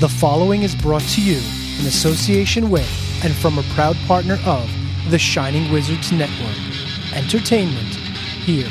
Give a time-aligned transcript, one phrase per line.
[0.00, 1.38] The following is brought to you
[1.80, 2.88] in association with
[3.24, 4.70] and from a proud partner of
[5.10, 6.56] the Shining Wizards Network.
[7.16, 7.96] Entertainment
[8.46, 8.70] here.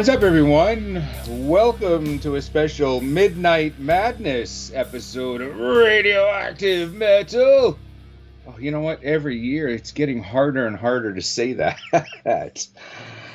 [0.00, 1.04] Horns up, everyone!
[1.28, 7.78] Welcome to a special Midnight Madness episode of Radioactive Metal.
[8.46, 9.02] Oh, you know what?
[9.02, 11.78] Every year it's getting harder and harder to say that.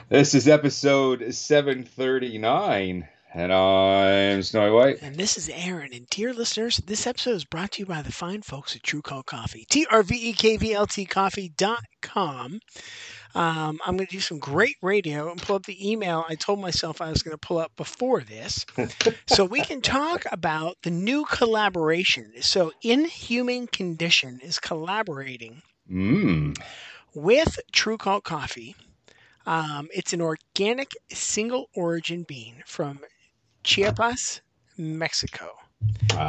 [0.10, 5.04] this is episode 739, and I'm Snowy White.
[5.04, 5.94] And this is Aaron.
[5.94, 9.04] And dear listeners, this episode is brought to you by the fine folks at Trve
[9.04, 9.68] Kvlt Coffee.
[9.70, 12.60] T R V E K V L T coffee.com.
[13.36, 16.60] Um, I'm going to do some great radio and pull up the email I told
[16.60, 18.66] myself I was going to pull up before this.
[19.28, 22.32] so we can talk about the new collaboration.
[22.42, 26.58] So, Inhuman Condition is collaborating Mmm.
[27.14, 28.76] with Trve Kvlt Coffee.
[29.46, 33.02] Um, it's an organic single origin bean from
[33.64, 34.42] Chiapas,
[34.78, 35.52] Mexico.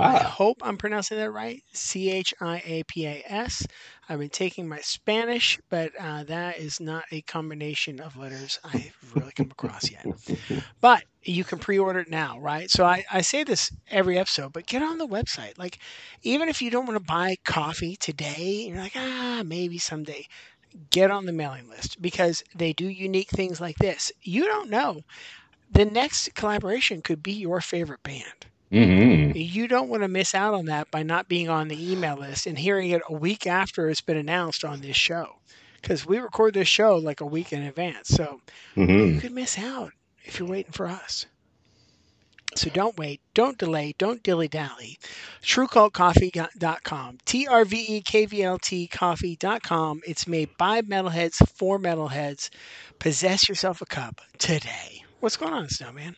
[0.01, 1.63] I Ah, hope I'm pronouncing that right.
[1.73, 3.67] C H I A P A S.
[4.09, 8.97] I've been taking my Spanish, but uh, that is not a combination of letters I've
[9.15, 10.07] really come across yet.
[10.81, 12.71] But you can pre order it now, right?
[12.71, 15.59] So I, I say this every episode, but get on the website.
[15.59, 15.79] Like,
[16.23, 20.27] even if you don't want to buy coffee today, you're like, ah, maybe someday.
[20.91, 24.13] Get on the mailing list because they do unique things like this.
[24.23, 25.03] You don't know.
[25.71, 28.47] The next collaboration could be your favorite band.
[28.73, 29.33] Mm-hmm.
[29.37, 32.47] You don't want to miss out on that by not being on the email list
[32.47, 35.37] and hearing it a week after it's been announced on this show.
[35.81, 38.09] Because we record this show like a week in advance.
[38.09, 38.41] So
[38.75, 39.19] you Mm-hmm.
[39.21, 39.93] could miss out
[40.25, 41.27] if you're waiting for us.
[42.57, 44.99] So don't wait, don't delay, don't dilly dally.
[45.43, 47.19] TrveKvltCoffee.com.
[47.25, 50.01] T R V E K V L T coffee.com.
[50.07, 52.49] It's made by metalheads for metalheads.
[52.99, 55.05] Possess yourself a cup today.
[55.21, 56.17] What's going on, Snowman?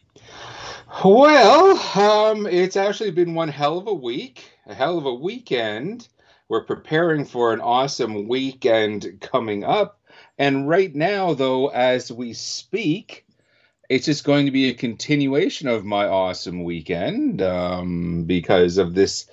[1.04, 6.08] Well, um, it's actually been one hell of a week, a hell of a weekend.
[6.48, 10.00] We're preparing for an awesome weekend coming up.
[10.38, 13.26] And right now, though, as we speak,
[13.88, 19.26] it's just going to be a continuation of my awesome weekend um, because of this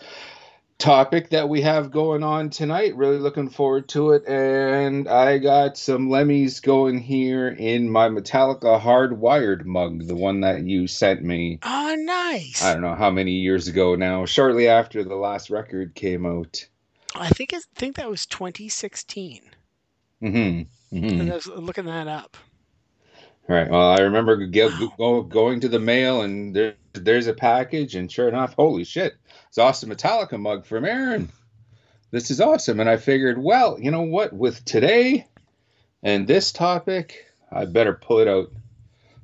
[0.78, 2.96] topic that we have going on tonight.
[2.96, 4.28] Really looking forward to it.
[4.28, 10.64] And I got some Lemmys going here in my Metallica hardwired mug, the one that
[10.64, 11.60] you sent me.
[11.64, 12.64] Oh, nice.
[12.64, 16.68] I don't know how many years ago now, shortly after the last record came out.
[17.16, 19.42] I think I think that was 2016.
[20.22, 20.38] Mm-hmm.
[20.38, 21.32] And mm-hmm.
[21.32, 22.38] I was looking that up.
[23.48, 23.70] Right.
[23.70, 24.92] Well, I remember go, Wow.
[24.98, 29.16] go, going to the mail and there, there's a package, and sure enough, holy shit,
[29.56, 31.32] it's awesome Metallica mug from Aaron.
[32.12, 32.82] This is awesome.
[32.82, 34.34] And I figured, well, you know what?
[34.34, 35.26] With today
[36.04, 38.52] and this topic, I better pull it out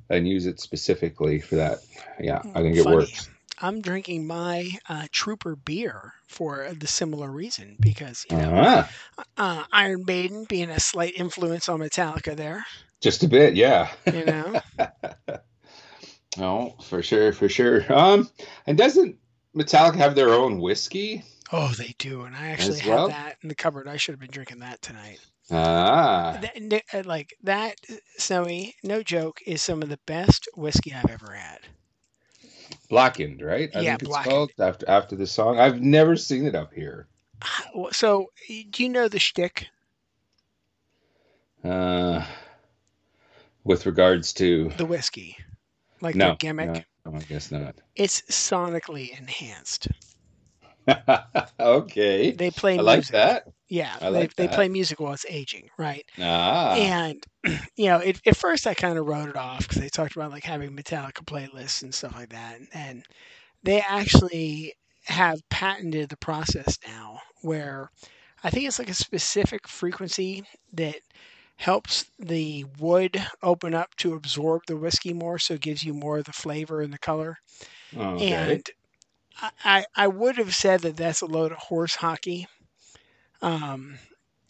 [0.08, 1.80] and use it specifically for that.
[2.18, 2.96] Yeah, I think it Funny.
[2.96, 3.28] works.
[3.60, 8.90] I'm drinking my uh, Trooper beer for the similar reason because you know Ah,
[9.36, 12.64] uh, Iron Maiden being a slight influence on Metallica there.
[13.02, 13.90] just a bit, yeah.
[14.10, 14.60] You know,
[16.38, 17.84] Oh, for sure, for sure.
[17.92, 18.30] Um,
[18.66, 19.16] and doesn't
[19.54, 21.24] Metallica have their own whiskey?
[21.52, 23.08] oh they do, and I actually have well?
[23.08, 23.86] that in the cupboard.
[23.88, 25.20] I should have been drinking that tonight.
[25.50, 27.76] Ah, That, uh, like that,
[28.16, 31.58] Snowy, no joke, is some of the best whiskey I've ever had.
[32.88, 33.70] Blackened, right?
[33.74, 34.32] I Yeah, think it's Blackened.
[34.32, 35.58] called after after the song.
[35.58, 37.06] I've never seen it up here.
[37.92, 38.26] So,
[38.70, 39.66] do you know the shtick?
[41.64, 42.24] Uh,
[43.64, 45.36] with regards to The whiskey,
[46.00, 47.80] like no the gimmick, no, I guess not.
[47.96, 49.88] it's sonically enhanced.
[51.60, 53.10] okay, They play I like music.
[53.10, 53.48] that.
[53.68, 54.48] Yeah, I they, like they that.
[54.48, 56.04] play music while it's aging, right?
[56.18, 57.24] Ah, And
[57.76, 60.30] you know, it, at first I kind of wrote it off because they talked about
[60.30, 63.04] like having Metallica playlists and stuff like that, and
[63.62, 64.74] they actually
[65.06, 67.90] have patented the process now where
[68.42, 70.96] I think it's like a specific frequency that
[71.62, 76.18] helps the wood open up to absorb the whiskey more, so it gives you more
[76.18, 77.36] of the flavor and the color.
[77.96, 78.58] okay.
[78.58, 78.62] And
[79.64, 82.46] I, I would have said that that's a load of horse hockey.
[83.42, 83.98] Um,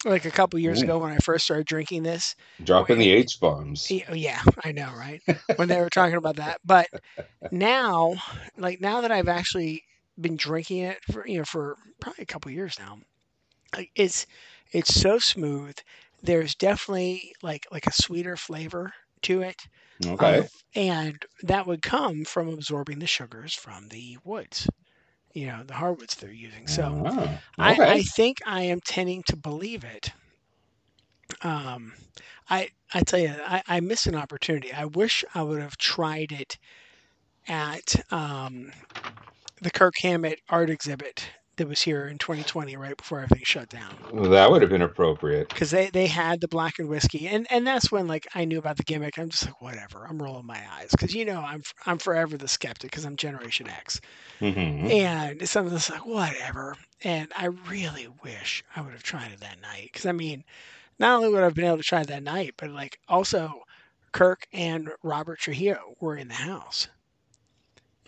[0.05, 0.83] like a couple years Ooh.
[0.83, 2.35] ago when I first started drinking this.
[2.63, 3.91] Dropping the H bombs.
[3.91, 5.21] Yeah, oh, yeah, I know, right?
[5.55, 6.87] when they were talking about that, but
[7.51, 8.15] now,
[8.57, 9.83] like now that I've actually
[10.19, 12.99] been drinking it for you know for probably a couple years now,
[13.75, 14.25] like it's
[14.71, 15.75] it's so smooth.
[16.23, 18.93] There's definitely like like a sweeter flavor
[19.23, 19.61] to it.
[20.05, 20.41] Okay.
[20.41, 24.67] Um, and that would come from absorbing the sugars from the woods,
[25.33, 26.67] you know, the hardwoods they're using.
[26.67, 26.99] So
[27.59, 27.85] I, okay.
[27.87, 30.11] I think I am tending to believe it.
[31.41, 31.93] Um,
[32.49, 34.71] I I tell you, I, I missed an opportunity.
[34.73, 36.57] I wish I would have tried it
[37.47, 38.71] at um,
[39.61, 43.97] the Kirk Hammett art exhibit that was here in 2020, right before everything shut down
[44.11, 45.49] Well, that would have been appropriate.
[45.49, 48.77] because they, they had the Blackened whiskey and and that's when like I knew about
[48.77, 49.17] the gimmick.
[49.17, 50.05] I'm just like whatever.
[50.07, 53.67] I'm rolling my eyes because you know I'm I'm forever the skeptic because I'm Generation
[53.69, 53.99] X
[54.39, 56.75] hmm and some of this like whatever.
[57.03, 60.43] And I really wish I would have tried it that night because I mean,
[60.99, 63.61] not only would I have been able to try it that night, but like also
[64.13, 66.89] Kirk and Robert Trujillo were in the house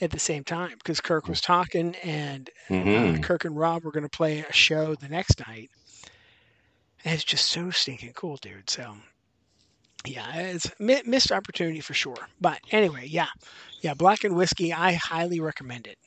[0.01, 3.91] at the same time because Kirk was talking and uh, hmm Kirk and Rob were
[3.91, 5.69] going to play a show the next night.
[7.03, 8.69] And it's just so stinking cool, dude.
[8.69, 8.95] So,
[10.05, 12.17] yeah, it's mi- missed opportunity for sure.
[12.41, 13.27] But anyway, yeah,
[13.81, 15.97] yeah, Blackened Whiskey, I highly recommend it.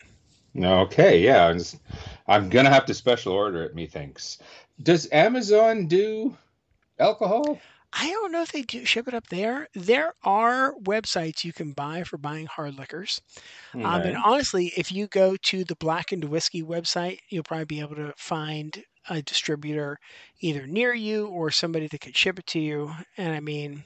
[0.61, 1.47] Okay, yeah.
[1.47, 1.79] I'm, just-
[2.27, 3.75] I'm gonna have to special order it.
[3.75, 4.39] Methinks.
[4.83, 6.37] Does Amazon do
[6.99, 7.61] alcohol?
[7.93, 9.69] I don't know if they do ship it up there.
[9.75, 13.21] There are websites you can buy for buying hard liquors.
[13.75, 17.97] Um, and honestly, if you go to the Blackened Whiskey website, you'll probably be able
[17.97, 19.99] to find a distributor
[20.41, 22.93] either near you or somebody that could ship it to you.
[23.17, 23.85] And I mean,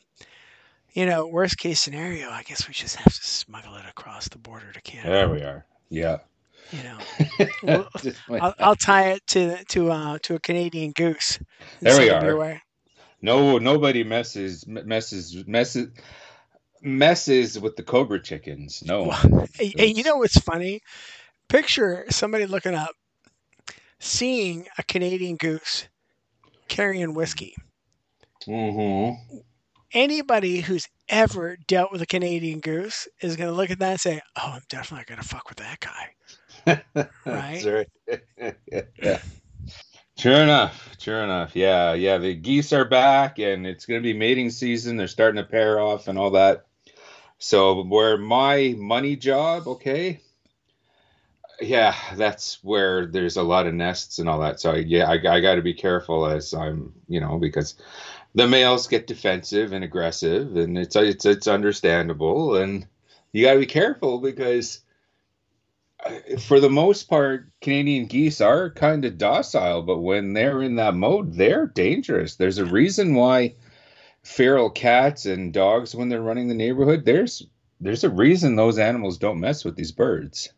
[0.92, 4.38] you know, worst case scenario, I guess we just have to smuggle it across the
[4.38, 5.10] border to Canada.
[5.10, 5.64] There we are.
[5.90, 6.18] Yeah.
[6.70, 6.98] You know,
[7.62, 7.88] Well,
[8.40, 8.54] I'll.
[8.58, 11.38] I'll tie it to to uh, to a Canadian goose.
[11.80, 12.62] There we send it your are.
[13.22, 15.88] No, nobody messes messes messes
[16.82, 18.82] messes with the Cobra chickens.
[18.84, 19.04] No.
[19.06, 20.80] Well, you know what's funny?
[21.48, 22.94] Picture somebody looking up,
[24.00, 25.88] seeing a Canadian goose
[26.68, 27.54] carrying whiskey.
[28.46, 29.10] hmm
[29.94, 34.00] Anybody who's ever dealt with a Canadian goose is going to look at that and
[34.00, 36.14] say, "Oh, I'm definitely going to fuck with that guy."
[37.26, 37.68] Right?
[39.02, 39.18] yeah.
[40.22, 40.94] Sure enough.
[41.00, 41.56] Sure enough.
[41.56, 41.94] Yeah.
[41.94, 42.18] Yeah.
[42.18, 44.96] The geese are back and it's going to be mating season.
[44.96, 46.64] They're starting to pair off and all that.
[47.38, 50.20] So, where my money job, okay.
[51.60, 54.58] Yeah, that's where there's a lot of nests and all that.
[54.60, 57.74] So, yeah, I, I got to be careful as I'm, you know, because
[58.34, 62.86] the males get defensive and aggressive and it's it's it's understandable and
[63.32, 64.80] you got to be careful because
[66.40, 70.94] for the most part, Canadian geese are kind of docile, but when they're in that
[70.94, 72.36] mode, they're dangerous.
[72.36, 73.54] There's a reason why
[74.22, 77.46] feral cats and dogs, when they're running the neighborhood, there's
[77.80, 80.52] there's a reason those animals don't mess with these birds.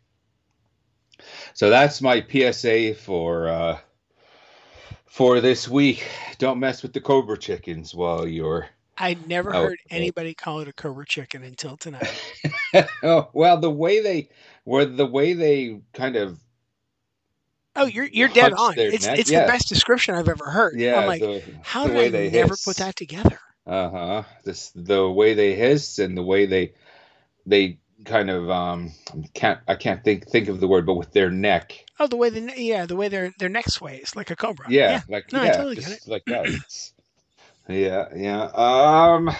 [1.54, 3.78] So that's my PSA for uh,
[5.06, 6.06] for this week.
[6.38, 8.68] Don't mess with the cobra chickens while you're.
[8.96, 9.90] I never Oh, heard oh.
[9.90, 12.22] anybody call it a cobra chicken until tonight.
[13.02, 14.28] oh, well, the way they
[14.64, 16.38] were, the way they kind of
[17.76, 18.74] Oh, you're you're dead on.
[18.88, 19.40] It's neck, it's yeah.
[19.46, 20.74] the best description I've ever heard.
[20.78, 22.64] yeah, I'm like, the, how the did I they never hiss.
[22.64, 23.38] put that together?
[23.66, 24.22] Uh huh.
[24.44, 26.74] This the way they hiss and the way they
[27.46, 28.92] they kind of um
[29.34, 31.86] can't I can't think think of the word, but with their neck.
[31.98, 34.68] Oh, the way the yeah, the way their their neck sways like a cobra.
[34.68, 36.46] Yeah, like No, I totally get just like that.
[37.68, 38.44] Yeah, yeah.
[38.44, 39.30] Um.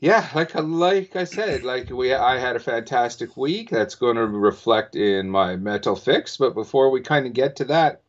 [0.00, 3.70] Yeah, like I like I said, like we I had a fantastic week.
[3.70, 6.36] That's going to reflect in my mental fix.
[6.36, 8.02] But before we kind of get to that,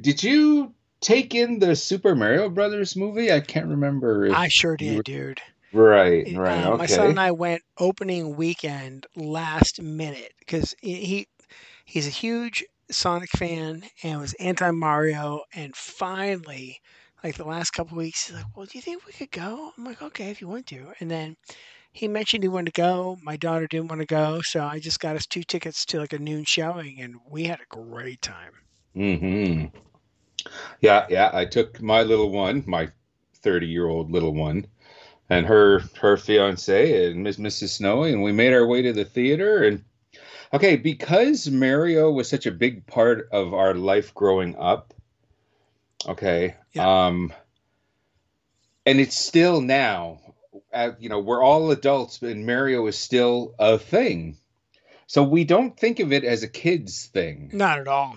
[0.00, 3.32] did you take in the Super Mario Brothers movie?
[3.32, 4.26] I can't remember.
[4.26, 5.40] If, I sure did, dude.
[5.72, 6.64] right, right.
[6.64, 6.76] Uh, okay.
[6.78, 11.26] My son and I went opening weekend last minute because he
[11.84, 16.80] he's a huge Sonic fan and was anti Mario, and finally
[17.24, 18.26] like the last couple weeks.
[18.26, 20.66] He's like, "Well, do you think we could go?" I'm like, "Okay, if you want
[20.68, 21.36] to." And then
[21.92, 23.18] he mentioned he wanted to go.
[23.22, 26.12] My daughter didn't want to go, so I just got us two tickets to like
[26.14, 28.52] a noon showing, and we had a great time.
[28.94, 29.70] hmm
[30.80, 31.30] Yeah, yeah.
[31.32, 32.90] I took my little one, my
[33.34, 34.66] 30 year old little one,
[35.30, 37.76] and her her fiance and Miss Mrs.
[37.76, 39.64] Snowy, and we made our way to the theater.
[39.64, 39.84] And
[40.54, 44.94] okay, because Mario was such a big part of our life growing up.
[46.06, 47.06] Okay, Yeah.
[47.06, 47.32] um,
[48.86, 50.20] and it's still now.
[50.72, 54.36] Uh, you know, we're all adults, and Mario is still a thing.
[55.06, 57.50] So we don't think of it as a kids thing.
[57.52, 58.16] Not at all.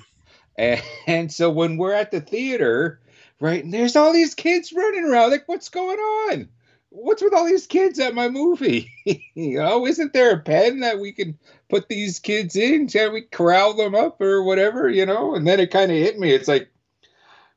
[0.57, 3.01] And, and so when we're at the theater,
[3.39, 6.50] right, and there's all these kids running around, like, what's going on?
[6.89, 8.91] What's with all these kids at my movie?
[9.05, 11.38] you know, isn't there a pen that we can
[11.69, 12.88] put these kids in?
[12.88, 15.33] Can we corral them up or whatever, you know?
[15.35, 16.31] And then it kind of hit me.
[16.33, 16.69] It's like,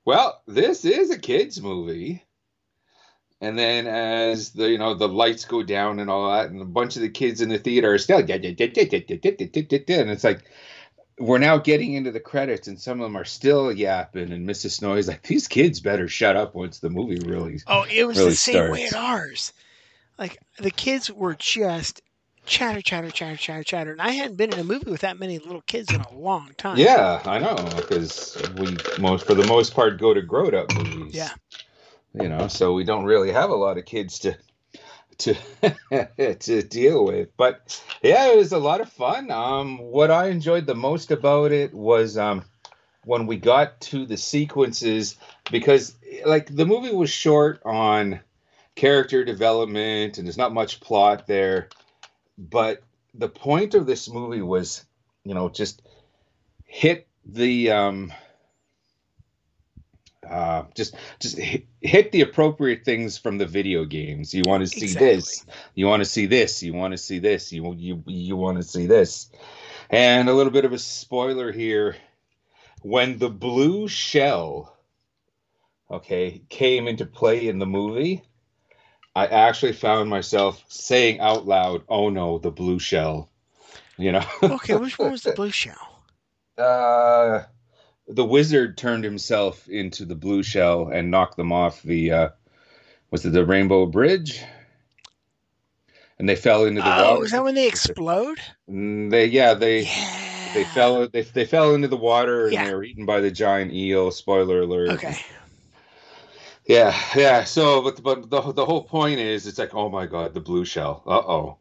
[0.05, 2.25] well, this is a kids movie.
[3.41, 6.65] And then as the you know the lights go down and all that, and a
[6.65, 10.45] bunch of the kids in the theater are still and it's like
[11.19, 14.33] we're now getting into the credits, and some of them are still yapping.
[14.33, 14.71] And Mrs.
[14.79, 18.19] Snow is like, "These kids better shut up once the movie really." Oh, it was
[18.19, 18.95] Really the same way starts.
[18.95, 19.53] at ours.
[20.19, 22.01] Like the kids were just
[22.47, 25.39] chatter, chatter, chatter, chatter, chatter, and I hadn't been in a movie with that many
[25.39, 26.79] little kids in a long time.
[26.79, 31.15] Yeah, I know because we most for the most part go to grown up movies.
[31.15, 31.31] Yeah.
[32.15, 34.37] you know, so we don't really have a lot of kids to
[35.19, 35.35] to
[36.41, 37.37] to deal with.
[37.37, 39.31] But yeah, it was a lot of fun.
[39.31, 42.45] Um, what I enjoyed the most about it was um
[43.05, 45.17] when we got to the sequences
[45.51, 48.21] because like the movie was short on
[48.75, 51.69] character development and there's not much plot there
[52.37, 52.83] but
[53.15, 54.85] the point of this movie was
[55.25, 55.83] you know just
[56.65, 58.13] hit the um
[60.29, 64.35] uh just just hit, hit the appropriate things from the video games.
[64.35, 65.45] You want to see this.
[65.75, 66.63] You want to see this.
[66.63, 67.53] You want to see this.
[67.53, 69.31] You you you want to see this.
[69.91, 71.97] And a little bit of a spoiler here.
[72.83, 74.77] When the blue shell
[75.91, 78.23] okay came into play in the movie
[79.17, 83.31] i actually found myself saying out loud oh no the blue shell
[83.99, 86.03] you know Okay, which one was the blue shell?
[86.59, 87.43] uh
[88.09, 92.29] the wizard turned himself into the blue shell and knocked them off the uh
[93.11, 94.43] was it the rainbow bridge
[96.19, 98.39] and they fell into the Oh, water is that when they explode?
[98.71, 100.19] Mm, they yeah they Yeah.
[100.53, 102.65] they fell they, they fell into the water and Yeah.
[102.67, 105.19] they were eaten by the giant eel spoiler alert Okay.
[106.67, 110.35] Yeah yeah so but but the, the whole point is it's like oh my god
[110.35, 111.59] the blue shell uh-oh.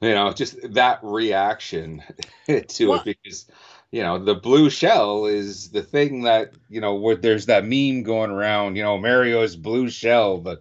[0.00, 2.02] You know just that reaction
[2.46, 3.46] to Well- it because
[3.90, 8.02] you know the blue shell is the thing that you know where there's that meme
[8.02, 10.60] going around you know mario's blue shell the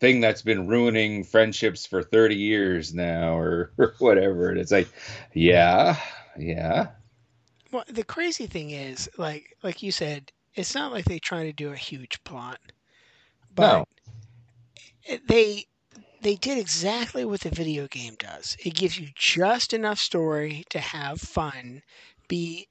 [0.00, 4.50] thing that's been ruining friendships for 30 years now or, or whatever.
[4.50, 4.88] And it's like
[5.32, 5.96] yeah
[6.38, 6.88] yeah.
[7.72, 11.52] Well, the crazy thing is, like like you said, it's not like they try to
[11.52, 12.58] do a huge plot,
[13.54, 13.84] but No.
[15.28, 15.66] they
[16.22, 18.56] they did exactly what the video game does.
[18.64, 21.82] It gives you just enough story to have fun,
[22.28, 22.68] be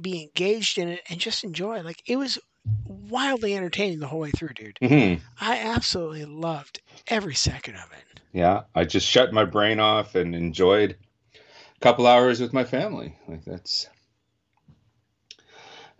[0.00, 1.82] be engaged in it, and just enjoy.
[1.82, 2.38] Like it was
[2.84, 4.78] wildly entertaining the whole way through, dude.
[4.80, 5.20] Mhm.
[5.40, 8.20] I absolutely loved every second of it.
[8.32, 10.96] yeah i just shut my brain off and enjoyed
[11.34, 13.88] a couple hours with my family like that's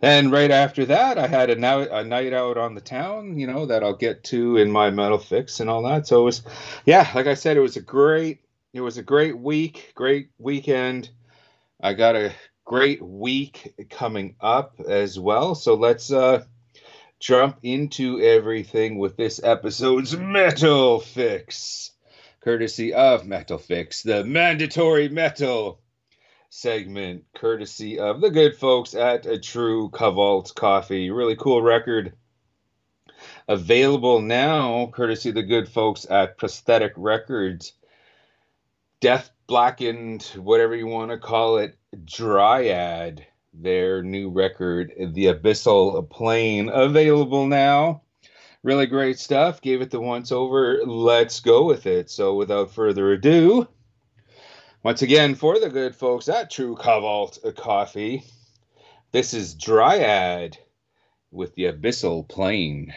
[0.01, 3.47] and right after that i had a, now, a night out on the town you
[3.47, 6.07] know that i'll get to in my metal fix and all that.
[6.07, 6.41] So it was
[6.85, 8.39] yeah like i said it was a great
[8.73, 11.09] it was a great week great weekend.
[11.81, 12.33] I got a
[12.65, 15.55] great week coming up as well.
[15.55, 16.43] So let's uh
[17.19, 21.91] jump into everything with this episode's metal fix
[22.47, 25.81] courtesy of Metal Fix, the mandatory metal
[26.49, 31.09] segment, courtesy of the good folks at a Trve Kvlt Coffee.
[31.09, 32.13] Really cool record.
[33.47, 37.73] Available now, courtesy the good folks at Prosthetic Records.
[38.99, 46.69] Death Blackened, whatever you want to call it, Dryad, their new record, The Abyssal Plane,
[46.69, 48.01] available now
[48.63, 49.61] really great stuff.
[49.61, 50.81] Gave it the once over.
[50.85, 52.09] Let's go with it.
[52.09, 53.67] So, without further ado,
[54.87, 58.23] once again, for the good folks at Trve Kvlt Coffee,
[59.11, 60.57] this is Dryad
[61.29, 62.93] with the Abyssal Plane.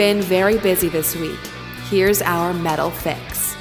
[0.00, 1.38] Been very busy this week.
[1.90, 3.54] Here's our metal fix.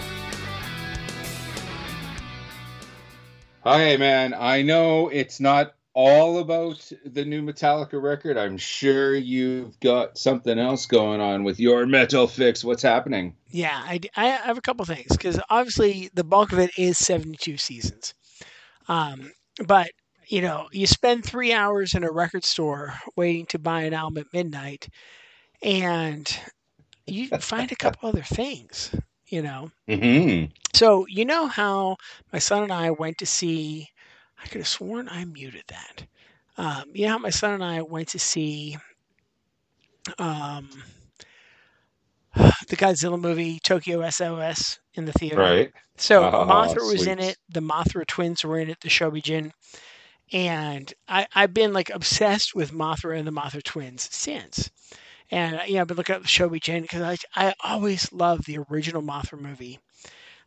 [3.66, 4.34] Hi, man.
[4.34, 8.38] I know it's not all about the new Metallica record.
[8.38, 12.64] I'm sure you've got something else going on with your metal fix.
[12.64, 13.36] What's happening?
[13.50, 17.58] Yeah, I, I have a couple things because obviously the bulk of it is 72
[17.58, 18.14] seasons.
[18.88, 19.34] Um,
[19.68, 19.92] but,
[20.30, 24.20] you know, you spend three hours in a record store waiting to buy an album
[24.20, 24.88] at midnight
[25.62, 26.40] and
[27.06, 28.94] you find a couple other things,
[29.28, 29.72] you know.
[29.88, 30.52] Mm-hmm.
[30.74, 31.98] So, you know how
[32.32, 33.88] my son and I went to see,
[34.42, 36.06] I could have sworn I muted that.
[36.58, 38.78] Um, you know how my son and I went to see
[40.18, 40.70] um,
[42.36, 45.38] the Godzilla movie Tokyo SOS in the theater?
[45.38, 45.72] Right.
[45.98, 47.38] So Oh, Mothra was in it.
[47.50, 48.80] The Mothra twins were in it.
[48.82, 49.52] The Shobijin,
[50.32, 54.70] and I, I've been like obsessed with Mothra and the Mothra twins since.
[55.32, 57.18] And you know, I've been looking up the Shobijin because I
[57.50, 59.80] I always love the original Mothra movie,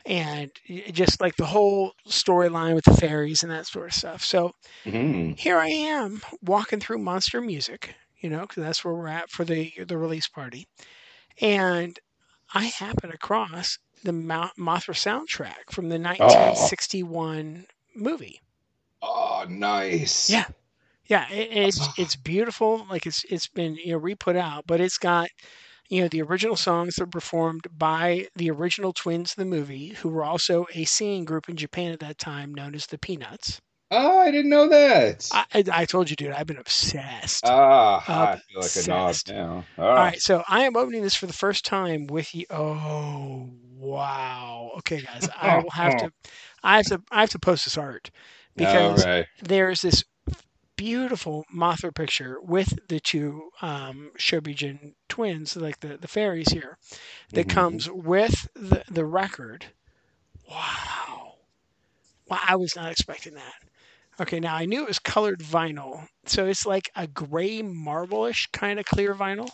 [0.07, 0.51] and
[0.93, 4.25] just like the whole storyline with the fairies and that sort of stuff.
[4.25, 4.53] So
[4.87, 5.33] Mm-hmm.
[5.35, 9.45] here I am walking through Monster Music, you know, because that's where we're at for
[9.45, 10.67] the the release party,
[11.41, 11.99] and
[12.55, 18.41] I happen across the Mothra soundtrack from the 1961 movie.
[19.03, 20.29] Oh, nice.
[20.29, 20.47] Yeah.
[21.13, 22.87] Yeah, it, it's it's beautiful.
[22.89, 25.29] Like it's it's been you know re-put out, but it's got
[25.91, 29.89] you know the original songs that were performed by the original twins of the movie,
[29.89, 33.61] who were also a singing group in Japan at that time known as the Peanuts.
[33.91, 35.29] Oh, I didn't know that.
[35.33, 37.45] I, I, I told you, dude, I've been obsessed.
[37.45, 39.29] ah, I feel like a obsessed.
[39.29, 39.67] now.
[39.77, 42.47] All right, so I am opening this for the first time with you.
[42.49, 44.71] Oh wow!
[44.79, 46.11] Okay, guys, I will have to,
[46.63, 48.11] I have to, I have to post this art
[48.57, 49.27] because right.
[49.43, 50.05] there's this
[50.83, 56.79] beautiful Mothra picture with the two um, Shobijin twins, like the the fairies here,
[57.35, 57.49] that Mhm.
[57.49, 59.73] comes with the the record.
[60.49, 61.35] Wow!
[62.29, 62.41] Wow!
[62.49, 63.55] I was not expecting that.
[64.21, 68.79] Okay, now I knew it was colored vinyl, so it's like a gray marble-ish kind
[68.81, 69.51] of clear vinyl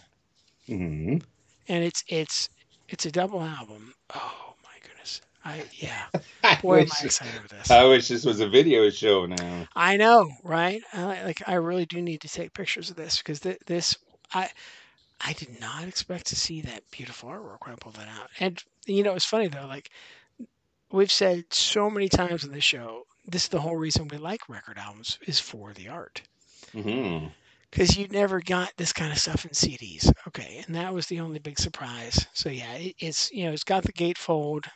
[0.69, 1.21] Mhm.
[1.69, 2.49] and it's it's
[2.88, 3.95] it's a double album.
[4.14, 4.55] Oh!
[5.49, 6.07] I yeah,
[6.45, 7.71] I, boy, am wish, I excited with this.
[7.71, 9.69] I wish this was a video show now.
[9.75, 10.83] I know, right?
[10.93, 13.97] I, like I really do need to take pictures of this because th- this
[14.35, 14.49] I
[15.21, 18.31] I did not expect to see that beautiful artwork when I pulled that out.
[18.41, 19.67] And you know, it's funny though.
[19.67, 19.91] Like
[20.91, 24.49] we've said so many times on this show, this is the whole reason we like
[24.49, 26.23] record albums is for the art.
[26.73, 27.29] hmm
[27.71, 30.11] because you never got this kind of stuff in CDs.
[30.29, 32.27] Okay, and that was the only big surprise.
[32.33, 34.67] So yeah, it, it's you know it's got the gatefold.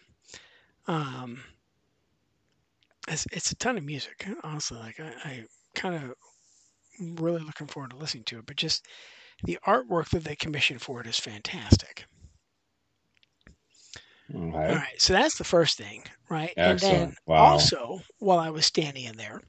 [0.86, 1.42] Um,
[3.08, 4.26] it's it's a ton of music.
[4.42, 6.14] Honestly, like I, I kind of
[7.18, 8.46] really looking forward to listening to it.
[8.46, 8.86] But just
[9.44, 12.06] the artwork that they commissioned for it is fantastic.
[14.68, 14.76] All Okay.
[14.76, 16.56] right, so that's the first thing, right?
[16.64, 17.36] And then Wow.
[17.36, 19.40] also, while I was standing in there,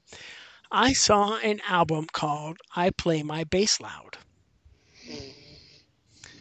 [0.71, 4.17] I saw an album called "I Play My Bass Loud."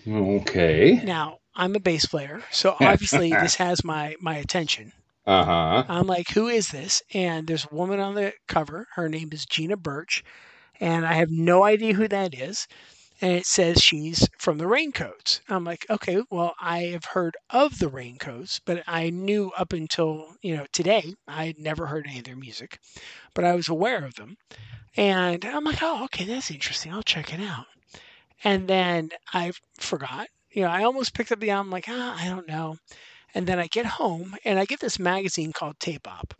[0.07, 1.03] Okay.
[1.03, 4.93] Now, I'm a bass player, so obviously this has my my attention.
[5.27, 5.85] Uh huh.
[5.89, 7.03] I'm like, who is this?
[7.15, 8.89] And there's a woman on the cover.
[8.95, 10.25] Her name is Gina Birch,
[10.81, 12.67] and I have no idea who that is.
[13.21, 15.41] And it says she's from the Raincoats.
[15.49, 20.37] I'm like, okay, well, I have heard of the Raincoats, but I knew up until
[20.43, 22.79] you know today I had never heard any of their music,
[23.35, 24.37] but I was aware of them.
[24.97, 26.93] And I'm like, oh, okay, that's interesting.
[26.93, 27.67] I'll check it out.
[28.45, 30.29] And then I forgot.
[30.53, 32.77] You know, I almost picked up the album, like, ah, I don't know.
[33.35, 36.35] And then I get home and I get this magazine called Tape Op.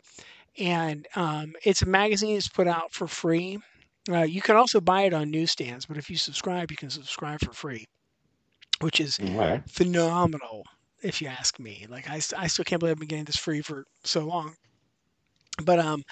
[0.59, 3.59] And um, it's a magazine that's put out for free.
[4.09, 7.39] Uh, you can also buy it on newsstands, but if you subscribe, you can subscribe
[7.41, 7.85] for free,
[8.81, 9.63] which is Okay.
[9.67, 10.63] phenomenal,
[11.03, 11.85] if you ask me.
[11.89, 14.55] Like, I, I still can't believe I've been getting this free for so long.
[15.63, 16.03] But um,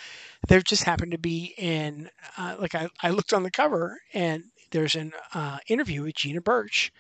[0.48, 4.46] there just happened to be in, uh, like, I, I looked on the cover and
[4.72, 6.92] there's an uh, interview with Gina Birch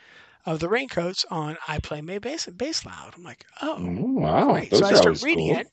[0.45, 3.13] of the Raincoats on I Play My Bass, bass Loud.
[3.15, 4.54] I'm like, oh, Mm, wow.
[4.54, 4.75] great.
[4.75, 5.56] So I start reading cool.
[5.56, 5.67] it.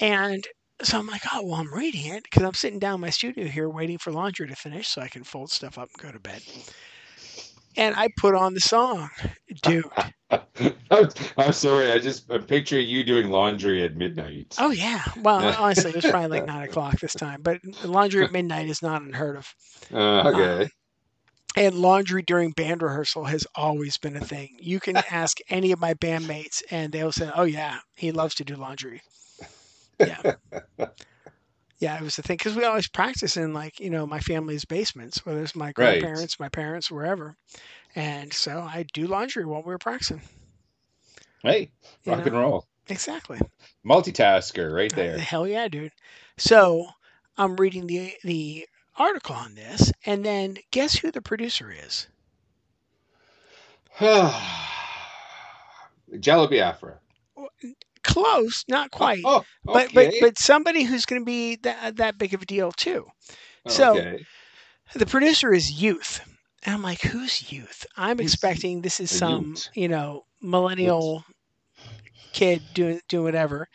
[0.00, 0.46] And
[0.82, 3.46] so I'm like, oh, well, I'm reading it because I'm sitting down in my studio
[3.46, 6.20] here waiting for laundry to finish so I can fold stuff up and go to
[6.20, 6.42] bed.
[7.76, 9.10] And I put on the song.
[9.62, 9.84] Dude.
[10.90, 11.92] I'm, I'm sorry.
[11.92, 14.56] I just I picture you doing laundry at midnight.
[14.58, 15.02] Oh, yeah.
[15.16, 18.82] Well, honestly, it was probably like nine o'clock this time, but laundry at midnight is
[18.82, 19.54] not unheard of.
[19.92, 20.68] Uh, okay.
[21.56, 24.56] And laundry during band rehearsal has always been a thing.
[24.60, 28.44] You can ask any of my bandmates, and they'll say, "Oh yeah, he loves to
[28.44, 29.02] do laundry."
[30.02, 30.22] Yeah,
[31.80, 34.64] yeah, it was the thing because we always practice in like you know my family's
[34.64, 36.10] basements, whether it's my Right.
[36.10, 37.36] grandparents, my parents, wherever.
[37.94, 40.22] And so I do laundry while we were practicing.
[41.42, 41.72] Hey,
[42.04, 42.26] You rock know?
[42.26, 42.66] and roll.
[42.88, 43.40] Exactly.
[43.86, 45.18] Multitasker right uh, there.
[45.18, 45.92] Hell yeah, dude.
[46.38, 46.86] So
[47.36, 52.08] I'm reading the the article on this, and then guess who the producer is?
[56.20, 56.98] Jello Biafra.
[58.04, 59.94] Close, not oh, quite, Oh, but okay.
[59.94, 63.06] but but somebody who's going to be that that big of a deal too.
[63.68, 64.24] so- Okay.
[64.94, 66.20] The producer is Youth,
[66.64, 67.86] and I'm like, who's Youth?
[67.96, 69.68] I'm Who's expecting this is some Youth?
[69.74, 71.24] you know millennial
[72.34, 73.68] kid doing doing whatever.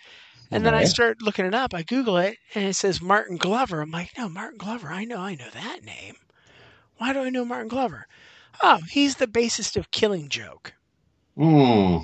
[0.51, 1.73] And then I start looking it up.
[1.73, 3.81] I Google it, and it says Martin Glover.
[3.81, 4.89] I'm like, no, Martin Glover.
[4.89, 6.15] I know, I know that name.
[6.97, 8.07] Why do I know Martin Glover?
[8.61, 10.73] Oh, he's the bassist of Killing Joke.
[11.35, 11.97] Hmm.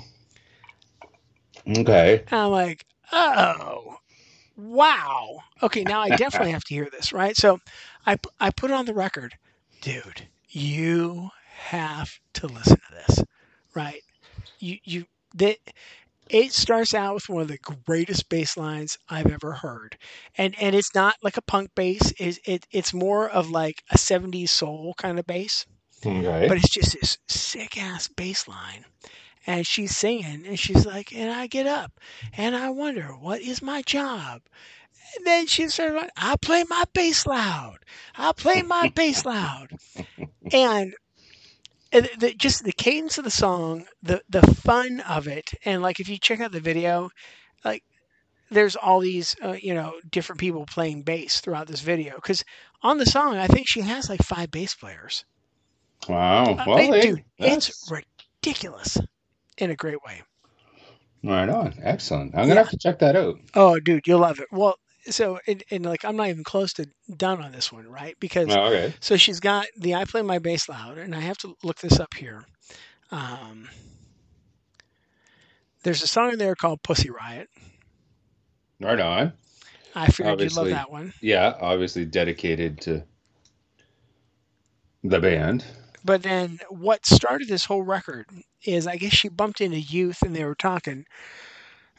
[1.66, 2.22] Okay.
[2.30, 3.96] And I'm like, oh,
[4.56, 5.40] wow.
[5.62, 7.36] Okay, now I definitely have to hear this, right?
[7.36, 7.58] So
[8.06, 9.34] I, I put it on the record,
[9.80, 13.24] dude, you have to listen to this,
[13.74, 14.02] right?
[14.58, 15.56] You, you, that,
[16.28, 19.96] it starts out with one of the greatest bass lines I've ever heard.
[20.36, 22.12] And, and it's not like a punk bass.
[22.18, 25.66] It, it, it's more of like a 70s soul kind of bass
[26.06, 26.48] Okay.
[26.48, 28.84] but it's just this sick ass bass line.
[29.46, 32.00] And she's singing, and she's like, and I get up,
[32.36, 34.42] and I wonder, what is my job?
[35.16, 37.78] And then she started like, I play my bass loud.
[38.16, 39.68] I play my bass loud.
[40.52, 40.94] And
[41.94, 46.00] and the, just the cadence of the song, the the fun of it, and like
[46.00, 47.10] if you check out the video,
[47.64, 47.82] like
[48.50, 52.16] there's all these uh, you know different people playing bass throughout this video.
[52.16, 52.44] Because
[52.82, 55.24] on the song, I think she has like five bass players.
[56.08, 56.44] wow.
[56.44, 58.98] Uh, Well, dude, it's ridiculous
[59.58, 60.22] in a great way.
[61.22, 61.74] right on.
[61.82, 62.34] Excellent.
[62.36, 63.36] I'm gonna have to check that out.
[63.54, 64.48] Oh, dude, you'll love it.
[64.52, 64.76] Well,
[65.08, 68.16] so and, and like I'm not even close to done on this one, right?
[68.20, 68.94] Because Oh, okay.
[69.00, 72.00] so she's got the I play my bass loud, and I have to look this
[72.00, 72.44] up here.
[73.10, 73.68] Um,
[75.82, 77.48] there's a song in there called Pussy Riot.
[78.80, 79.32] Right on.
[79.94, 81.12] I figured you'd love that one.
[81.20, 83.04] Yeah, obviously dedicated to
[85.04, 85.64] the band.
[86.04, 88.26] But then what started this whole record
[88.64, 91.06] is I guess she bumped into Youth and they were talking.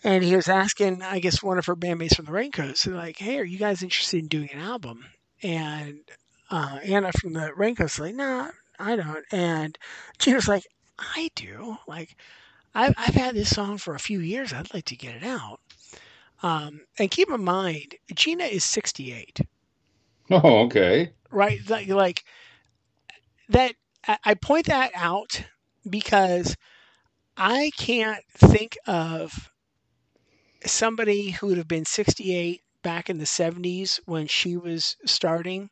[0.06, 3.40] And he was asking, I guess, one of her bandmates from the Raincoats, like, hey,
[3.40, 5.06] are you guys interested in doing an album?
[5.44, 6.00] And
[6.50, 9.26] uh, Anna from the Raincoats like, no, I don't.
[9.32, 9.78] And
[10.20, 10.66] Gina's like,
[11.00, 11.78] I do.
[11.88, 12.16] Like,
[12.76, 14.54] I've, I've had this song for a few years.
[14.54, 15.60] I'd like to get it out.
[16.44, 19.42] Um, and keep in mind, Gina is 68
[20.30, 21.14] Oh, okay.
[21.32, 22.24] right like, like
[23.50, 23.74] that
[24.24, 25.44] i point that out
[25.90, 26.56] because
[27.38, 29.52] i can't think of
[30.66, 35.70] somebody who would have been 68 back in the 70s when she was starting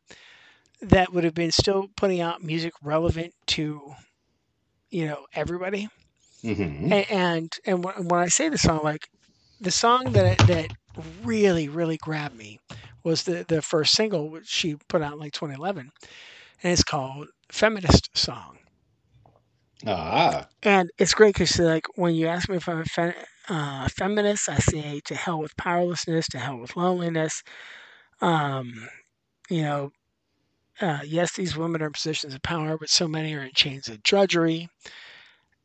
[0.81, 3.93] that would have been still putting out music relevant to
[4.89, 5.87] you know everybody
[6.43, 9.07] hmm and and, when I say the song, like
[9.59, 10.69] the song that that
[11.23, 12.59] really really grabbed me
[13.03, 15.91] was the the first single which she put out in like 2011,
[16.63, 18.59] and it's called "Feminist Song."
[19.85, 20.49] Ah.
[20.63, 24.49] And it's great because like when you ask me if I'm a fe- uh, feminist,
[24.49, 27.43] I say to hell with powerlessness, to hell with loneliness.
[28.21, 28.89] Um,
[29.49, 29.91] you know,
[30.81, 33.87] uh, yes, these women are in positions of power, but so many are in chains
[33.89, 34.69] of drudgery.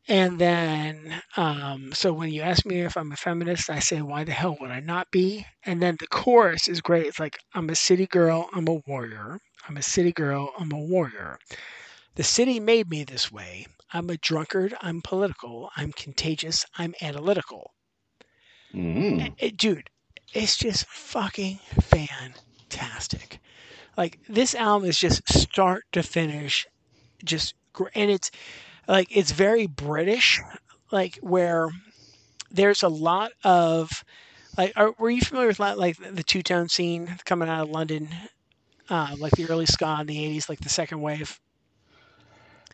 [0.09, 4.25] And then, um, so when you ask me if I'm a feminist, I say, why
[4.25, 5.47] the hell would I not be?
[5.65, 7.07] And then the chorus is great.
[7.07, 9.39] It's like, I'm a city girl, I'm a warrior.
[9.69, 11.39] I'm a city girl, I'm a warrior.
[12.17, 13.67] The city made me this way.
[13.93, 17.73] I'm a drunkard, I'm political, I'm contagious, I'm analytical.
[18.75, 19.35] Mm.
[19.39, 19.91] It- dude,
[20.35, 23.41] it's just fucking fantastic.
[23.97, 26.67] Like this album is just start to finish,
[27.25, 27.55] just
[27.95, 28.31] and it's
[28.87, 30.41] like it's very British,
[30.93, 31.69] like where
[32.51, 34.05] there's a lot of
[34.57, 34.73] like.
[34.77, 38.09] Are, were you familiar with like the two tone scene coming out of London,
[38.89, 41.41] uh, like the early ska in the '80s, like the second wave,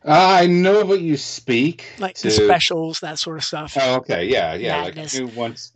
[0.04, 1.86] I know what you speak.
[1.98, 2.24] like to...
[2.24, 3.76] the specials, that sort of stuff.
[3.80, 4.26] Oh, okay.
[4.26, 4.54] Yeah.
[4.54, 4.82] Yeah.
[4.82, 5.18] Madness.
[5.18, 5.72] Like once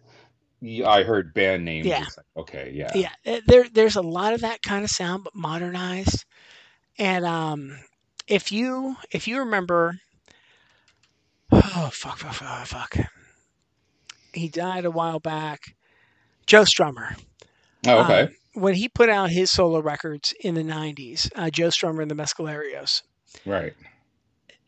[0.63, 1.87] I heard band names.
[1.87, 2.01] Yeah.
[2.01, 2.73] like, okay.
[2.75, 2.91] Yeah.
[2.95, 6.25] yeah uh, there there's a lot of that kind of sound but modernized
[6.99, 7.79] and um
[8.27, 10.01] if you if you remember
[11.53, 12.97] oh fuck fuck fuck fuck
[14.33, 15.75] he died a while back
[16.47, 17.17] joe strummer
[17.87, 18.23] Oh, okay.
[18.23, 22.11] Um, when he put out his solo records in the 90s uh, joe strummer and
[22.11, 23.03] the mescaleros
[23.47, 23.75] right.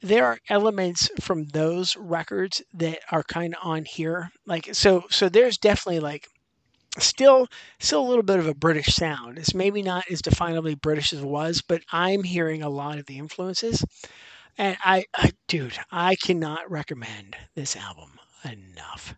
[0.02, 5.28] There are elements from those records that are kind of on here like so so
[5.28, 6.28] there's definitely like
[6.98, 7.46] still
[7.78, 11.20] still a little bit of a british sound it's maybe not as definably british as
[11.20, 13.84] it was but i'm hearing a lot of the influences
[14.58, 19.14] And I, I, dude, I cannot recommend this album enough.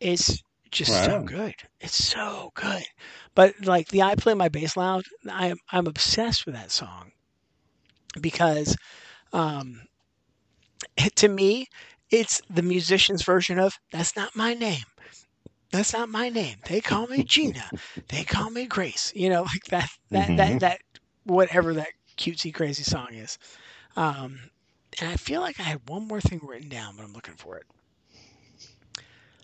[0.00, 1.54] It's just so good.
[1.80, 2.84] It's so good.
[3.34, 7.12] But like the I play my bass loud, I'm I'm obsessed with that song
[8.20, 8.76] because
[9.34, 9.82] um
[11.16, 11.66] to me
[12.10, 14.84] it's the musician's version of that's not my name.
[15.72, 16.58] That's not my name.
[16.66, 17.72] They call me Gina.
[18.08, 19.12] They call me Grace.
[19.14, 20.36] You know, like that that Mhm.
[20.36, 20.80] that that
[21.24, 23.38] whatever that cutesy crazy song is.
[23.96, 24.50] Um
[25.00, 27.56] and I feel like I had one more thing written down, but I'm looking for
[27.58, 27.64] it.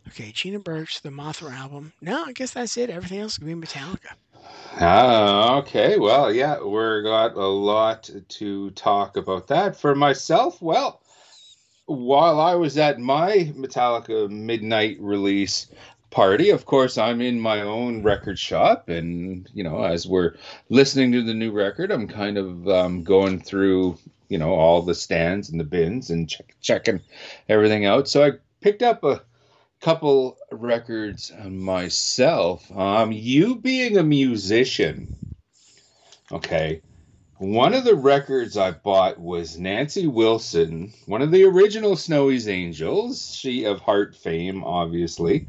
[0.09, 1.93] Okay, Gina Birch, the Mothra album.
[2.01, 2.91] No, I guess that's it.
[2.91, 4.15] Everything else could be Metallica.
[4.81, 5.99] Ah, okay.
[5.99, 9.77] Well, yeah, we're got a lot to talk about that.
[9.77, 11.03] For myself, well,
[11.87, 15.67] while I was at my Metallica midnight release
[16.11, 20.37] party, of course, I'm in my own record shop, and you know, as we're
[20.69, 24.95] listening to the new record, I'm kind of um, going through, you know, all the
[24.95, 27.01] stands and the bins and check, checking
[27.49, 28.09] everything out.
[28.09, 29.23] So I picked up a
[29.81, 32.71] couple records myself.
[32.77, 35.17] Um, you being a musician,
[36.31, 36.83] okay.
[37.39, 43.35] One of the records I bought was Nancy Wilson, one of the original Snowy's Angels,
[43.35, 45.47] she of Heart fame, obviously.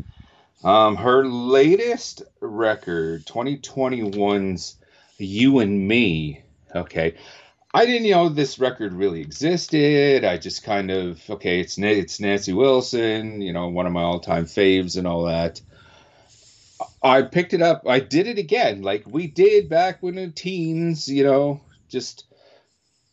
[0.63, 4.77] Um, her latest record, 2021's
[5.17, 6.41] You and Me.
[6.73, 7.15] Okay.
[7.73, 10.25] I didn't know this record really existed.
[10.25, 14.45] I just kind of okay, it's it's Nancy Wilson, you know, one of my all-time
[14.45, 15.61] faves and all that.
[17.01, 17.83] I picked it up.
[17.87, 21.07] I did it again, like we did back when in teens.
[21.07, 22.25] You know, just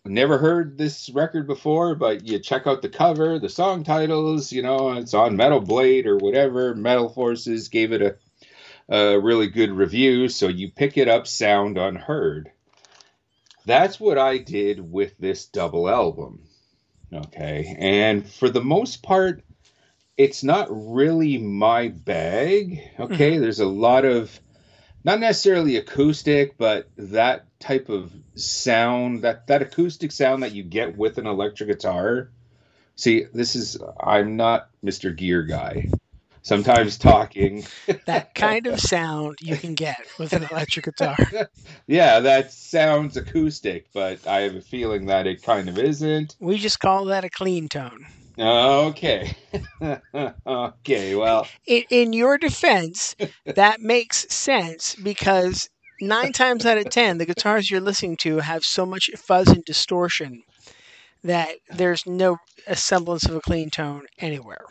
[0.04, 4.50] never heard this record before, but you check out the cover, the song titles.
[4.50, 6.74] You know, it's on Metal Blade or whatever.
[6.74, 8.16] Metal Forces gave it a
[8.90, 12.50] a really good review, so you pick it up sound unheard.
[13.68, 16.40] That's what I did with this double album.
[17.12, 17.76] Okay.
[17.78, 19.42] And for the most part,
[20.16, 22.80] it's not really my bag.
[22.98, 23.32] Okay.
[23.32, 23.42] Mm-hmm.
[23.42, 24.40] There's a lot of,
[25.04, 30.96] not necessarily acoustic, but that type of sound, that, that acoustic sound that you get
[30.96, 32.30] with an electric guitar.
[32.96, 35.14] See, this is, I'm not Mr.
[35.14, 35.90] Gear guy.
[36.48, 37.66] Sometimes talking.
[38.06, 41.16] That kind of sound you can get with an electric guitar.
[41.86, 46.36] Yeah, that sounds acoustic, but I have a feeling that it kind of isn't.
[46.40, 48.06] We just call that a clean tone.
[48.38, 49.36] Okay.
[50.46, 55.68] okay, well, In, in your defense, that makes sense because
[56.00, 59.64] nine times out of ten, the guitars you're listening to have so much fuzz and
[59.66, 60.42] distortion
[61.22, 62.38] that there's no
[62.72, 64.64] semblance of a clean tone anywhere.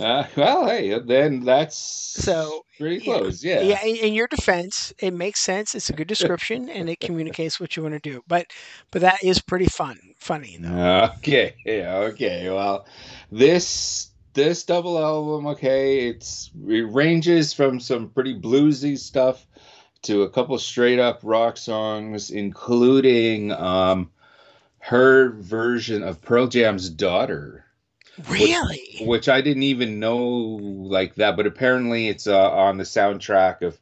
[0.00, 3.42] Uh, well, hey, then that's So, pretty close.
[3.44, 3.60] Yeah.
[3.62, 5.74] Yeah, in, in your defense, it makes sense.
[5.74, 8.22] It's a good description and it communicates what you want to do.
[8.28, 8.46] But
[8.90, 11.10] but that is pretty fun, funny though.
[11.18, 11.56] Okay.
[11.64, 12.50] Yeah, okay.
[12.50, 12.86] Well,
[13.30, 19.46] this this double album, okay, it's it ranges from some pretty bluesy stuff
[20.02, 24.10] to a couple straight up rock songs, including um
[24.80, 27.64] her version of Pearl Jam's Daughter.
[28.28, 29.02] Really?
[29.02, 33.78] which I didn't even know like that, but apparently it's uh, on the soundtrack of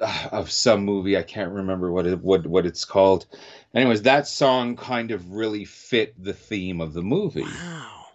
[0.00, 1.16] uh, of some movie.
[1.16, 3.26] I can't remember what it what what it's called.
[3.74, 8.06] Anyways, that song kind of really fit the theme of the movie, Wow.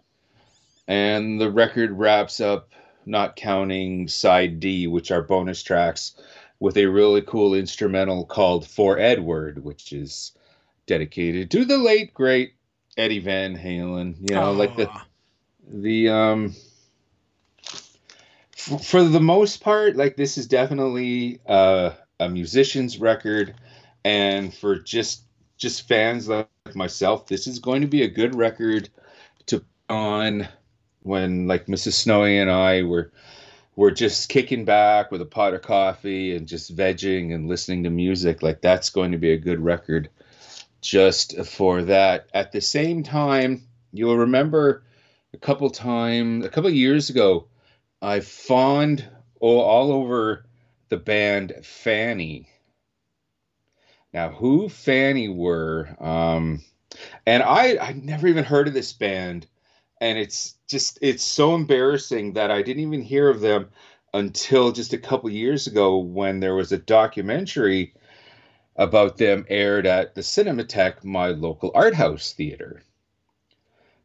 [0.87, 2.69] and the record wraps up,
[3.05, 6.15] not counting side D, which are bonus tracks,
[6.59, 10.33] with a really cool instrumental called "For Edward," which is
[10.87, 12.55] dedicated to the late great
[12.97, 14.15] Eddie Van Halen.
[14.29, 14.89] You know, like the.
[15.71, 16.53] The um
[18.57, 23.55] f- for the most part like this is definitely uh, a musician's record.
[24.03, 25.23] And for just
[25.57, 28.89] just fans like myself this is going to be a good record
[29.45, 30.47] to on
[31.03, 33.11] when like mrs snowy and i were
[33.75, 37.89] were just kicking back with a pot of coffee and just vegging and listening to
[37.89, 38.43] music.
[38.43, 40.09] Like that's going to be a good record
[40.81, 42.27] just for that.
[42.33, 44.83] At the same time you'll remember
[45.33, 47.47] a couple time a couple years ago
[48.01, 49.07] i fawned
[49.39, 50.45] all, all over
[50.89, 52.47] the band fanny.
[54.13, 56.61] Now who fanny were um
[57.25, 59.47] and i i never even heard of this band.
[60.01, 63.69] And it's just it's so embarrassing that i didn't even hear of them
[64.13, 67.93] until just a couple years ago when there was a documentary
[68.75, 72.83] about them aired at the cinematheque my local art house theater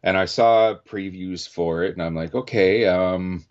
[0.06, 3.44] and I saw previews for it, and I'm like, okay, um,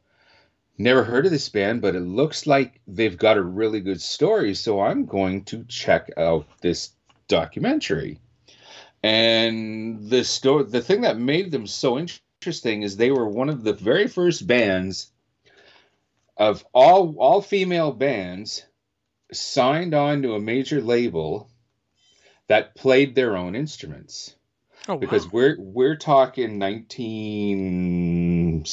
[0.78, 4.56] never heard of this band, but it looks like they've got a really good story,
[4.56, 6.94] so I'm going to check out this
[7.28, 8.22] documentary.
[9.04, 13.65] And the story, the thing that made them so interesting is they were one of
[13.65, 15.12] the very first bands
[16.38, 18.63] of all all female bands
[19.34, 21.50] signed on to a major label
[22.48, 24.36] that played their own instruments
[24.88, 25.32] Oh, because wow.
[25.34, 28.65] we're we're talking 19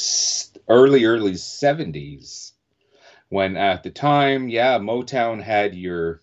[0.68, 2.52] early early 70s
[3.30, 6.20] when at the time yeah motown had your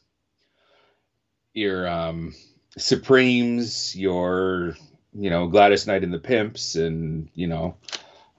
[1.54, 2.36] your um
[2.78, 4.75] supremes your
[5.13, 7.75] you know gladys knight and the pips and you know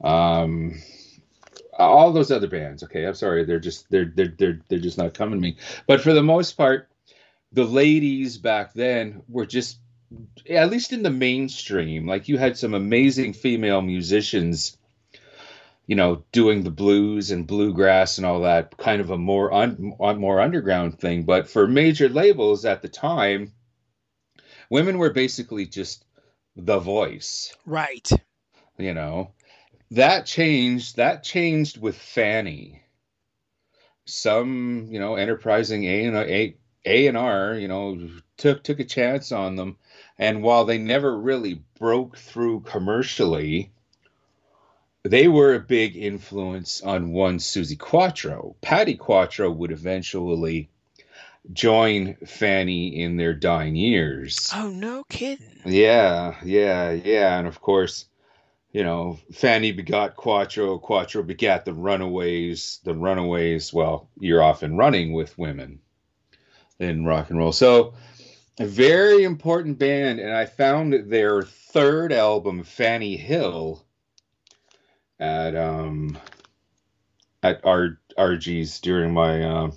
[0.03, 0.81] um
[1.77, 5.15] all those other bands okay i'm sorry they're just they're they're they're, they're just not
[5.15, 5.57] coming to me
[5.89, 6.89] but for the most part
[7.53, 9.81] the ladies back then were just
[10.49, 14.77] at least in the mainstream like you had some amazing female musicians
[15.91, 19.93] you know doing the blues and bluegrass and all that kind of a more un,
[19.99, 21.25] more underground thing.
[21.25, 23.51] But for major labels at the time
[24.71, 26.05] women were basically just
[26.55, 27.53] the voice.
[27.67, 28.09] Right.
[28.79, 29.33] you know
[29.91, 32.83] that changed that changed with fanny.
[34.05, 36.57] Some you know enterprising a and a
[36.87, 39.77] a and r you know took took a chance on them
[40.21, 43.73] and while they never really broke through commercially
[45.03, 50.69] they were a big influence on one suzi quatro patti quatro would eventually
[51.53, 55.47] join fanny in their dying years Oh, no kidding.
[55.65, 57.39] yeah, yeah, yeah.
[57.39, 58.05] And of course,
[58.73, 62.79] you know, Fanny begot Quatro, Quatro begat the Runaways.
[62.85, 65.81] The Runaways, well, you're off and running with women
[66.79, 67.51] in rock and roll.
[67.51, 67.95] So,
[68.61, 70.21] a very important band.
[70.21, 73.85] And I found their third album, Fanny Hill,
[75.19, 76.19] at um
[77.43, 79.71] at R- RG's during my uh,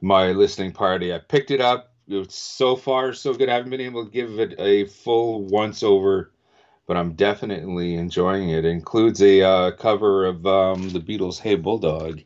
[0.00, 1.14] my listening party.
[1.14, 3.48] I picked it up it's so far so good.
[3.48, 6.32] I haven't been able to give it a full once over,
[6.86, 8.64] but I'm definitely enjoying it.
[8.64, 12.20] It includes a uh, cover of um, the Beatles' "Hey Bulldog"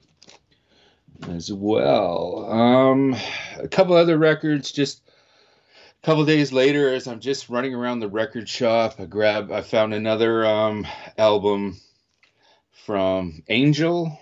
[1.28, 2.50] as well.
[2.50, 3.16] Um,
[3.58, 4.72] a couple other records.
[4.72, 5.07] Just
[6.08, 9.52] couple days later, as I'm just running around the record shop, I grab.
[9.52, 10.86] I found another um,
[11.18, 11.78] album
[12.86, 14.18] from Angel.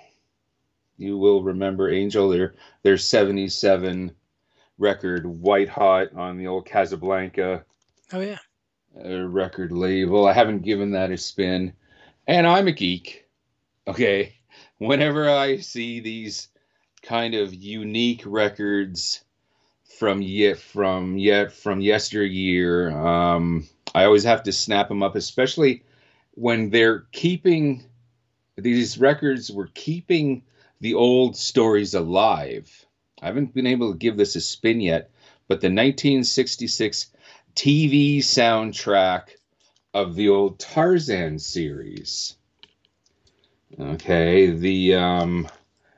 [0.97, 2.28] You will remember Angel.
[2.28, 4.11] Their their '77
[4.78, 7.64] record White Hot on the old Casablanca
[8.12, 8.39] Oh, yeah.
[9.05, 10.26] uh, record label.
[10.26, 11.72] I haven't given that a spin.
[12.26, 13.26] And I'm a geek.
[13.87, 14.34] Okay.
[14.78, 16.49] Whenever I see these
[17.03, 19.22] kind of unique records
[19.99, 25.82] from yet from yet from yesteryear, um, I always have to snap them up, especially
[26.32, 27.84] when they're keeping
[28.57, 30.43] these records were keeping
[30.80, 32.87] the old stories alive.
[33.20, 35.11] I haven't been able to give this a spin yet,
[35.49, 37.07] but the 1966
[37.55, 39.28] TV soundtrack
[39.95, 42.37] of the old Tarzan series.
[43.78, 45.49] Okay, the um,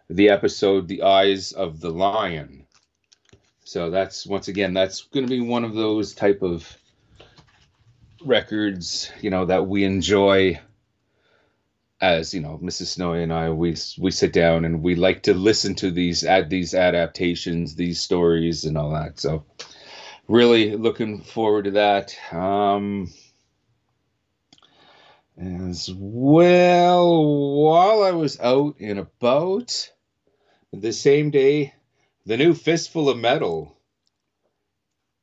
[0.09, 2.58] the episode "The Eyes of the Lion."
[3.69, 6.75] So that's once again that's going to be one of those type of
[8.25, 10.59] records, you know, that we enjoy.
[12.01, 12.87] As you know, Mrs.
[12.87, 16.49] Snowy and I, we we sit down and we like to listen to these at
[16.49, 19.21] these adaptations, these stories, and all that.
[19.21, 19.45] So,
[20.29, 22.17] really looking forward to that.
[22.33, 23.13] Um,
[25.37, 29.91] as well, while I was out and about,
[30.73, 31.75] the same day,
[32.27, 33.77] the new Fistful of Metal.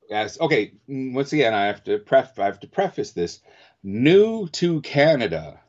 [0.10, 0.40] Yes.
[0.40, 3.42] okay, mm, once again, I have to pref I have to preface this.
[3.84, 5.60] New to Canada.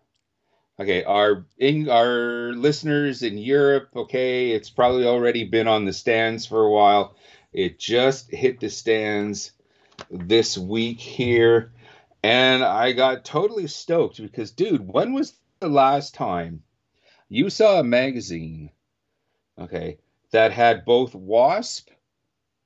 [0.79, 6.45] Okay, our in our listeners in Europe, okay, it's probably already been on the stands
[6.45, 7.16] for a while.
[7.53, 9.53] It just hit the stands
[10.11, 11.72] this week here.
[12.22, 16.62] And I got totally stoked because, dude, when was the last time
[17.29, 18.70] you saw a magazine,
[19.59, 19.99] okay,
[20.33, 21.89] that had both Wasp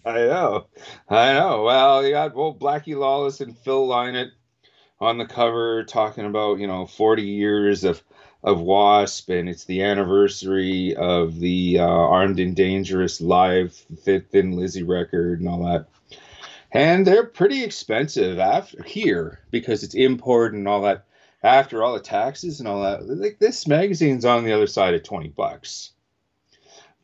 [0.04, 0.66] know.
[1.08, 1.62] I know.
[1.62, 4.32] Well, you got both Blackie Lawless and Phil Lynott
[5.00, 8.02] on the cover talking about, you know, 40 years of
[8.44, 14.82] of Wasp, and it's the anniversary of the uh, Armed and Dangerous live Thin Lizzy
[14.82, 15.86] record and all that.
[16.72, 21.04] And they're pretty expensive after here because it's import and all that.
[21.44, 25.02] After all the taxes and all that, like this magazine's on the other side of
[25.02, 25.90] twenty bucks.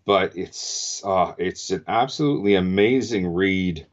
[0.05, 3.85] But it's uh, it's an absolutely amazing read,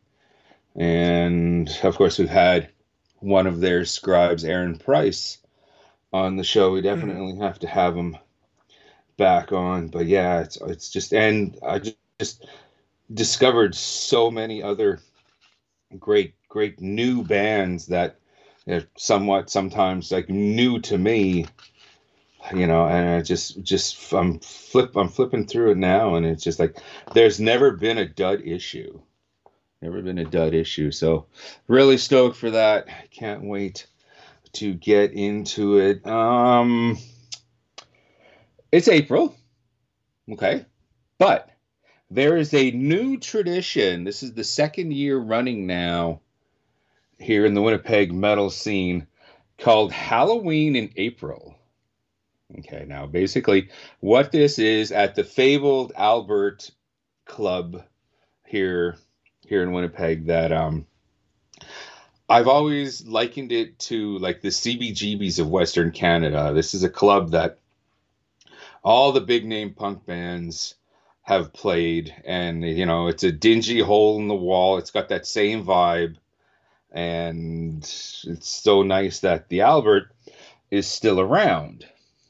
[0.75, 2.69] and of course we've had
[3.21, 5.39] one of their scribes, Aaron Price,
[6.13, 6.71] on the show.
[6.71, 8.15] We definitely have to have him
[9.17, 9.87] back on.
[9.87, 12.45] But yeah, it's it's just and I just, just
[13.11, 14.99] discovered so many other
[15.99, 18.17] great great new bands that
[18.67, 21.45] are somewhat sometimes like new to me
[22.53, 26.43] you know and i just just i'm flip i'm flipping through it now and it's
[26.43, 26.77] just like
[27.13, 28.99] there's never been a dud issue.
[29.81, 30.91] Never been a dud issue.
[30.91, 31.27] So
[31.67, 32.87] really stoked for that.
[33.11, 33.87] Can't wait
[34.53, 36.05] to get into it.
[36.07, 36.97] Um
[38.71, 39.35] it's april.
[40.31, 40.65] Okay.
[41.17, 41.49] But
[42.11, 46.19] there is a new tradition this is the second year running now
[47.19, 49.07] here in the winnipeg metal scene
[49.57, 51.55] called halloween in april
[52.59, 56.69] Okay, now basically what this is at the fabled Albert
[57.25, 57.83] Club
[58.45, 58.97] here
[59.47, 60.85] here in Winnipeg that um
[62.29, 66.53] I've always likened it to like the CBGBs of Western Canada.
[66.53, 67.59] This is a club that
[68.83, 70.75] all the big name punk bands
[71.25, 74.77] have played and you know it's a dingy hole in the wall.
[74.77, 76.17] It's got that same vibe
[76.91, 80.13] and it's so nice that the Albert
[80.71, 81.85] is still around.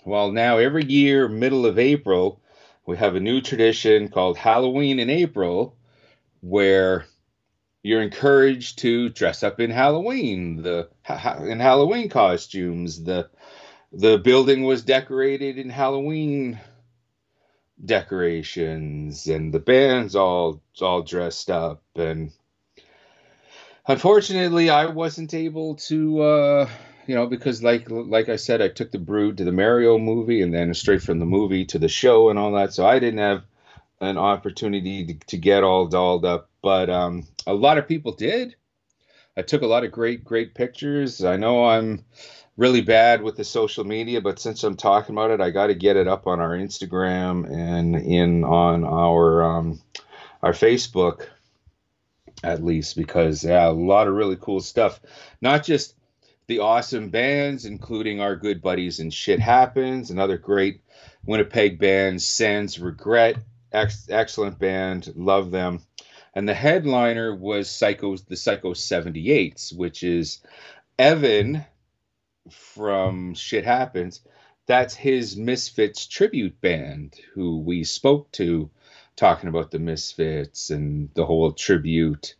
[0.06, 2.42] Well, now every year, middle of April,
[2.86, 5.76] we have a new tradition called Halloween in April,
[6.42, 7.06] where
[7.84, 10.90] you're encouraged to dress up in Halloween, the
[11.42, 13.04] in Halloween costumes.
[13.04, 13.30] The
[13.92, 16.60] the building was decorated in Halloween
[17.84, 21.84] decorations, and the band's all all dressed up.
[21.96, 22.32] And
[23.88, 26.22] unfortunately, I wasn't able to.
[26.22, 26.70] Uh,
[27.08, 30.42] you know, because like like I said, I took the brood to the Mario movie
[30.42, 32.74] and then straight from the movie to the show and all that.
[32.74, 33.44] So I didn't have
[34.02, 38.56] an opportunity to, to get all dolled up, but um, a lot of people did.
[39.38, 41.24] I took a lot of great great pictures.
[41.24, 42.06] I know I'm
[42.58, 45.76] really bad with the social media, but since I'm talking about it, I got to
[45.76, 49.82] get it up on our Instagram and in on our um,
[50.42, 51.28] our Facebook
[52.44, 55.00] at least because yeah, a lot of really cool stuff.
[55.42, 55.96] Not just
[56.48, 60.82] the awesome bands, including our good buddies and Shit Happens, another great
[61.26, 63.38] Winnipeg band, Sans Regret,
[63.72, 65.82] ex- excellent band, love them.
[66.36, 70.42] And the headliner was Psycho's the Psycho 78s, which is
[71.00, 71.64] Evan
[72.52, 74.22] from Shit Happens.
[74.68, 78.70] That's his Misfits tribute band, who we spoke to
[79.16, 82.36] talking about the Misfits and the whole tribute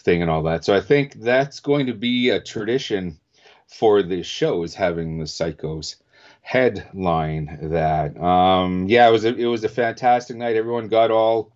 [0.00, 0.64] thing and all that.
[0.64, 3.18] So I think that's going to be a tradition
[3.66, 5.96] for the show is having the Psychos
[6.40, 8.18] headline that.
[8.20, 10.56] Um, yeah, it was a, it was a fantastic night.
[10.56, 11.53] Everyone got all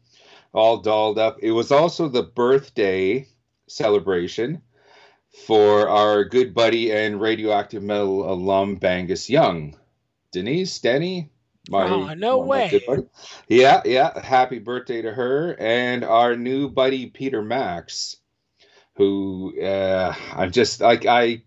[0.52, 1.38] all dolled up.
[1.42, 3.26] It was also the birthday
[3.66, 4.62] celebration
[5.46, 9.76] for our good buddy and radioactive metal alum Bangus Young.
[10.30, 11.30] Denise, Denny,
[11.70, 12.80] my, oh, no way.
[13.46, 14.18] Yeah, yeah.
[14.20, 18.16] Happy birthday to her and our new buddy Peter Max,
[18.94, 21.42] who uh, I'm just like I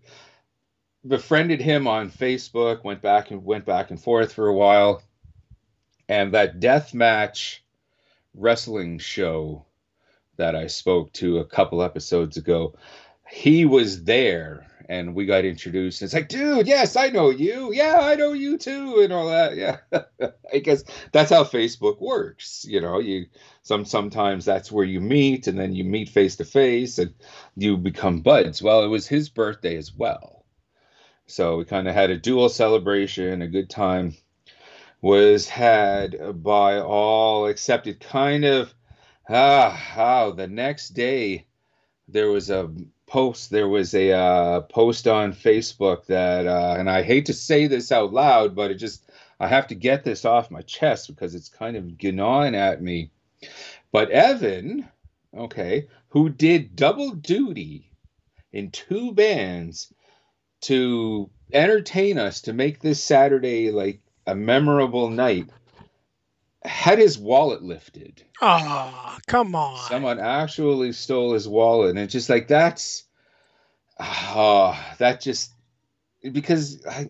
[1.06, 5.02] befriended him on Facebook, went back and went back and forth for a while,
[6.08, 7.61] and that death match
[8.34, 9.66] wrestling show
[10.36, 12.74] that I spoke to a couple episodes ago,
[13.28, 16.02] he was there and we got introduced.
[16.02, 17.72] It's like, dude, yes, I know you.
[17.72, 19.56] Yeah, I know you too, and all that.
[19.56, 19.78] Yeah,
[20.52, 22.64] I guess that's how Facebook works.
[22.68, 23.26] You know, you
[23.62, 27.14] some sometimes that's where you meet, and then you meet face to face, and
[27.56, 28.62] you become buds.
[28.62, 30.44] Well, it was his birthday as well,
[31.26, 34.14] so we kind of had a dual celebration, a good time
[35.02, 38.72] was had by all except it kind of
[39.28, 41.44] ah how the next day
[42.06, 42.70] there was a
[43.06, 47.66] post there was a uh, post on facebook that uh, and i hate to say
[47.66, 51.34] this out loud but it just i have to get this off my chest because
[51.34, 53.10] it's kind of gnawing at me.
[53.90, 54.88] But evan
[55.36, 57.90] okay who did double duty
[58.52, 59.92] in two bands
[60.62, 65.48] to entertain us to make this Saturday like a memorable night
[66.64, 68.22] had his wallet lifted.
[68.40, 69.88] Oh, come on.
[69.88, 73.04] Someone actually stole his wallet and it's just like that's
[73.98, 75.52] oh, that just
[76.22, 77.08] because I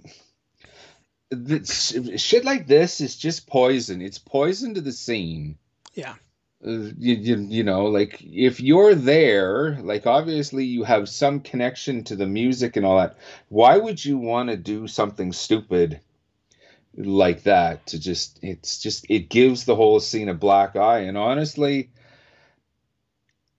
[1.64, 4.00] shit like this is just poison.
[4.00, 5.58] It's poison to the scene.
[5.94, 6.14] Yeah
[6.64, 12.04] uh, you, you, you know like if you're there like obviously you have some connection
[12.04, 13.16] to the music and all that
[13.48, 16.00] why would you want to do something stupid
[16.97, 21.01] like that to just it's just it gives the whole scene a black eye.
[21.01, 21.90] And honestly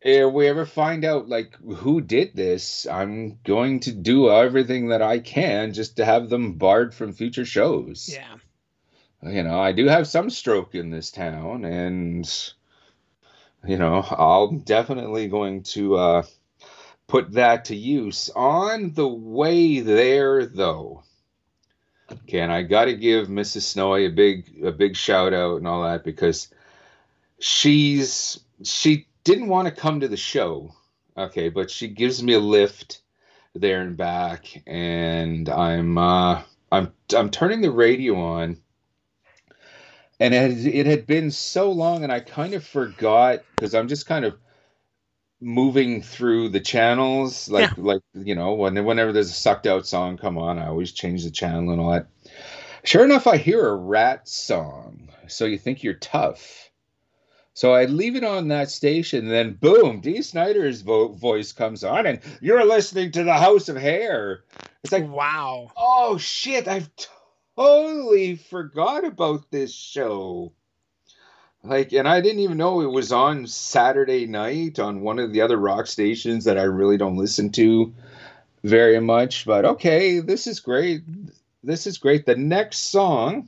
[0.05, 5.01] if we ever find out like who did this i'm going to do everything that
[5.01, 8.09] i can just to have them barred from future shows.
[8.11, 8.35] Yeah.
[9.25, 12.29] You know, I do have some stroke in this town, and
[13.65, 16.23] you know, I'm definitely going to uh,
[17.07, 18.29] put that to use.
[18.35, 21.03] On the way there, though,
[22.11, 23.61] okay, and I got to give Mrs.
[23.63, 26.49] Snowy a big a big shout out and all that because
[27.39, 30.73] she's she didn't want to come to the show,
[31.17, 33.01] okay, but she gives me a lift
[33.55, 36.41] there and back, and I'm uh,
[36.71, 38.57] I'm I'm turning the radio on
[40.19, 43.87] and it, had, it had been so long and i kind of forgot because i'm
[43.87, 44.35] just kind of
[45.43, 47.83] moving through the channels like Yeah.
[47.83, 51.23] like you know when, whenever there's a sucked out song come on i always change
[51.23, 52.07] the channel and all that
[52.83, 56.69] sure enough i hear a Ratt song so you think you're tough
[57.53, 61.83] so i leave it on that station and then boom dee snider's vo- voice comes
[61.83, 64.43] on and you're listening to the house of hair
[64.83, 65.69] it's like wow.
[65.77, 66.89] oh shit i've
[67.57, 70.53] totally forgot about this show
[71.63, 75.41] like and i didn't even know it was on saturday night on one of the
[75.41, 77.93] other rock stations that i really don't listen to
[78.63, 81.01] very much but okay this is great
[81.63, 83.47] this is great the next song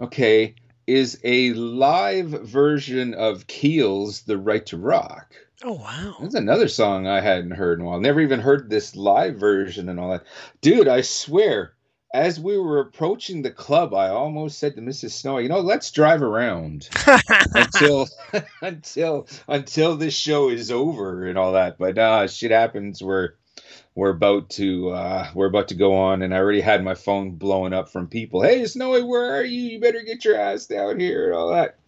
[0.00, 0.54] okay
[0.86, 6.16] is a live version of keel's the right to rock Oh wow.
[6.20, 7.98] that's another song I hadn't heard in a while.
[7.98, 10.24] Never even heard this live version and all that.
[10.60, 11.72] Dude, I swear,
[12.16, 15.10] as we were approaching the club, I almost said to Mrs.
[15.10, 16.88] Snow, you know, let's drive around
[17.54, 18.08] until
[18.62, 21.76] until until this show is over and all that.
[21.76, 23.34] But uh shit happens we're
[23.94, 27.32] we're about to uh we're about to go on and I already had my phone
[27.32, 28.40] blowing up from people.
[28.40, 29.60] Hey Snowy, where are you?
[29.72, 31.78] You better get your ass down here and all that.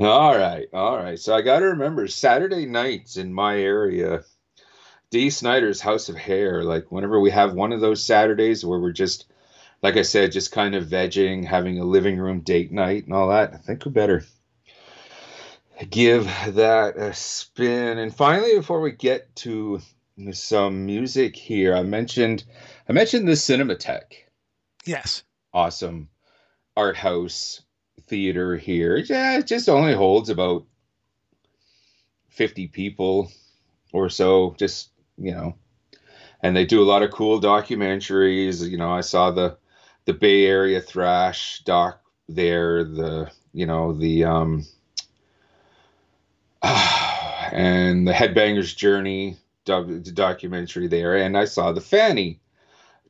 [0.00, 1.18] All right, all right.
[1.18, 4.22] So I got to remember Saturday nights in my area,
[5.10, 6.62] Dee Snider's House of Hair.
[6.62, 9.26] Like whenever we have one of those Saturdays where we're just,
[9.82, 13.28] like I said, just kind of vegging, having a living room date night and all
[13.28, 13.54] that.
[13.54, 14.24] I think we better
[15.88, 17.98] give that a spin.
[17.98, 19.80] And finally, before we get to
[20.32, 22.44] some music here, I mentioned
[22.88, 24.24] I mentioned the Cinematheque
[24.84, 25.22] yes.
[25.52, 26.08] awesome
[26.76, 27.62] art house
[28.06, 28.96] theater here.
[28.96, 30.64] Yeah, it just only holds about
[32.30, 33.30] 50 people
[33.92, 35.56] or so, just, you know.
[36.40, 38.68] And they do a lot of cool documentaries.
[38.68, 39.58] You know, I saw the
[40.08, 42.00] the Bay Area thrash doc
[42.30, 44.64] there, the, you know, the um
[46.62, 49.36] and the Headbangers Journey
[49.66, 52.40] doc- documentary there, and I saw the Fanny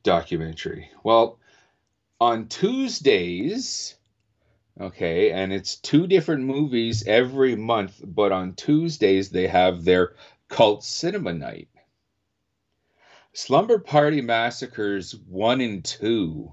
[0.03, 0.89] documentary.
[1.01, 1.39] Well,
[2.19, 3.95] on Tuesdays,
[4.81, 10.15] okay, and it's two different movies every month, but on Tuesdays they have their
[10.49, 11.69] cult cinema night.
[13.31, 16.51] Slumber Party Massacres 1 and 2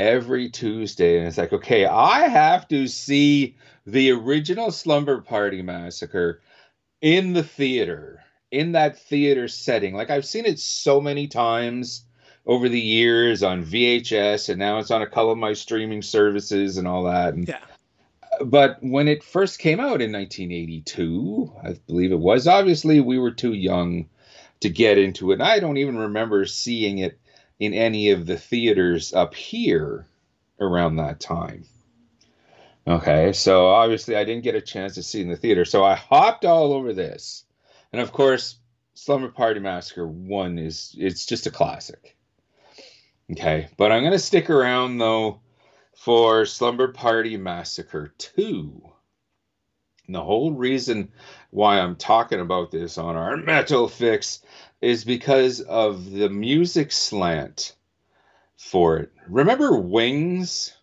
[0.00, 1.18] every Tuesday.
[1.18, 6.40] And it's like, okay, I have to see the original Slumber Party Massacre
[7.00, 9.94] in the theater, in that theater setting.
[9.94, 12.04] Like, I've seen it so many times
[12.46, 16.78] over the years on VHS, and now it's on a couple of my streaming services
[16.78, 17.34] and all that.
[17.34, 17.60] And, Yeah.
[18.42, 23.32] But when it first came out in 1982, I believe it was, obviously we were
[23.32, 24.08] too young
[24.60, 25.34] to get into it.
[25.34, 27.18] And I don't even remember seeing it
[27.60, 30.06] in any of the theaters up here
[30.58, 31.64] around that time.
[32.86, 35.64] Okay, so obviously I didn't get a chance to see in the theater.
[35.64, 37.44] So I hopped all over this.
[37.92, 38.58] And of course,
[38.94, 42.16] Slumber Party Massacre 1 is it's just a classic.
[43.30, 45.40] Okay, but I'm to stick around though
[45.94, 48.82] for Slumber Party Massacre 2.
[50.06, 51.12] And the whole reason
[51.50, 54.40] why I'm talking about this on our Metal Fix
[54.80, 57.74] is because of the music slant
[58.56, 59.12] for it.
[59.28, 60.74] Remember Wings?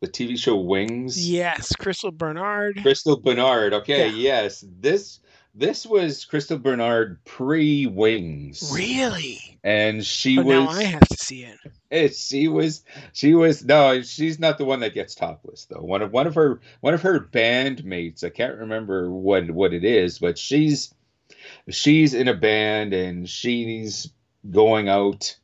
[0.00, 1.30] The TV show Wings?
[1.30, 1.74] Yes.
[1.74, 2.80] Crystal Bernard.
[2.82, 3.72] Crystal Bernard.
[3.72, 4.42] Okay, Yeah.
[4.42, 4.64] yes.
[4.80, 5.20] This
[5.54, 8.70] this was Crystal Bernard pre Wings.
[8.74, 9.38] Really?
[9.64, 11.58] And she Oh, was now I have to see it.
[11.90, 16.02] Eh, she was she was no she's not the one that gets topless though one
[16.02, 20.18] of one of her one of her bandmates i can't remember what what it is
[20.18, 20.92] but she's
[21.70, 24.10] she's in a band and she's
[24.50, 25.36] going out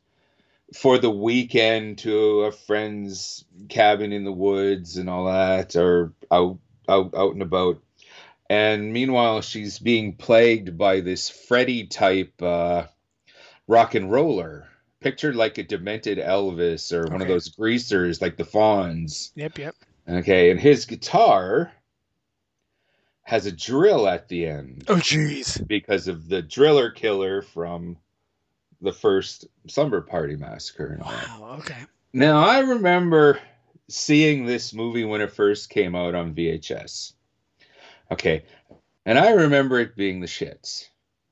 [0.73, 6.57] for the weekend to a friend's cabin in the woods and all that or out
[6.89, 7.81] out out and about
[8.49, 12.83] and meanwhile she's being plagued by this freddy type uh
[13.67, 14.67] rock and roller
[15.03, 19.31] pictured like a demented Elvis or one of those greasers like the Fonz.
[19.35, 19.75] Yep, yep.
[20.07, 21.71] Okay, and his guitar
[23.23, 25.65] has a drill at the end Oh, jeez.
[25.67, 27.97] because of the driller killer from
[28.81, 30.99] the first Slumber Party Massacre.
[31.01, 31.55] Wow.
[31.59, 31.77] Okay.
[32.11, 33.39] Now I remember
[33.87, 37.13] seeing this movie when it first came out on VHS.
[38.11, 38.43] Okay.
[39.05, 40.89] And I remember it being the shits.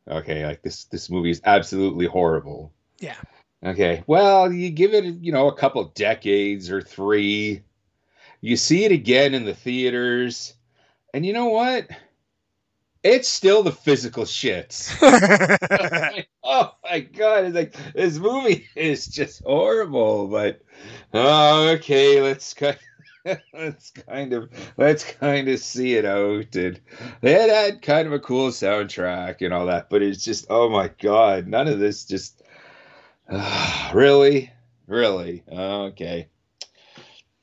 [0.09, 2.73] Okay, like this this movie is absolutely horrible.
[2.99, 3.15] Yeah.
[3.63, 4.03] Okay.
[4.07, 7.61] Well, you give it, you know, a couple decades or 3.
[8.41, 10.53] You see it again in the theaters.
[11.14, 11.88] And you know what?
[13.03, 14.95] It's still the physical shits.
[16.43, 17.45] oh my god!
[17.45, 20.28] It's like this movie is just horrible.
[20.28, 20.62] But
[21.14, 22.78] oh, okay, let's kind,
[23.53, 26.55] let's kind of let's kind of see it out.
[26.55, 26.80] And
[27.24, 30.89] it had kind of a cool soundtrack and all that, but it's just oh my
[31.01, 32.41] god, none of this just
[33.32, 34.51] uh, really,
[34.88, 36.28] really okay.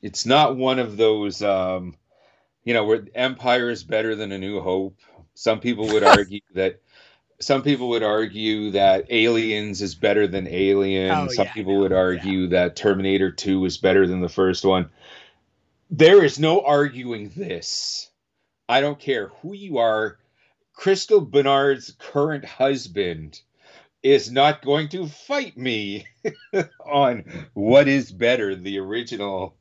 [0.01, 1.95] It's not one of those, um,
[2.69, 4.99] you know, where Empire is better than A New Hope.
[5.33, 6.79] Some people would argue that
[7.39, 11.09] some people would argue that Aliens is better than Alien.
[11.09, 14.63] Oh, some yeah, people no, would argue that Terminator 2 is better than the first
[14.63, 14.91] one.
[15.89, 18.11] There is no arguing this.
[18.67, 20.19] I don't care who you are.
[20.73, 23.41] Crystal Bernard's current husband
[24.03, 26.05] is not going to fight me
[26.85, 29.55] on what is better, the original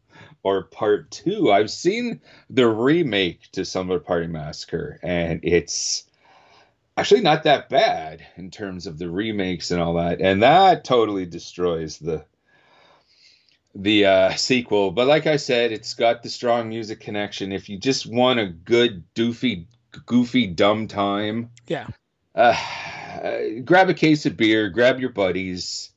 [0.49, 1.53] or part two.
[1.53, 6.05] I've seen the remake to Slumber Party Massacre, and it's
[6.97, 10.21] actually not that bad in terms of the remakes and all that.
[10.21, 12.25] And that totally destroys the
[13.75, 14.91] the uh, sequel.
[14.91, 17.53] But like I said, it's got the strong music connection.
[17.53, 19.67] If you just want a good doofy,
[20.07, 21.87] goofy, dumb time, Yeah.
[22.35, 22.57] uh,
[23.65, 25.91] grab a case of beer, grab your buddies.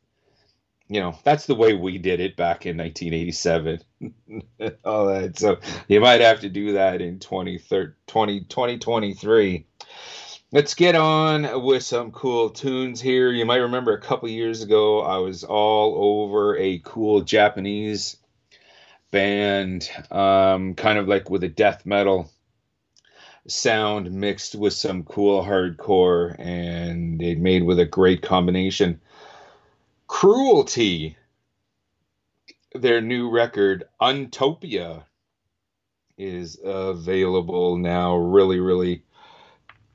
[0.92, 3.80] You know, that's the way we did it back in 1987.
[4.84, 5.40] All that.
[5.40, 9.66] So you might have to do that in 2030, 20, 2023.
[10.52, 13.32] Let's get on with some cool tunes here.
[13.32, 18.18] You might remember a couple years ago, I was all over a cool Japanese
[19.12, 22.30] band, um, kind of like with a death metal
[23.48, 29.00] sound mixed with some cool hardcore, and it made with a great combination.
[30.12, 31.16] Kruelty,
[32.76, 35.06] their new record, Untopia,
[36.18, 38.18] is available now.
[38.18, 39.04] Really, really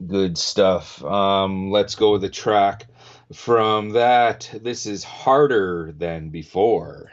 [0.05, 1.05] good stuff.
[1.05, 2.87] Um, let's go with the track
[3.35, 4.51] from that.
[4.55, 7.12] This is harder than before.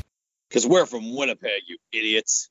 [0.51, 2.50] Because we're from Winnipeg, you idiots.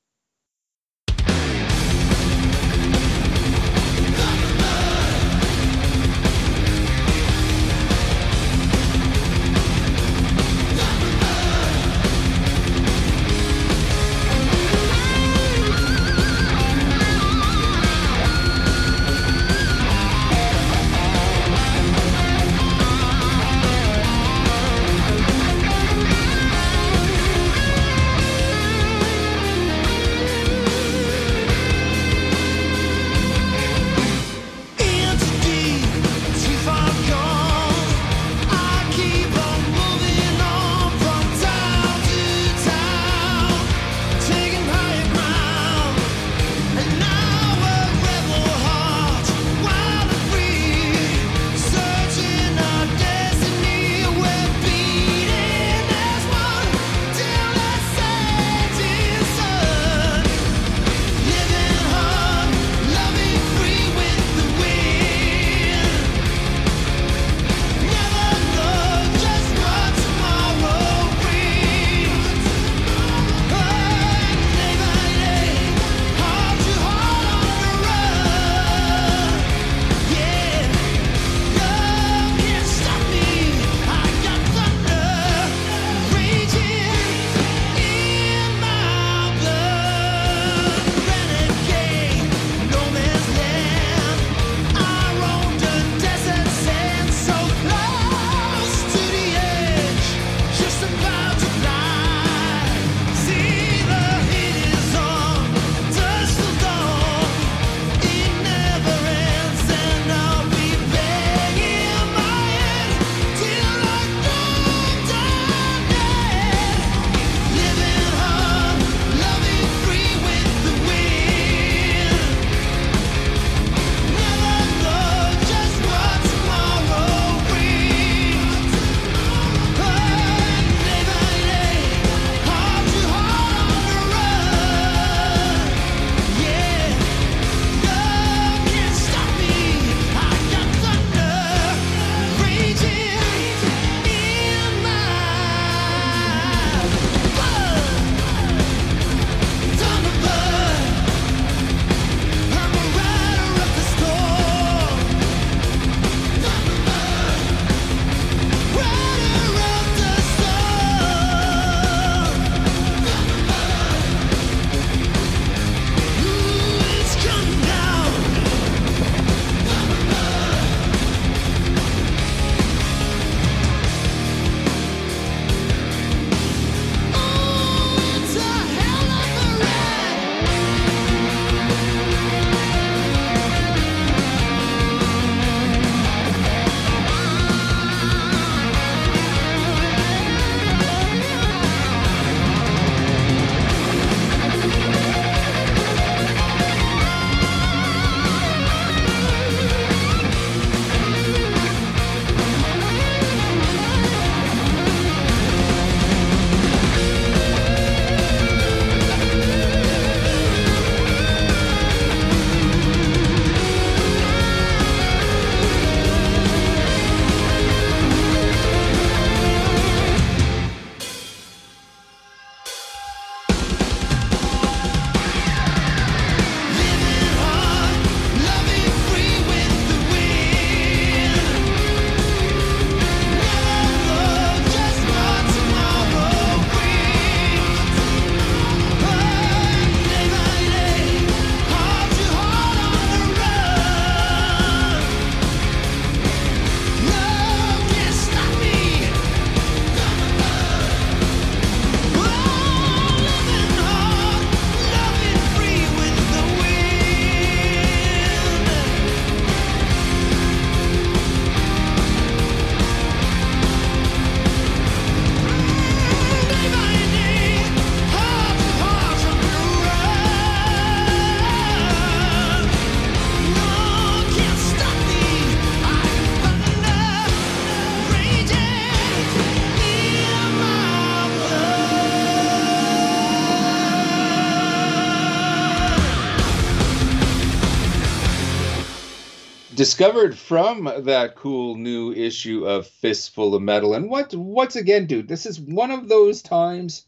[289.81, 293.95] Discovered from that cool new issue of Fistful of Metal.
[293.95, 297.07] And what once again, dude, this is one of those times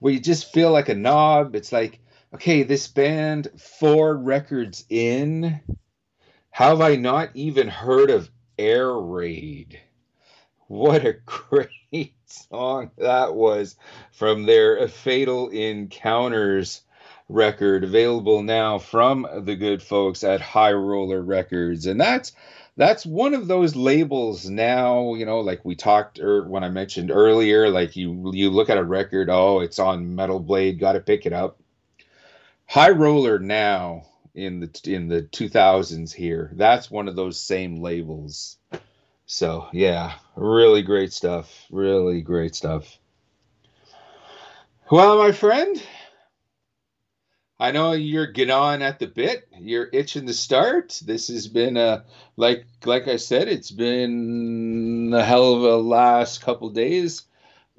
[0.00, 1.54] where you just feel like a knob.
[1.54, 2.00] It's like,
[2.34, 5.60] okay, this band four records in.
[6.50, 9.78] How have I not even heard of Air Raid?
[10.66, 13.76] What a great song that was
[14.10, 16.80] from their Fatal Encounters
[17.28, 21.86] record available now from the good folks at High Roller Records.
[21.86, 22.32] And that's
[22.76, 26.68] that's one of those labels now, you know, like we talked or er, when I
[26.68, 30.92] mentioned earlier, like you you look at a record, oh, it's on Metal Blade, got
[30.92, 31.58] to pick it up.
[32.66, 36.52] High Roller now in the in the 2000s here.
[36.54, 38.56] That's one of those same labels.
[39.26, 41.66] So, yeah, really great stuff.
[41.70, 42.98] Really great stuff.
[44.90, 45.82] Well, my friend,
[47.60, 49.48] I know you're gnawing at the bit.
[49.58, 51.00] You're itching to start.
[51.04, 52.04] This has been a
[52.36, 57.24] like like I said, it's been a hell of a last couple days.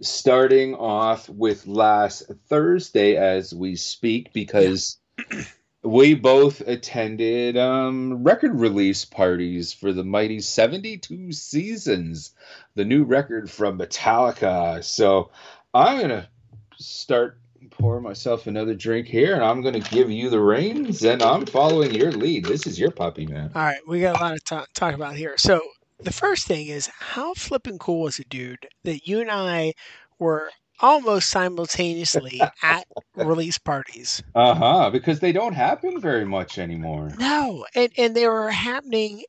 [0.02, 4.98] Starting off with last Thursday as we speak, because
[5.84, 12.32] we both attended um, record release parties for the mighty 72 seasons,
[12.76, 14.84] the new record from Metallica.
[14.84, 15.32] So
[15.74, 16.30] I'm gonna
[16.78, 17.39] start
[17.80, 21.46] pour myself another drink here, and I'm going to give you the reins, and I'm
[21.46, 22.46] following your lead.
[22.46, 23.50] This is your puppy, man.
[23.56, 25.36] All right, we got a lot to talk, talk about here.
[25.38, 25.62] So
[26.00, 29.74] the first thing is how flipping cool was it, dude, that you and I
[30.20, 30.52] were
[30.82, 34.22] almost simultaneously at release parties.
[34.36, 34.90] Uh huh.
[34.92, 37.14] Because they don't happen very much anymore.
[37.18, 39.24] No, and and they were happening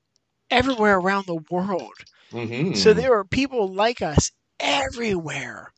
[0.50, 1.94] everywhere around the world.
[2.32, 2.74] Mm-hmm.
[2.74, 4.30] So there were people like us
[4.60, 5.72] everywhere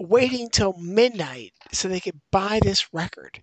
[0.00, 3.42] waiting till midnight so they could buy this record.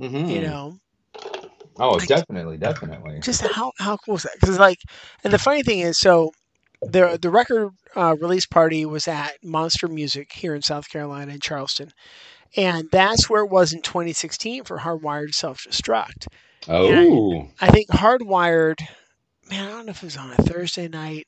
[0.00, 0.26] Mm-hmm.
[0.28, 0.78] You know.
[1.78, 3.20] Oh, Like- definitely, definitely.
[3.20, 4.36] Just how how cool is that?
[4.40, 4.78] Because like,
[5.24, 6.32] and the funny thing is, so
[6.82, 11.40] the the record uh, release party was at Monster Music here in South Carolina in
[11.40, 11.90] Charleston,
[12.56, 16.26] and that's where it was in 2016 for Hardwired Self Destruct.
[16.68, 18.80] Oh, I think Hardwired,
[19.50, 21.26] man, I don't know if it was on a Thursday night.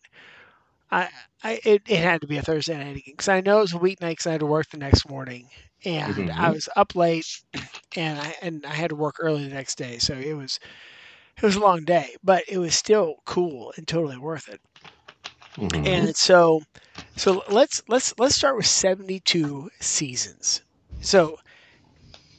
[0.90, 1.08] I,
[1.42, 3.78] I it, it had to be a Thursday night because I know it was a
[3.78, 5.48] weeknight because I had to work the next morning,
[5.84, 6.30] and Mhm.
[6.36, 7.26] I was up late,
[7.96, 10.58] and I and I had to work early the next day, so it was
[11.36, 14.60] it was a long day, but it was still cool and totally worth it.
[15.56, 15.84] Mhm.
[15.84, 16.62] And so,
[17.16, 20.62] so let's let's let's start with seventy two seasons.
[21.00, 21.36] So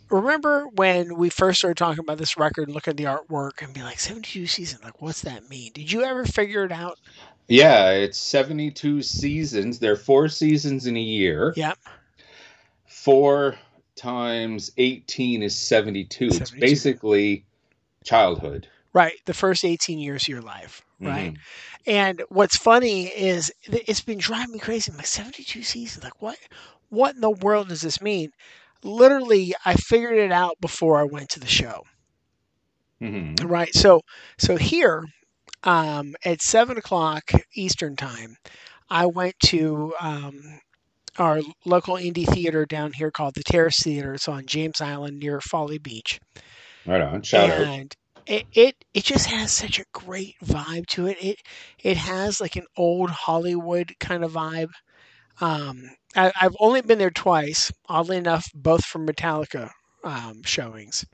[0.10, 3.74] remember when we first started talking about this record and look at the artwork and
[3.74, 6.98] be like 72 seasons like what's that mean did you ever figure it out
[7.48, 9.80] yeah, it's 72 seasons.
[9.80, 11.54] There are four seasons in a year.
[11.56, 11.78] Yep.
[12.86, 13.56] Four
[13.96, 16.26] times 18 is 72.
[16.28, 17.46] It's basically
[18.04, 18.68] childhood.
[18.94, 21.38] right the first 18 years of your life right Mhm.
[21.86, 26.38] and what's funny is it's been driving me crazy I'm like 72 seasons like what
[26.90, 28.32] what in the world does this mean
[28.84, 31.84] literally i figured it out before i went to the show
[33.02, 33.44] Mhm.
[33.44, 33.74] Right.
[33.76, 34.02] So
[34.38, 35.04] so here,
[35.64, 38.38] um, at seven o'clock Eastern time,
[38.90, 40.60] I went to um,
[41.18, 44.14] our local indie theater down here called the Terrace Theater.
[44.14, 46.20] It's on James Island near Folly Beach,
[46.86, 47.22] Right on.
[47.22, 47.62] Shout out.
[47.62, 47.96] and
[48.26, 51.18] it, it it just has such a great vibe to it.
[51.22, 51.40] It
[51.84, 54.70] it has like an old Hollywood kind of vibe.
[55.42, 55.84] Um,
[56.16, 59.70] I, I've only been there twice, oddly enough, both from Metallica
[60.04, 61.06] um, showings.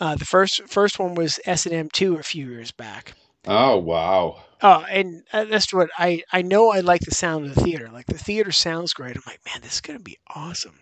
[0.00, 3.14] Uh, the first first one was S and M two a few years back.
[3.46, 4.44] Oh, wow.
[4.62, 6.70] Oh, and uh, that's what I I know.
[6.70, 7.88] I like the sound of the theater.
[7.90, 9.16] Like the theater sounds great.
[9.16, 10.80] I'm like, man, this is gonna be awesome.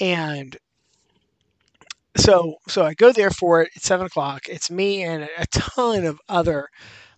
[0.00, 0.56] And
[2.16, 4.42] so so I go there for it at seven o'clock.
[4.48, 6.68] It's me and a, a ton of other,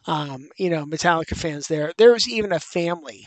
[0.07, 1.93] um, you know, Metallica fans there.
[1.99, 3.27] There was even a family,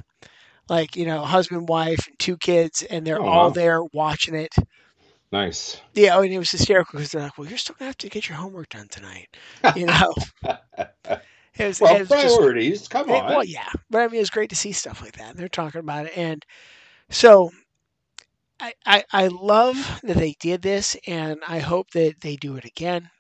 [0.70, 3.54] like you know, husband, wife, and two kids, and they're Oh, all wow.
[3.54, 4.54] there watching it.
[5.32, 5.82] Nice.
[5.94, 8.10] Yeah, oh, and it was hysterical because they're like, "Well, you're still gonna have to
[8.10, 9.36] get your homework done tonight,"
[9.74, 10.14] you know.
[11.58, 12.88] It was, Well, it was just- priorities.
[12.88, 13.28] Come Eh, on.
[13.28, 15.32] well, yeah, but I mean, it's great to see stuff like that.
[15.32, 16.46] And they're talking about it, and
[17.10, 17.52] so
[18.60, 22.64] I, I I love that they did this, and I hope that they do it
[22.66, 23.12] again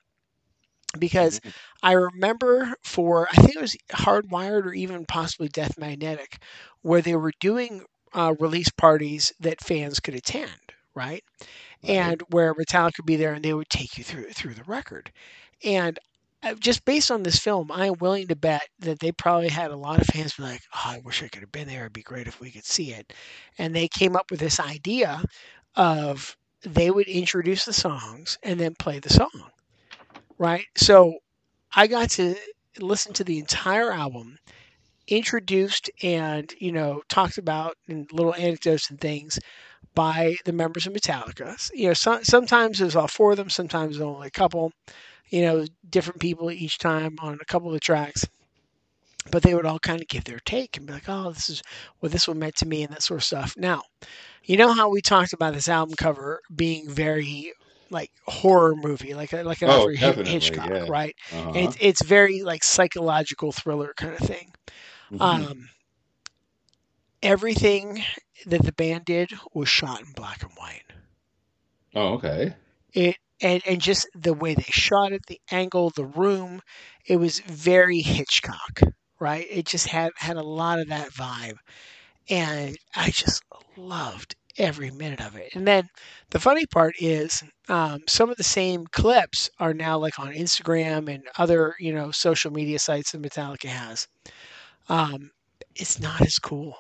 [0.99, 1.53] because Mhm.
[1.83, 6.41] I remember for I think it was Hardwired or even possibly Death Magnetic,
[6.81, 7.83] where they were doing
[8.13, 10.51] uh, release parties that fans could attend,
[10.95, 11.23] right?
[11.83, 15.11] And where Metallica would be there and they would take you through through the record.
[15.63, 15.99] And
[16.43, 19.71] uh, just based on this film, I am willing to bet that they probably had
[19.71, 21.81] a lot of fans be like, "Oh, I wish I could have been there.
[21.81, 23.13] It'd be great if we could see it."
[23.57, 25.23] And they came up with this idea
[25.75, 29.51] of they would introduce the songs and then play the song,
[30.37, 30.65] right?
[30.75, 31.15] So
[31.75, 32.35] I got to
[32.79, 34.37] listen to the entire album,
[35.07, 39.39] introduced and you know talked about and little anecdotes and things
[39.95, 41.55] by the members of Metallica.
[41.73, 44.71] You know, so, sometimes there's all four of them, sometimes there's only a couple.
[45.29, 48.25] You know, different people each time on a couple of tracks.
[49.31, 51.61] But they would all kind of give their take and be like, "Oh, this is
[51.99, 53.53] what this one meant to me," and that sort of stuff.
[53.55, 53.83] Now,
[54.43, 57.53] you know how we talked about this album cover being very
[57.91, 60.85] like horror movie, like a, like an Oh, Alfred Hitchcock, yeah.
[60.89, 61.15] right?
[61.31, 61.49] Uh-huh.
[61.49, 64.51] And it's, it's very like psychological thriller kind of thing.
[65.11, 65.21] Mhm.
[65.21, 65.69] Um,
[67.23, 68.03] everything
[68.45, 70.83] that the band did was shot in black and white.
[71.95, 72.55] oh, okay.
[72.93, 76.61] It and and just the way they shot it, the angle, the room,
[77.05, 78.79] it was very Hitchcock,
[79.19, 79.45] right?
[79.49, 81.57] It just had had a lot of that vibe,
[82.29, 83.43] and I just
[83.77, 85.55] loved every minute of it.
[85.55, 85.89] And then
[86.31, 91.13] the funny part is, um, some of the same clips are now like on Instagram
[91.13, 94.07] and other you know social media sites that Metallica has.
[94.89, 95.31] Um,
[95.75, 96.75] it's not as cool.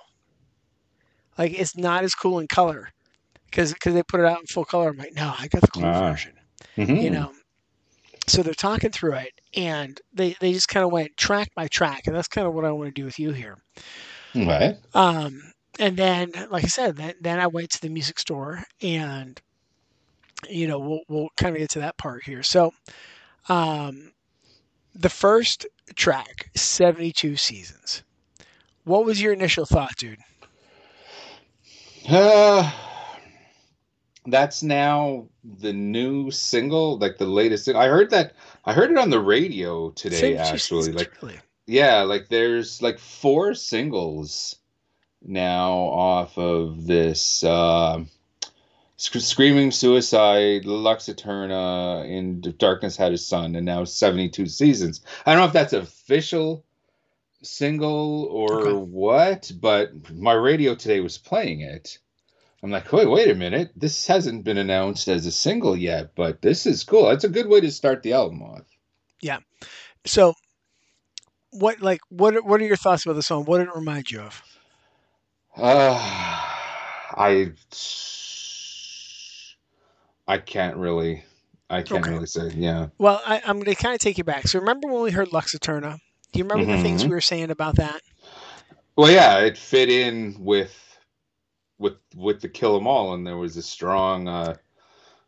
[1.37, 2.89] Like it's not as cool in color
[3.49, 4.89] because because they put it out in full color.
[4.89, 6.11] I'm like, no, I got the cool Ah.
[6.11, 6.33] version
[6.77, 7.01] Mhm.
[7.01, 7.31] you know
[8.27, 12.03] so they're talking through it and they, they just kind of went track by track
[12.05, 13.57] and that's kind of what i want to do with you here
[14.35, 14.77] Right.
[14.93, 15.41] um,
[15.79, 19.41] and then like i said then, then i went to the music store and
[20.49, 22.71] you know we'll, we'll kind of get to that part here so
[23.49, 24.11] um,
[24.95, 28.03] the first track 72 seasons
[28.83, 30.19] what was your initial thought dude
[32.09, 32.71] Uh,
[34.25, 37.69] that's now the new single, like the latest.
[37.69, 38.33] I heard that.
[38.65, 40.35] I heard it on the radio today.
[40.37, 41.39] 72 Actually, like really?
[41.65, 44.55] yeah, like there's like four singles
[45.21, 47.43] now off of this.
[47.43, 48.03] Uh,
[48.97, 55.01] Sc- Screaming Suicide, Lux Eterna, and Darkness Had a Son, and now 72 seasons.
[55.25, 56.63] I don't know if that's official
[57.43, 58.85] single or Okay.
[58.85, 61.97] what, but my radio today was playing it.
[62.63, 63.71] I'm like, wait, wait a minute.
[63.75, 67.07] This hasn't been announced as a single yet, but this is cool.
[67.09, 68.65] That's a good way to start the album off.
[69.21, 69.39] Yeah.
[70.05, 70.33] So
[71.51, 74.21] what like what what are your thoughts about the song what did it remind you
[74.21, 74.41] of
[75.57, 75.97] Uh,
[77.17, 77.51] I
[80.27, 81.23] I can't really
[81.69, 82.11] I can't Okay.
[82.13, 82.87] really say yeah.
[82.97, 84.47] Well, I, I'm going to kind of take you back.
[84.47, 85.97] So remember when we heard Lux Eterna?
[86.31, 87.07] Do you remember the things Mhm.
[87.07, 88.01] we were saying about that?
[88.95, 90.97] Well, yeah, it fit in with
[91.79, 94.57] with with the Kill 'Em All, and there was a strong uh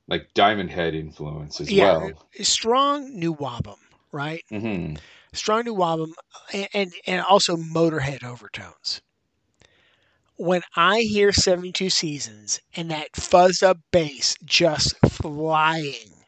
[0.08, 2.02] like Diamond Head influence as well.
[2.02, 2.30] yeah, well.
[2.42, 3.78] strong new Wabum,
[4.12, 4.44] right?
[4.52, 4.96] Mm-hmm.
[5.34, 6.14] Strong new Wabum,
[6.54, 9.02] and, and and also Motorhead overtones.
[10.38, 16.23] When I hear 72 seasons and that fuzzed up bass just flying,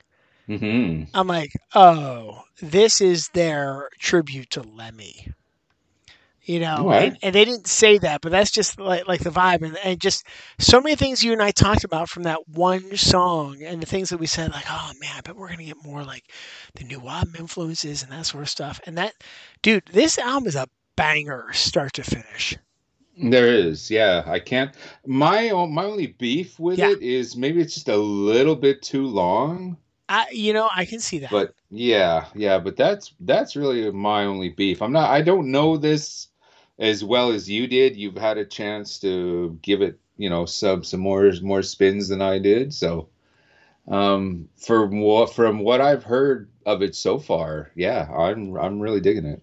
[0.47, 5.33] hmm I'm like, oh, this is their tribute to Lemmy.
[6.43, 9.63] You know, and, and they didn't say that, but that's just like like the vibe,
[9.63, 10.25] and, and just
[10.59, 14.09] so many things you and I talked about from that one song, and the things
[14.09, 16.31] that we said, like, oh man, I bet we're gonna get more like
[16.75, 18.79] the new album influences and that sort of stuff.
[18.85, 19.13] And that,
[19.63, 22.57] dude, this album is a banger, start to finish.
[23.17, 24.23] There is, yeah.
[24.25, 24.73] I can't.
[25.05, 26.91] My my only beef with Yeah.
[26.91, 29.77] it is maybe it's just a little bit too long.
[30.09, 31.31] I, you know, I can see that.
[31.31, 32.59] But yeah, yeah.
[32.59, 34.81] But that's that's really my only beef.
[34.81, 35.09] I'm not.
[35.09, 36.27] I don't know this
[36.79, 37.95] as well as you did.
[37.95, 42.21] You've had a chance to give it, you know, some some more more spins than
[42.21, 42.73] I did.
[42.73, 43.09] So,
[43.87, 49.01] um, from what from what I've heard of it so far, yeah, I'm I'm really
[49.01, 49.41] digging it.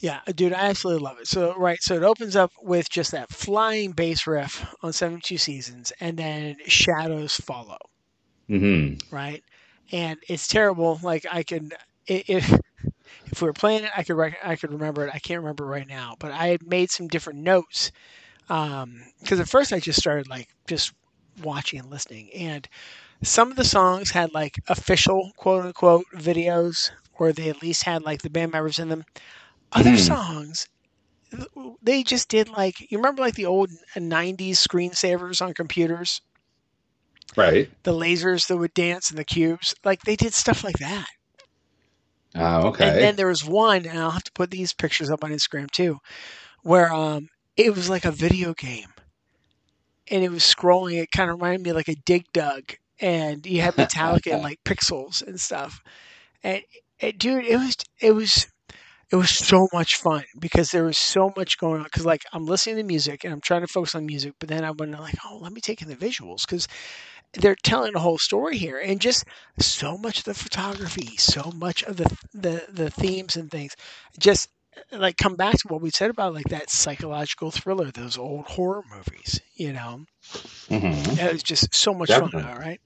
[0.00, 1.26] Yeah, dude, I absolutely love it.
[1.28, 5.92] So, right, so it opens up with just that flying bass riff on 72 Seasons,
[6.00, 7.78] and then shadows follow,
[8.48, 8.98] Mm-hmm.
[9.10, 9.42] right?
[9.92, 10.98] And it's terrible.
[11.02, 11.70] Like I can,
[12.06, 12.60] if
[13.32, 15.14] if we were playing it, I could rec- I could remember it.
[15.14, 17.90] I can't remember right now, but I made some different notes
[18.48, 20.92] because at first I just started like just
[21.42, 22.68] watching and listening, and
[23.22, 28.02] some of the songs had like official quote unquote videos, or they at least had
[28.02, 29.04] like the band members in them.
[29.72, 29.98] Other Mhm.
[29.98, 30.66] songs,
[31.82, 36.20] they just did like you remember like the old '90s screensavers on computers,
[37.34, 37.70] Right.
[37.82, 39.74] the lasers that would dance and the cubes.
[39.84, 41.06] Like they did stuff like that.
[42.34, 42.88] Ah, okay.
[42.88, 45.70] And then there was one, and I'll have to put these pictures up on Instagram
[45.70, 45.98] too,
[46.62, 48.88] where um it was like a video game,
[50.10, 51.00] and it was scrolling.
[51.02, 54.42] It kind of reminded me of like a Dig Dug, and you had Metallica and
[54.42, 55.80] like pixels and stuff.
[56.42, 56.62] And,
[57.00, 58.46] and dude, it was it was
[59.10, 61.84] it was so much fun because there was so much going on.
[61.84, 64.64] Because like I'm listening to music and I'm trying to focus on music, but then
[64.64, 66.66] I went like, oh, let me take in the visuals because
[67.36, 69.24] they're telling a whole story here, and just
[69.58, 73.74] so much of the photography, so much of the the the themes and things,
[74.18, 74.48] just
[74.92, 78.82] like come back to what we said about like that psychological thriller, those old horror
[78.90, 79.40] movies.
[79.54, 80.04] You know,
[80.70, 81.18] Mhm.
[81.18, 82.16] it was just so much Definitely.
[82.16, 82.34] fun.
[82.42, 82.80] All right,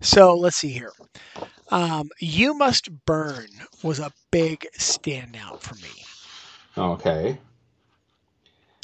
[0.00, 0.92] so let's see here.
[1.70, 3.48] Um, you Must Burn
[3.82, 6.06] was a big standout for me.
[6.76, 7.38] Okay.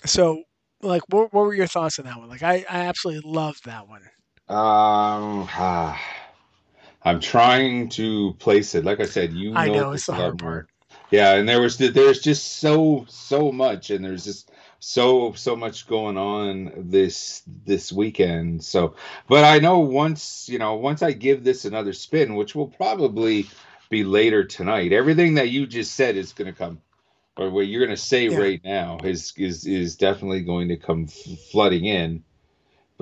[0.04, 0.44] So,
[0.82, 2.28] like, what, what were your thoughts on that one?
[2.28, 4.02] Like, I, I absolutely loved that one.
[4.48, 6.00] Um, ah,
[7.04, 8.84] I'm trying to place it.
[8.84, 10.68] Like I said, you know, I know, it's the a lot hard part.
[11.10, 15.86] Yeah, and there was there's just so so much, and there's just so so much
[15.88, 18.64] going on this this weekend.
[18.64, 18.96] So,
[19.28, 23.48] but I know once you know once I give this another spin, which will probably
[23.90, 26.80] be later tonight, everything that you just said is going to come,
[27.38, 28.38] or what you're going to say Yeah.
[28.38, 32.24] right now is is is definitely going to come flooding in.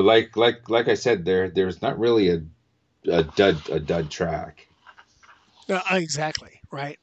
[0.00, 2.42] But like like like I said, there there's not really a
[3.06, 4.66] a dud a dud track.
[5.68, 6.98] Uh, exactly right.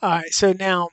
[0.00, 0.88] All right, so now,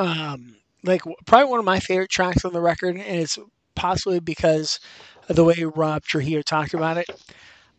[0.00, 3.38] um, like probably one of my favorite tracks on the record, and it's
[3.76, 4.80] possibly because
[5.28, 7.06] of the way Rob Trujillo talked about it.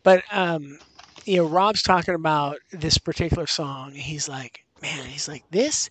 [0.02, 0.78] But um,
[1.26, 3.92] you know, Rob's talking about this particular song.
[3.92, 5.90] He's like, man, he's like this.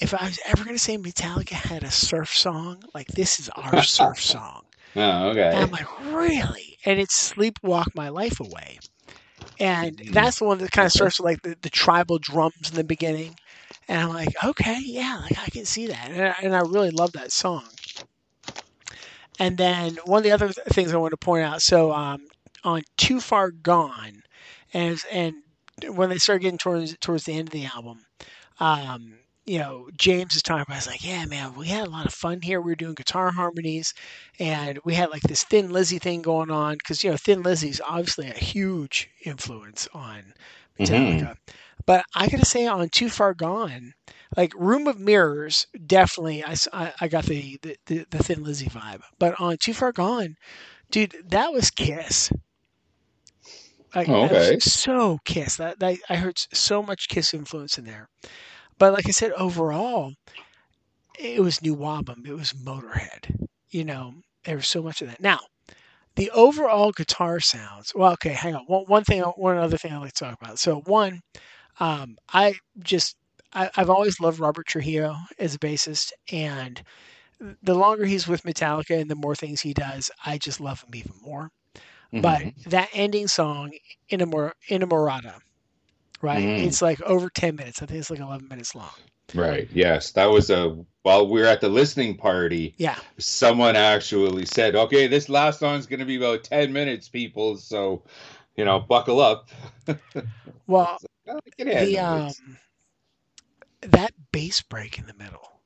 [0.00, 3.50] If I was ever going to say Metallica had a surf song, like this is
[3.50, 4.63] our surf song.
[4.96, 5.52] Oh, okay.
[5.52, 6.78] And I'm like, really?
[6.84, 8.78] And it's Sleepwalk My Life Away.
[9.58, 10.12] And Mhm.
[10.12, 12.84] that's the one that kind of starts with like the, the tribal drums in the
[12.84, 13.36] beginning.
[13.88, 16.10] And I'm like, okay, yeah, like I can see that.
[16.10, 17.70] And I, and I really love that song.
[19.38, 22.28] And then one of the other things I want to point out so um,
[22.62, 24.22] on Too Far Gone,
[24.72, 25.34] and, and
[25.88, 28.06] when they start getting towards, towards the end of the album,
[28.60, 32.06] um, you know, James is talking about, it's like, yeah, man, we had a lot
[32.06, 32.60] of fun here.
[32.60, 33.92] We were doing guitar harmonies
[34.38, 37.80] and we had like this Thin Lizzy thing going on because you know Thin Lizzy's
[37.86, 40.34] obviously a huge influence on
[40.78, 40.84] mm-hmm.
[40.84, 41.36] Metallica.
[41.86, 43.92] But I gotta say, on Too Far Gone,
[44.36, 46.56] like Room of Mirrors, definitely I,
[47.00, 49.02] I got the, the, the, the Thin Lizzy vibe.
[49.18, 50.36] But on Too Far Gone,
[50.90, 52.32] dude, that was Kiss.
[53.94, 54.58] Like, Oh, that was okay.
[54.60, 55.56] so Kiss.
[55.56, 58.08] That, that I heard so much Kiss influence in there.
[58.78, 60.14] But like I said, overall,
[61.18, 62.26] it was New Wabum.
[62.26, 63.46] It was Motorhead.
[63.70, 64.14] You know,
[64.44, 65.20] there was so much of that.
[65.20, 65.38] Now,
[66.16, 67.92] the overall guitar sounds.
[67.94, 68.64] Well, okay, hang on.
[68.66, 70.58] One, one thing, one other thing I'd like to talk about.
[70.58, 71.20] So, one,
[71.80, 73.16] um, I just,
[73.52, 76.82] I, I've always loved Robert Trujillo as a bassist, and
[77.62, 80.94] the longer he's with Metallica and the more things he does, I just love him
[80.94, 81.50] even more.
[82.16, 82.64] But Mhm.
[82.66, 83.72] that ending song,
[84.10, 85.40] Inamor- Inamorata,
[86.24, 86.42] right?
[86.42, 86.66] Mm.
[86.66, 87.82] It's like over 10 minutes.
[87.82, 88.90] I think it's like 11 minutes long.
[89.34, 89.68] Right.
[89.72, 92.74] Yes, that was a while we were at the listening party.
[92.78, 92.98] Yeah.
[93.18, 97.56] Someone actually said, "Okay, this last song's going to be about ten minutes, people.
[97.56, 98.02] So,
[98.56, 99.48] you know, buckle up."
[100.66, 100.98] Well,
[101.58, 102.58] can handle the um
[103.82, 105.60] that bass break in the middle.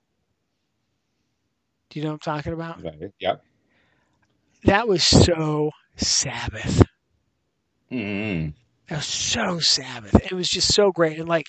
[1.90, 2.82] Do you know what I'm talking about?
[2.82, 3.44] Right, Yep.
[4.64, 6.82] That was so Sabbath.
[7.93, 8.55] Mhm.
[8.89, 10.15] It was so Sabbath.
[10.24, 11.19] It was just so great.
[11.19, 11.47] And like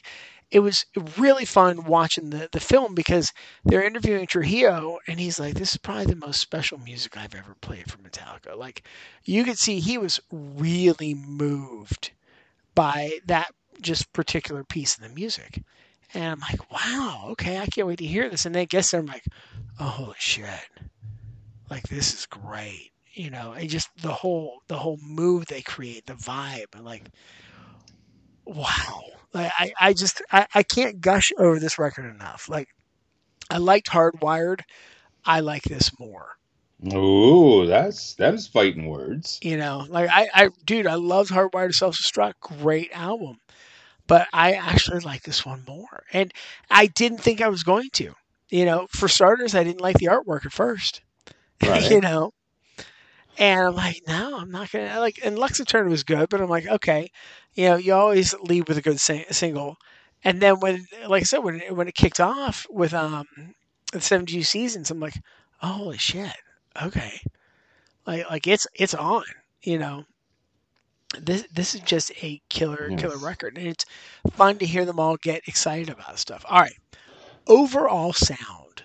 [0.52, 0.86] it was
[1.18, 3.32] really fun watching the, the film because
[3.66, 7.56] they're interviewing Trujillo and he's like, This is probably the most special music I've ever
[7.62, 8.58] played for Metallica.
[8.58, 8.84] Like
[9.24, 12.12] you could see he was really moved
[12.76, 13.52] by that
[13.82, 15.62] just particular piece of the music.
[16.14, 18.46] And I'm like, wow, okay, I can't wait to hear this.
[18.46, 19.24] And then I guess I'm like,
[19.80, 20.48] oh holy shit.
[21.70, 22.92] Like this is great.
[23.14, 27.10] You know, and just the whole the whole move they create, the vibe, and like
[28.46, 29.04] wow.
[29.34, 32.50] Like I, I just I, I can't gush over this record enough.
[32.50, 32.70] Like
[33.50, 34.62] I liked Hardwired.
[35.26, 36.38] I like this more.
[36.94, 39.40] Ooh, that's that is fighting words.
[39.44, 42.34] You know, like I, I dude, I loved Hardwired to Self Destruct.
[42.40, 43.38] Great album.
[44.08, 46.04] But I actually like this one more.
[46.12, 46.34] And
[46.72, 48.16] I didn't think I was going to.
[48.50, 51.02] You know, for starters, I didn't like the artwork at first.
[51.62, 51.92] Right.
[51.92, 52.32] you know.
[53.38, 55.20] And I'm like, no, I'm not gonna like.
[55.24, 57.10] And Lux Eterna was good, but I'm like, okay,
[57.54, 59.78] you know, you always lead with a good sing- single,
[60.24, 63.26] and then when, like I said, when it, when it kicked off with um
[63.94, 65.16] the 70 seasons, I'm like,
[65.62, 66.36] oh, holy shit,
[66.82, 67.20] okay,
[68.06, 69.24] like like it's it's on,
[69.62, 70.06] you know.
[71.20, 73.86] This this is just a killer killer record, and it's
[74.36, 76.44] fun to hear them all get excited about stuff.
[76.48, 76.78] All right,
[77.48, 78.84] overall sound.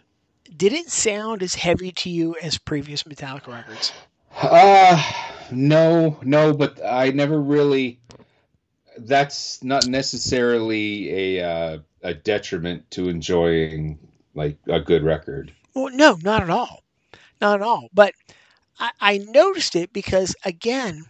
[0.57, 3.95] Did it sound as heavy to you as previous Metallica records?
[4.43, 5.03] Uh
[5.53, 8.01] no, no, but I never really.
[8.99, 13.99] That's not necessarily a uh, a detriment to enjoying
[14.35, 15.53] like a good record.
[15.75, 16.83] Well, no, not at all.
[17.41, 17.89] Not at all.
[17.93, 18.15] But
[18.79, 21.07] I, I noticed it because, again,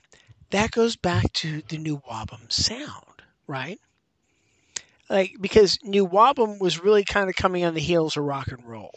[0.50, 3.80] that goes back to the New Wabam sound, right?
[5.08, 8.64] Like because New Wabam was really kind of coming on the heels of rock and
[8.66, 8.92] roll,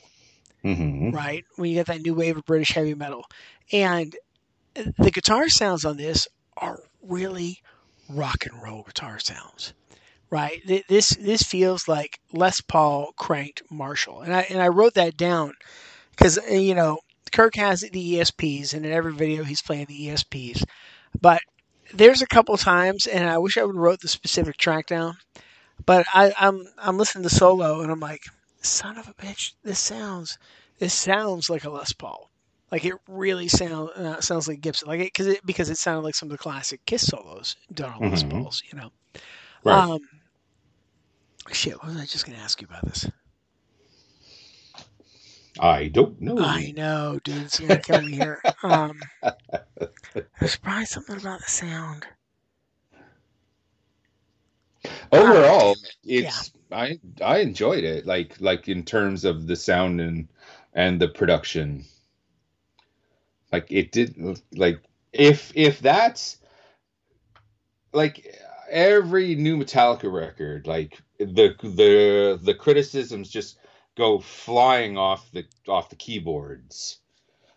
[0.63, 1.43] hmm right?
[1.55, 3.23] When you get that new wave of British heavy metal,
[3.71, 4.15] and
[4.75, 6.27] the guitar sounds on this
[6.57, 7.61] are really
[8.09, 9.73] rock and roll guitar sounds,
[10.29, 10.61] right?
[10.87, 15.53] This this feels like Les Paul cranked Marshall, and I and I wrote that down
[16.11, 16.99] because uh, you know
[17.31, 20.63] Kirk has the ESPs, and in every video he's playing the ESPs,
[21.19, 21.41] but
[21.93, 25.17] there's a couple times, and I wish I would have wrote the specific track down,
[25.85, 28.23] but I, I'm I'm listening to solo, and I'm like,
[28.61, 30.37] son of a bitch, this sounds
[30.79, 32.29] this sounds like a Les Paul.
[32.71, 36.01] Like it really sound, uh, sounds like Gibson, like it because it because it sounded
[36.01, 38.29] like some of the classic Kiss solos done on Les Mhm.
[38.29, 38.91] Pauls, you know.
[39.63, 39.83] Right.
[39.83, 39.99] Um,
[41.51, 43.07] shit, what was I just going to ask you about this?
[45.59, 46.37] I don't know.
[46.39, 48.41] I know, dude, it's going to kill me here.
[48.63, 48.99] Um,
[50.39, 52.05] there's probably something about the sound.
[55.11, 58.05] Overall, it's I I enjoyed it.
[58.05, 60.27] Like like in terms of the sound and
[60.73, 61.85] and the production.
[63.57, 64.79] Like it did like
[65.11, 66.37] if if that's
[67.91, 68.37] like
[68.69, 73.57] every new Metallica record, like the the the criticisms just
[73.95, 76.99] go flying off the off the keyboards.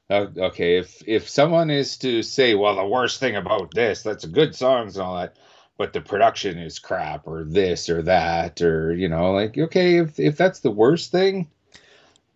[0.09, 4.25] Uh, okay, if if someone is to say, well, the worst thing about this, that's
[4.25, 5.37] a good songs and all that,
[5.77, 10.19] but the production is crap or this or that or you know, like okay, if
[10.19, 11.51] if that's the worst thing,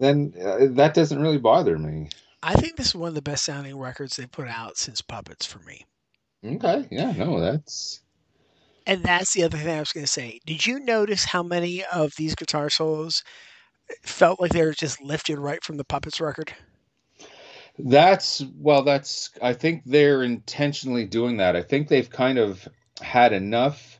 [0.01, 2.11] then uh, that doesn't really bother me.
[2.47, 5.47] I think this is one of the best sounding records they've put out since Puppets
[5.47, 5.87] for me.
[6.45, 8.03] Okay, yeah, no, that's
[8.87, 10.41] And that's the other thing I was going to say.
[10.45, 13.23] Did you notice how many of these guitar solos
[14.03, 16.55] felt like they were just lifted right from the Puppets record?
[17.79, 21.57] That's well, that's I think they're intentionally doing that.
[21.57, 22.69] I think they've kind of
[23.01, 23.94] had enough.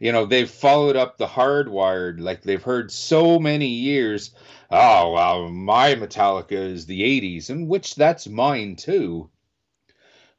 [0.00, 4.32] You know, they've followed up the hardwired, like they've heard so many years.
[4.70, 9.30] Oh well, my Metallica is the '80s, and which that's mine too.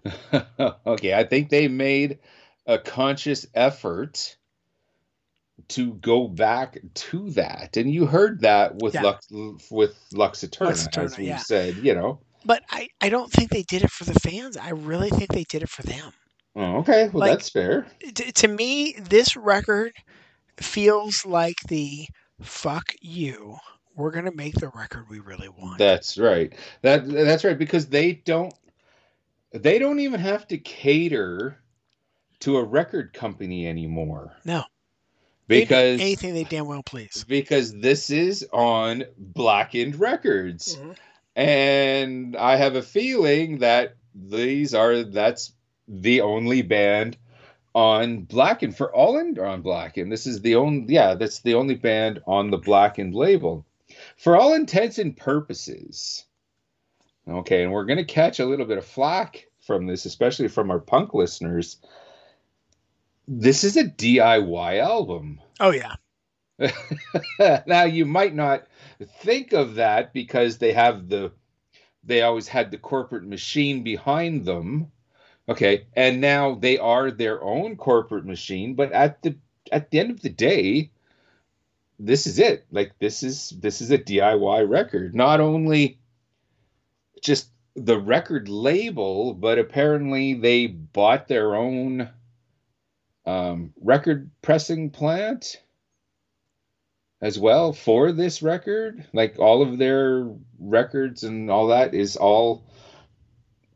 [0.85, 2.19] okay, I think they made
[2.65, 4.35] a conscious effort
[5.69, 9.03] to go back to that, and you heard that with Yeah.
[9.03, 9.27] Lux
[9.69, 11.38] with Lux Eterna, Lux Eterna, as we yeah.
[11.38, 11.77] said.
[11.77, 12.19] You know.
[12.43, 14.57] But I, I don't think they did it for the fans.
[14.57, 16.11] I really think they did it for them.
[16.55, 17.09] Oh, okay.
[17.09, 17.87] Well, Like- that's fair.
[18.13, 19.93] T- to me, this record
[20.57, 22.07] feels like the
[22.41, 23.57] fuck you.
[23.95, 25.77] We're going to make the record we really want.
[25.77, 26.53] That's right.
[26.81, 28.53] That that's right because they don't
[29.53, 31.57] they don't even have to cater
[32.39, 34.33] to a record company anymore.
[34.45, 34.63] No.
[35.47, 37.25] They Because anything they damn well please.
[37.27, 40.77] because this is on Blackened Records.
[40.77, 40.95] Mhm.
[41.35, 45.51] And I have a feeling that these are that's
[45.87, 47.17] the only band
[47.73, 50.11] on Blackened for all in on Blackened.
[50.11, 53.65] This is the only yeah, that's the only band on the Blackened label.
[54.17, 56.25] For all intents and purposes.
[57.27, 60.79] Okay, and we're gonna catch a little bit of flack from this, especially from our
[60.79, 61.77] punk listeners.
[63.27, 65.39] This is a DIY album.
[65.59, 65.95] Oh, yeah.
[67.65, 68.67] now you might not
[69.19, 71.31] think of that because they have the
[72.03, 74.91] they always had the corporate machine behind them
[75.51, 79.35] okay and now they are their own corporate machine but at the
[79.71, 80.89] at the end of the day
[81.99, 85.99] this is it like this is this is a diy record not only
[87.21, 92.09] just the record label but apparently they bought their own
[93.25, 95.61] um, record pressing plant
[97.21, 99.05] as well for this record.
[99.13, 100.27] Like all of their
[100.59, 102.65] records and all that is all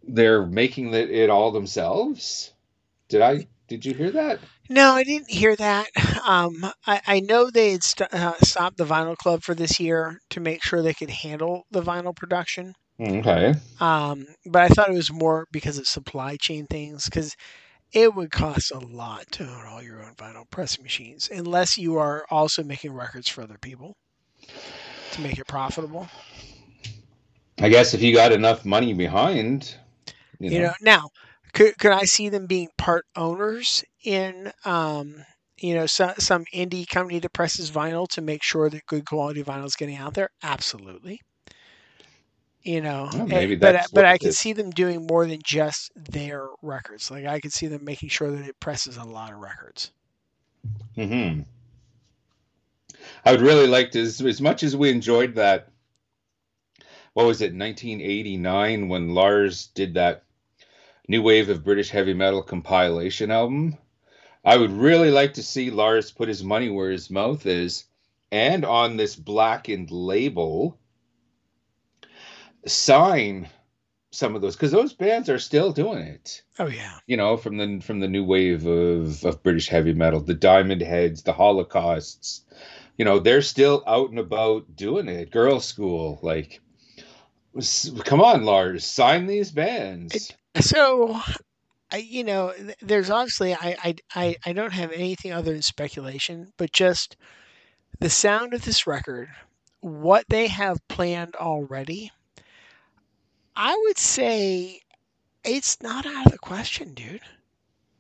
[0.07, 2.53] they're making it, it all themselves.
[3.09, 3.47] Did I?
[3.67, 4.39] Did you hear that?
[4.69, 5.87] No, I didn't hear that.
[6.25, 10.19] Um, I, I know they had st- uh, stopped the Vinyl Club for this year
[10.31, 12.73] to make sure they could handle the vinyl production.
[12.99, 13.53] Okay.
[13.79, 17.35] Um, but I thought it was more because of supply chain things, because
[17.93, 21.97] it would cost a lot to own all your own vinyl pressing machines, unless you
[21.97, 23.93] are also making records for other people
[25.11, 26.07] to make it profitable.
[27.59, 29.75] I guess if you got enough money behind,
[30.39, 31.09] you know, You know, now
[31.53, 35.23] could could I see them being part owners in um,
[35.57, 39.43] you know some some indie company that presses vinyl to make sure that good quality
[39.43, 40.29] vinyl is getting out there?
[40.43, 41.19] Absolutely.
[42.63, 45.89] You know, Well, eh, maybe but but I could see them doing more than just
[45.95, 47.09] their records.
[47.09, 49.91] Like I could see them making sure that it presses a lot of records.
[50.95, 51.45] hmm
[53.25, 55.67] I would really like to, as, as much as we enjoyed that.
[57.13, 60.24] What was it, 1989, when Lars did that
[61.07, 63.77] new wave of British heavy metal compilation album.
[64.43, 67.85] I would really like to see Lars put his money where his mouth is
[68.31, 70.79] and on this blackened label
[72.65, 73.47] sign
[74.11, 76.41] some of those because those bands are still doing it.
[76.57, 76.97] Oh yeah.
[77.05, 80.81] You know, from the from the new wave of of British heavy metal, the Diamond
[80.81, 82.41] Heads, the Holocausts.
[82.97, 85.29] You know, they're still out and about doing it.
[85.29, 86.61] Girlschool, like,
[88.05, 90.15] come on, Lars, sign these bands.
[90.15, 91.19] It, so,
[91.91, 96.71] I, you know, there's obviously I, I I don't have anything other than speculation, but
[96.71, 97.17] just
[97.99, 99.29] the sound of this record,
[99.81, 102.11] what they have planned already
[103.55, 104.81] I would say
[105.43, 107.21] it's not out of the question, dude.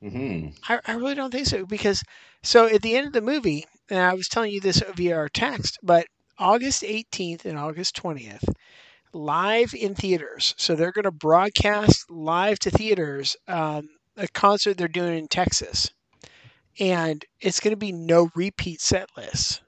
[0.03, 0.49] Mm-hmm.
[0.71, 2.03] I, I really don't think so because
[2.43, 5.29] so at the end of the movie, and I was telling you this via our
[5.29, 6.07] text, but
[6.37, 8.43] August 18th and August 20th,
[9.15, 10.53] live in theaters.
[10.57, 15.91] So they're going to broadcast live to theaters um, a concert they're doing in Texas,
[16.79, 19.61] and it's going to be no repeat set lists.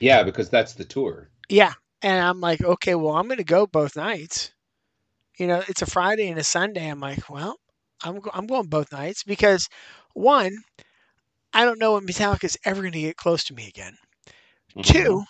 [0.00, 1.30] Yeah, because that's the tour.
[1.48, 4.52] Yeah, and I'm like, okay, well, I'm going to go both nights.
[5.38, 6.88] You know, it's a Friday and a Sunday.
[6.88, 7.58] I'm like, well,
[8.04, 9.68] I'm, go- I'm going both nights because,
[10.14, 10.58] one,
[11.52, 13.96] I don't know when Metallica's ever going to get close to me again.
[14.76, 14.82] Mhm.
[14.84, 15.24] Two,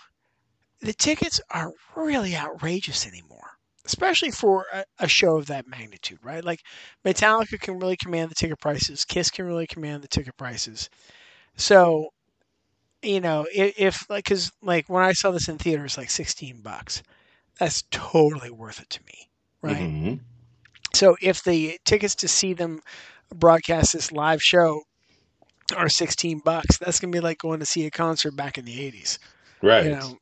[0.83, 3.53] the tickets are really outrageous anymore,
[3.87, 6.45] especially for a, a show of that magnitude, right?
[6.45, 6.61] Like
[7.05, 10.91] Metallica can really command the ticket prices, Kiss can really command the ticket prices.
[11.57, 12.11] So,
[13.03, 16.61] you know, if, if like, cause like when I saw this in theaters, like 16
[16.63, 17.03] bucks,
[17.59, 19.29] that's totally worth it to me,
[19.63, 19.91] right?
[19.91, 20.21] Mhm.
[20.95, 22.81] So if the tickets to see them
[23.35, 24.83] broadcast this live show
[25.77, 28.65] are 16 bucks, that's going to be like going to see a concert back in
[28.65, 29.19] the 80s.
[29.63, 29.85] Right.
[29.85, 30.19] You know,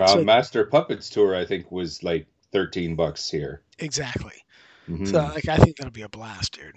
[0.00, 3.62] uh, so- Master Puppets tour, I think, was like thirteen bucks here.
[3.78, 4.32] exactly.
[4.88, 5.08] Mhm.
[5.08, 6.74] So like I think that'll be a blast, dude.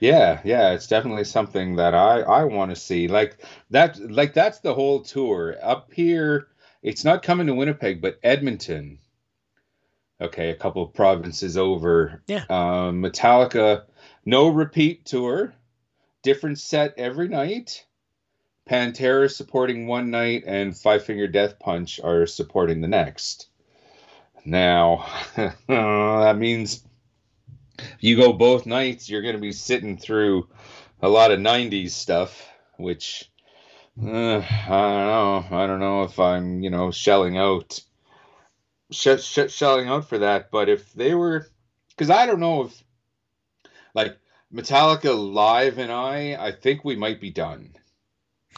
[0.00, 3.08] Yeah, yeah, it's definitely something that I I want to see.
[3.08, 3.38] Like
[3.70, 5.56] that like that's the whole tour.
[5.62, 6.48] Up here,
[6.82, 8.98] it's not coming to Winnipeg, but Edmonton.
[10.20, 12.22] Okay, a couple of provinces over.
[12.28, 12.44] Yeah.
[12.48, 13.84] Um Metallica
[14.24, 15.54] no repeat tour.
[16.22, 17.84] Different set every night.
[18.68, 23.48] Pantera supporting one night and Five Finger Death Punch are supporting the next.
[24.44, 26.82] Now, that means
[28.00, 30.48] you go both nights, you're going to be sitting through
[31.02, 33.30] a lot of 90s stuff, which
[34.02, 35.44] uh, I don't know.
[35.50, 37.80] I don't know if I'm, you know, shelling out
[38.90, 41.46] sh- sh- shelling out for that, but if they were
[41.96, 42.84] cuz I don't know if
[43.94, 44.16] like
[44.52, 47.74] Metallica live and I I think we might be done.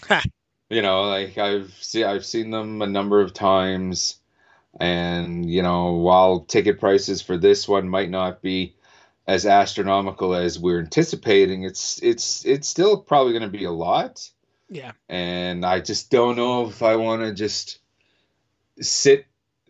[0.69, 4.19] You know, like I've see I've seen them a number of times
[4.81, 8.75] and you know, while ticket prices for this one might not be
[9.27, 14.29] as astronomical as we're anticipating, it's it's it's still probably going to be a lot.
[14.69, 14.93] Yeah.
[15.09, 17.79] And I just don't know if I want to just
[18.81, 19.27] sit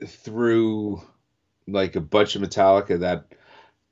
[0.07, 1.03] through
[1.69, 3.27] like a bunch of Metallica that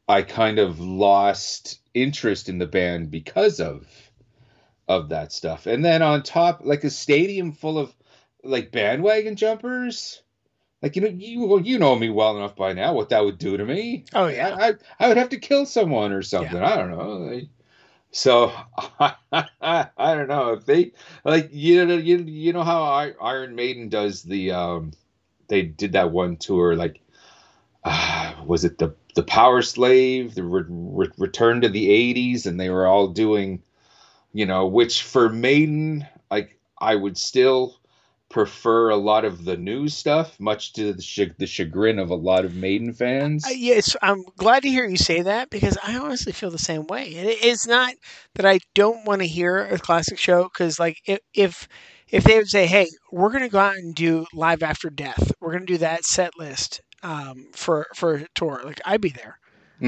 [0.08, 3.86] I kind of lost interest in the band because of
[4.88, 5.66] of that stuff.
[5.66, 7.94] And then on top, like a stadium full of
[8.42, 10.22] like bandwagon jumpers.
[10.82, 13.56] Like you know, you you know me well enough by now what that would do
[13.56, 14.04] to me.
[14.14, 14.54] Oh yeah.
[14.54, 16.58] I, I, I would have to kill someone or something.
[16.58, 17.40] I don't know.
[18.10, 18.52] So
[19.00, 19.14] I,
[19.62, 20.92] I don't know if they
[21.24, 24.92] like you know you, you know how Iron Maiden does the um
[25.48, 27.00] they did that one tour like
[27.82, 32.60] uh, was it the the Power Slave the re- re- Return to the 80s and
[32.60, 33.62] they were all doing
[34.34, 37.80] you know which for Maiden like I would still
[38.30, 42.44] prefer a lot of the new stuff, much to the, the chagrin of a lot
[42.44, 43.46] of Maiden fans.
[43.46, 46.86] Uh, yes, I'm glad to hear you say that because I honestly feel the same
[46.86, 47.14] way.
[47.16, 47.94] And it- it's not
[48.34, 51.68] that I don't want to hear a classic show because, like, if if
[52.10, 55.32] if they would say, "Hey, we're going to go out and do Live After Death,"
[55.40, 59.10] we're going to do that set list um, for for a tour, like I'd be
[59.10, 59.38] there.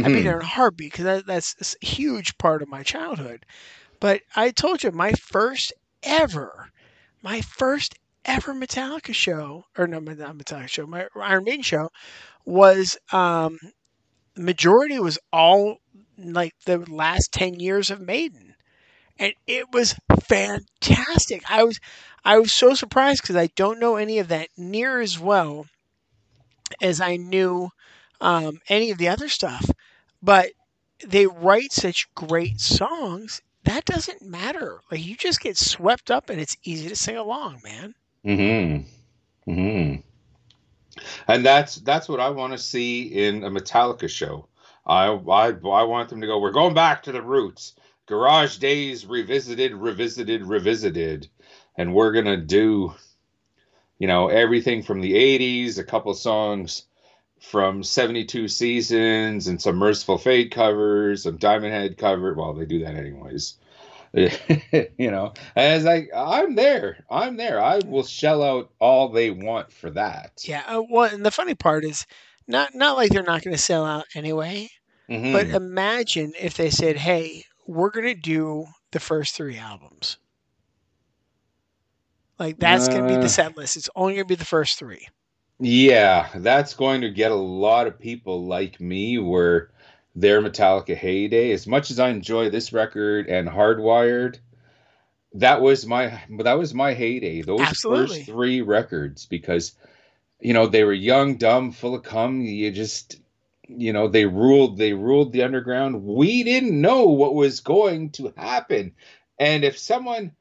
[0.03, 0.23] I'd be Mhm.
[0.23, 3.45] there in a heartbeat because that, that's a huge part of my childhood.
[4.01, 6.71] But I told you, my first ever,
[7.23, 7.95] my first
[8.25, 11.91] ever Metallica show, or no, not Metallica show, my Iron Maiden show
[12.45, 13.59] was, um,
[14.37, 15.79] majority was all
[16.19, 18.55] like the last 10 years of Maiden.
[19.19, 19.97] And it was
[20.29, 21.43] fantastic.
[21.51, 21.81] I was,
[22.25, 25.67] I was so surprised because I don't know any of that near as well
[26.81, 27.71] as I knew
[28.21, 29.69] um, any of the other stuff.
[30.23, 30.53] But
[31.07, 34.81] they write such great songs that doesn't matter.
[34.91, 37.95] Like you just get swept up and it's easy to sing along, man.
[38.25, 39.51] Mm-hmm.
[39.51, 40.01] Mm-hmm.
[41.29, 44.49] And that's that's what I want to see in a Metallica show.
[44.87, 46.39] I, I I want them to go.
[46.39, 47.75] We're going back to the roots.
[48.07, 51.29] Garage Days revisited, revisited, revisited,
[51.77, 52.95] and we're gonna do,
[53.99, 56.85] you know, everything from the '80s, a couple songs
[57.41, 62.35] from 72 seasons, and some Mercyful Fate covers, some Diamond Head cover.
[62.35, 63.55] Well, they do that anyways.
[64.15, 67.63] you know, as like I'm there, I'm there.
[67.63, 70.43] I will shell out all they want for that.
[70.45, 70.63] Yeah.
[70.67, 72.07] Uh, well, and the funny part is,
[72.49, 74.71] not not like they're not going to sell out anyway.
[75.11, 75.33] Mhm.
[75.33, 80.17] But imagine if they said, "Hey, we're going to do the first three albums."
[82.39, 83.21] Like that's going to be Uh.
[83.21, 83.77] the set list.
[83.77, 85.07] It's only going to be the first three.
[85.59, 89.71] Yeah, that's going to get a lot of people like me where
[90.15, 94.39] their Metallica heyday, as much as I enjoy this record and Hardwired,
[95.35, 97.43] that was my that was my heyday.
[97.43, 98.19] Those Absolutely.
[98.19, 99.75] first three records because
[100.41, 102.43] you know, they were young, dumb, full of cum.
[102.43, 103.21] You just
[103.69, 106.05] you know, they ruled they ruled the underground.
[106.05, 108.95] We didn't know what was going to happen.
[109.39, 110.33] And if someone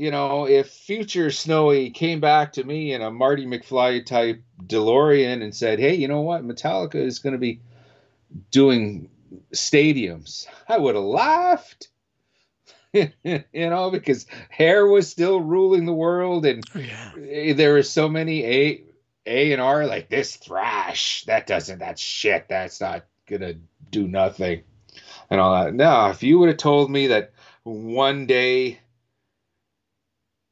[0.00, 5.42] you know, if future Snowy came back to me in a Marty McFly type DeLorean
[5.42, 6.42] and said, "Hey, you know what?
[6.42, 7.60] Metallica is going to be
[8.50, 9.10] doing
[9.52, 11.88] stadiums," I would have laughed.
[12.94, 13.10] you
[13.52, 17.10] know, because hair was still ruling the world, and Oh, yeah.
[17.22, 18.82] eh, there were so many A
[19.26, 23.56] A and R like this thrash that doesn't that shit that's not gonna
[23.90, 24.62] do nothing
[25.28, 25.74] and all that.
[25.74, 27.32] Now, if you would have told me that
[27.64, 28.80] one day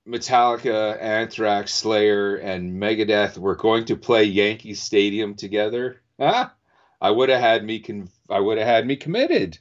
[0.09, 6.49] Metallica, Anthrax, Slayer, and Megadeth were going to play Yankee Stadium together, huh?
[7.01, 9.59] I would have had me con- I would have had me committed.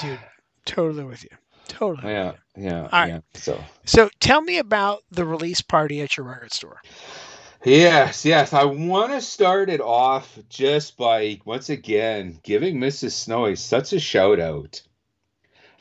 [0.00, 0.18] Dude,
[0.64, 1.30] totally with you.
[1.68, 2.12] Totally.
[2.12, 3.08] Yeah, yeah, All right.
[3.08, 3.20] yeah.
[3.34, 6.80] So So tell me about the release party at your record store.
[7.64, 8.52] Yes, yes.
[8.52, 13.12] I want to start it off just by once again giving Mrs.
[13.12, 14.82] Snowy such a shout out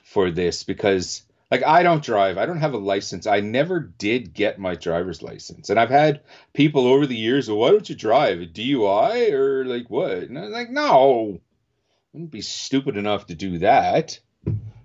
[0.04, 1.22] for this because,
[1.56, 2.38] like, I don't drive.
[2.38, 3.28] I don't have a license.
[3.28, 5.70] I never did get my driver's license.
[5.70, 6.22] And I've had
[6.54, 8.42] people over the years, well, why don't you drive?
[8.42, 10.18] A DUI or like what?
[10.18, 11.40] And I'm like, no, I
[12.12, 14.20] wouldn't be stupid enough to do that.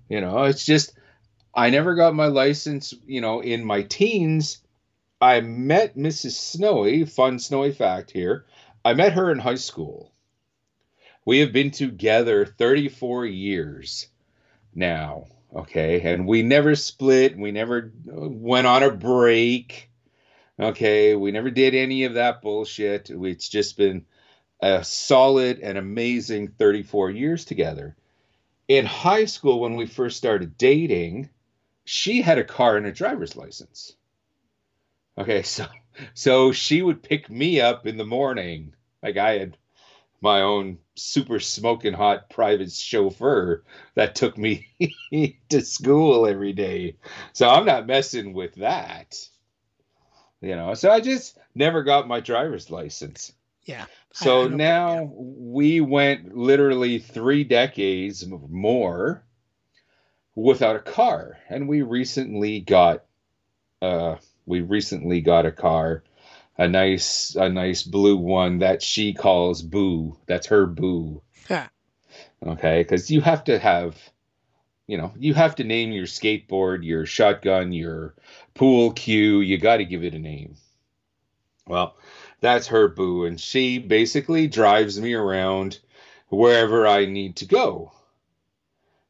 [0.09, 0.97] You know, it's just,
[1.53, 4.63] I never got my license, you know, in my teens.
[5.21, 6.33] I met Mrs.
[6.33, 8.47] Snowy, fun Snowy fact here.
[8.85, 10.13] I met her in high school.
[11.27, 14.09] We have been together 34 years
[14.75, 16.01] now, okay?
[16.01, 19.90] And we never split, we never uh, went on a break.
[20.59, 23.10] Okay, we never did any of that bullshit.
[23.10, 24.05] It's just been
[24.60, 27.97] a solid and amazing 34 years together.
[28.68, 31.31] In high school when we first started dating,
[31.85, 33.97] she had a car and a driver's license.
[35.16, 35.66] Okay, so
[36.14, 38.74] so she would pick me up in the morning.
[39.02, 39.56] Like I had
[40.21, 43.63] my own super smoking hot private chauffeur
[43.95, 44.67] that took me
[45.49, 46.97] to school every day.
[47.33, 49.17] So I'm not messing with that.
[50.43, 53.33] You know, so I just never got my driver's license.
[53.65, 53.83] Yeah.
[53.83, 59.23] I- I So don't- now we went literally three decades more
[60.35, 63.05] without a car, and we recently got
[63.83, 64.17] uh
[64.47, 66.03] we recently got a car,
[66.61, 70.19] a nice a nice blue one that she calls Boo.
[70.27, 71.23] That's her Boo.
[71.49, 71.69] Yeah.
[72.47, 73.97] Okay, because you have to have,
[74.87, 78.15] you know, you have to name your skateboard, your shotgun, your
[78.53, 79.41] pool cue.
[79.41, 80.57] You got to give it a name.
[81.66, 81.97] Well,
[82.41, 85.78] that's her boo, and she basically drives me around
[86.28, 87.93] wherever I need to go,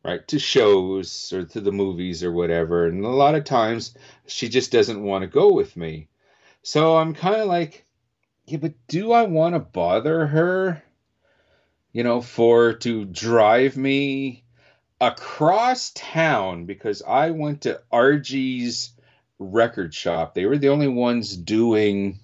[0.04, 0.26] right?
[0.28, 2.86] To shows or to the movies or whatever.
[2.86, 3.96] And a lot of times
[4.26, 6.06] she just doesn't want to go with me.
[6.62, 7.84] So I'm kind of like,
[8.46, 10.82] yeah, but do I want to bother her?
[11.92, 14.44] You know, for to drive me
[15.00, 18.92] across town because I went to RG's
[19.38, 20.34] record shop.
[20.34, 22.20] They were the only ones doing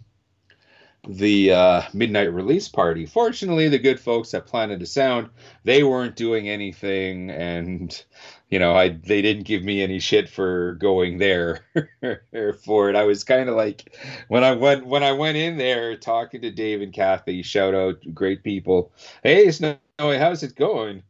[1.09, 3.07] the uh, midnight release party.
[3.07, 5.31] Fortunately, the good folks at Planet of Sound,
[5.65, 8.05] they weren't doing anything, and
[8.49, 11.67] you know, I they didn't give me any shit for going there
[12.65, 12.97] for it.
[12.97, 13.97] I was kind of like
[14.29, 17.43] when I went when I went in there talking to Dave and Kathy.
[17.43, 18.93] Shout out, great people.
[19.23, 21.03] Hey, Snowy, how's it going?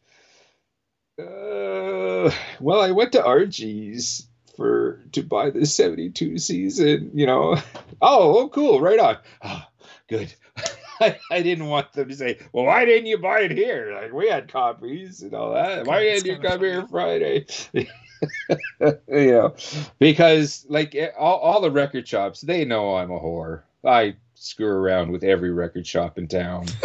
[1.18, 2.30] Uh,
[2.60, 7.56] well, I went to RG's for to buy the 72 season, you know.
[8.02, 9.16] Oh, oh cool, right on.
[9.42, 9.62] Oh,
[10.06, 10.34] good.
[11.00, 13.98] I, I didn't want them to say, well, why didn't you buy it here?
[14.00, 15.86] Like, we had copies and all that.
[15.86, 17.46] Why didn't you come here Friday?
[17.72, 19.54] you know,
[19.98, 23.62] because like eh, all, all the record shops, they know I'm a whore.
[23.84, 26.66] I screw around with every record shop in town.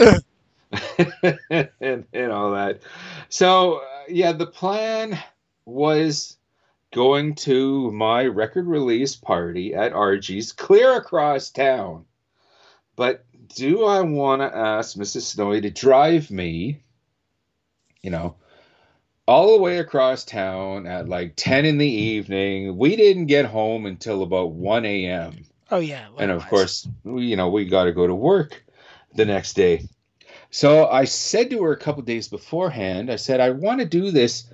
[1.80, 2.82] and, and all that.
[3.30, 5.18] So, uh, yeah, the plan
[5.66, 6.38] was
[6.94, 12.06] going to my record release party at RG's clear across town.
[12.96, 13.26] But
[13.56, 15.22] do I want to ask Mrs.
[15.22, 16.82] Snowy to drive me,
[18.02, 18.36] you know,
[19.28, 22.78] all the way across town at like 10 in the evening?
[22.78, 25.46] We didn't get home until about 1 a.m.
[25.70, 26.08] Oh yeah.
[26.18, 28.64] And of course, we, you know, we got to go to work
[29.16, 29.88] the next day.
[30.50, 34.12] So I said to her a couple days beforehand, I said, I want to do
[34.12, 34.50] this,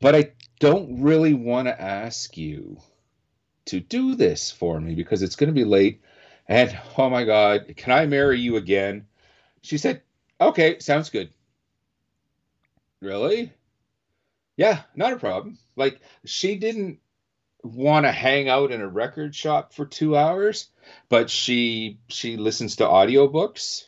[0.00, 2.78] but I don't really want to ask you
[3.66, 6.00] to do this for me because it's going to be late.
[6.48, 9.06] And oh my God, can I marry you again?
[9.62, 10.02] She said,
[10.40, 11.30] Okay, sounds good.
[13.00, 13.52] Really?
[14.56, 15.58] Yeah, not a problem.
[15.76, 16.98] Like, she didn't
[17.62, 20.68] want to hang out in a record shop for two hours,
[21.08, 23.84] but she she listens to audiobooks.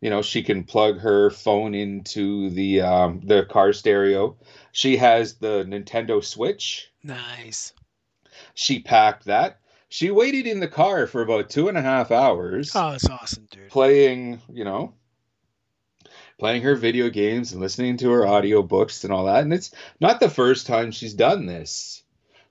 [0.00, 4.36] You know, she can plug her phone into the um, the car stereo.
[4.72, 6.90] She has the Nintendo Switch.
[7.02, 7.72] nice.
[8.54, 9.60] She packed that.
[9.92, 13.46] She waited in the car for about two and a half hours Oh, it's awesome,
[13.50, 13.68] dude.
[13.68, 14.94] playing, you know,
[16.38, 19.42] playing her video games and listening to her audiobooks and all that.
[19.42, 19.70] And it's
[20.00, 22.02] not the first time she's done this.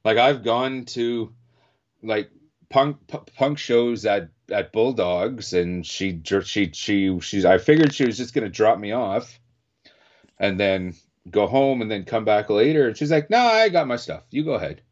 [0.05, 1.33] Like I've gone to
[2.03, 2.29] like
[2.69, 2.97] punk
[3.35, 8.35] punk shows at at Bulldogs and she she she she's I figured she was just
[8.35, 9.39] going to drop me off
[10.37, 10.93] and then
[11.31, 14.21] go home and then come back later and she's like, "No, I got my stuff.
[14.29, 14.83] You go ahead."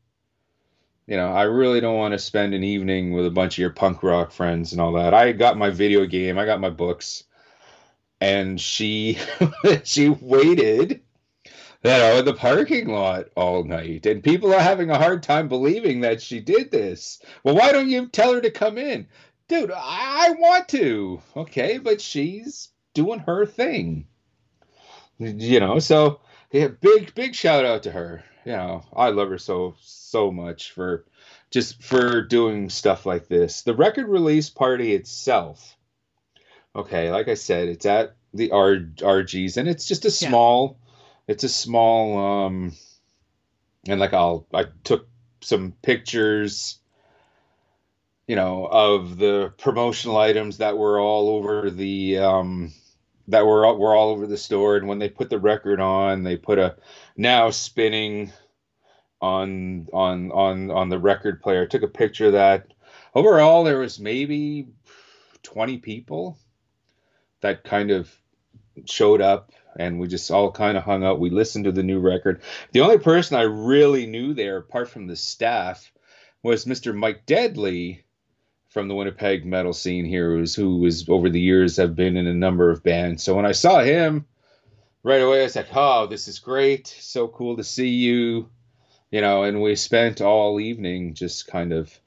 [1.10, 3.72] You know, I really don't want to spend an evening with a bunch of your
[3.72, 5.11] punk rock friends and all that.
[5.11, 7.23] I got my video game, I got my books,
[8.22, 9.18] and she
[9.84, 11.02] she waited
[11.84, 15.48] you know in the parking lot all night, and people are having a hard time
[15.48, 17.19] believing that she did this.
[17.44, 19.07] Well, why don't you tell her to come in,
[19.48, 19.72] dude?
[19.72, 21.23] I, I want to.
[21.36, 24.06] Okay, but she's doing her thing.
[25.18, 26.19] You know, so
[26.52, 28.23] yeah, big big shout out to her.
[28.49, 31.05] You know, I love her so so much for
[31.51, 33.61] just for doing stuff like this.
[33.61, 35.77] The record release party itself.
[36.76, 40.30] Okay, like I said, it's at the R- RGs and it's just a Yeah.
[40.30, 40.80] small
[41.27, 42.73] it's a small um
[43.88, 45.07] and like I'll I took
[45.41, 46.80] some pictures
[48.26, 52.73] you know of the promotional items that were all over the um
[53.30, 56.23] that were all, were all over the store and when they put the record on
[56.23, 56.76] they put a
[57.18, 58.31] now spinning
[59.22, 61.64] on on on on the record player.
[61.64, 62.73] I took a picture of that.
[63.14, 64.68] Overall, there was maybe
[65.43, 66.38] twenty people
[67.41, 68.14] that kind of
[68.85, 71.19] showed up, and we just all kind of hung out.
[71.19, 72.41] We listened to the new record.
[72.72, 75.91] The only person I really knew there, apart from the staff,
[76.43, 76.95] was Mr.
[76.95, 78.03] Mike Deadly
[78.70, 82.28] from the Winnipeg metal scene here, who's who was over the years have been in
[82.28, 83.24] a number of bands.
[83.24, 84.26] So when I saw him
[85.04, 86.88] right away, I like, "Oh, this is great!
[86.88, 88.50] So cool to see you."
[89.12, 91.98] you know, and we spent all evening just kind of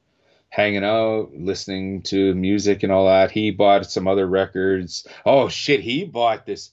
[0.48, 3.30] hanging out, listening to music and all that.
[3.30, 5.06] He bought some other records.
[5.24, 6.70] Oh shit, he bought this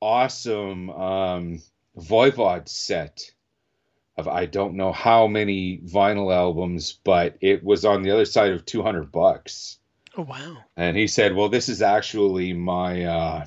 [0.00, 1.62] awesome um
[1.96, 3.30] Voivod set
[4.16, 8.52] of I don't know how many vinyl albums, but it was on the other side
[8.52, 9.78] of 200 bucks.
[10.16, 10.58] Oh wow.
[10.76, 13.46] And he said, "Well, this is actually my uh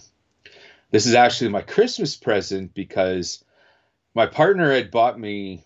[0.91, 3.43] this is actually my Christmas present because
[4.13, 5.65] my partner had bought me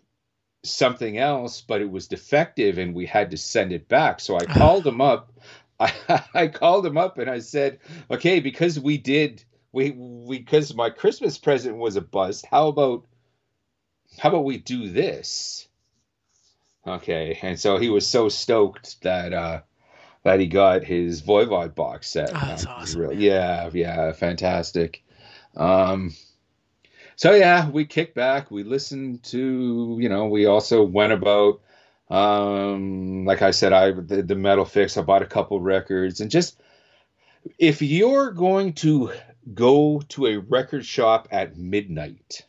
[0.63, 4.19] something else, but it was defective and we had to send it back.
[4.19, 5.31] So I called him up.
[5.79, 9.43] I, I called him up and I said, okay, because we did
[9.73, 12.45] we we because my Christmas present was a bust.
[12.49, 13.05] How about
[14.19, 15.67] how about we do this?
[16.85, 19.61] Okay, and so he was so stoked that uh
[20.23, 22.31] that he got his Voivod box set.
[22.33, 25.03] Oh, that's Uh, awesome, really- yeah, yeah, fantastic.
[25.55, 26.13] Um,
[27.15, 28.49] so yeah, we kicked back.
[28.49, 31.61] We listened to, you know, we also went about,
[32.09, 34.97] um, like I said, I the, the metal fix.
[34.97, 36.59] I bought a couple records, and just
[37.59, 39.11] if you're going to
[39.53, 42.45] go to a record shop at midnight,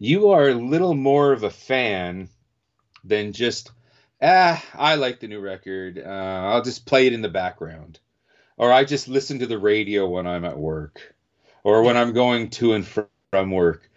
[0.00, 2.30] you are a little more of a fan
[3.04, 3.70] than just
[4.22, 5.98] ah, I like the new record.
[5.98, 8.00] Uh, I'll just play it in the background,
[8.56, 11.14] or I just listen to the radio when I'm at work,
[11.62, 13.88] or when I'm going to and from work.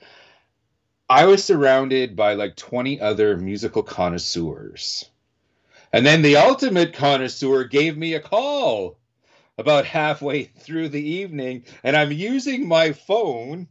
[1.10, 5.06] I was surrounded by like 20 other musical connoisseurs.
[5.92, 8.98] And then the ultimate connoisseur gave me a call
[9.58, 13.68] about halfway through the evening, and I'm using my phone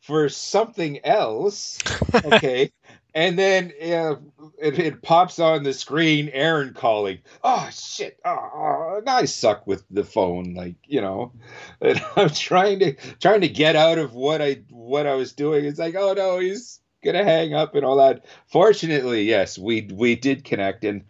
[0.00, 1.78] for something else.
[2.24, 2.70] Okay.
[3.14, 4.16] and then uh,
[4.58, 7.18] it, it pops on the screen aaron calling.
[7.42, 8.18] Oh shit.
[8.24, 11.32] Oh, and i suck with the phone like you know.
[11.80, 15.64] And i'm trying to trying to get out of what i what i was doing.
[15.64, 18.24] It's like oh no he's gonna hang up and all that.
[18.46, 20.84] Fortunately yes we we did connect.
[20.84, 21.04] And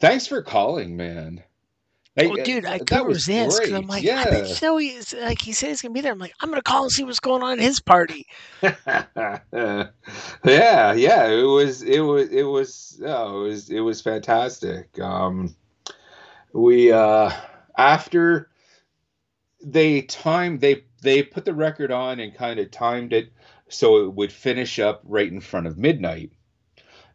[0.00, 1.42] thanks for calling man
[2.26, 4.20] well, dude, I couldn't resist because I'm like, yeah.
[4.20, 6.12] I didn't know he's like he said he's gonna be there.
[6.12, 8.26] I'm like, I'm gonna call and see what's going on in his party.
[8.62, 8.74] yeah,
[10.44, 14.98] yeah, it was, it was, it was, oh, it was, it was fantastic.
[15.00, 15.54] Um,
[16.52, 17.30] we uh,
[17.76, 18.50] after
[19.62, 23.32] they timed, they they put the record on and kind of timed it
[23.68, 26.32] so it would finish up right in front of midnight.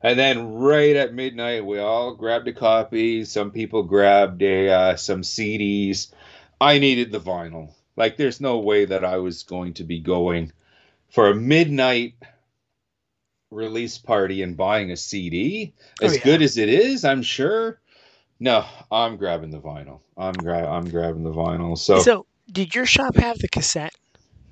[0.04, 3.24] And then right at midnight, we all grabbed a copy.
[3.24, 6.12] Some people grabbed a uh, some CDs.
[6.60, 7.74] I needed the vinyl.
[7.96, 10.52] Like, there's no way that I was going to be going
[11.10, 12.16] for a midnight
[13.50, 15.74] release party and buying a CD.
[16.02, 16.22] As oh, yeah.
[16.24, 17.80] good as it is, I'm sure.
[18.40, 20.02] No, I'm grabbing the vinyl.
[20.18, 21.78] I'm gra- I'm grabbing the vinyl.
[21.78, 23.94] So, so did your shop have the cassette?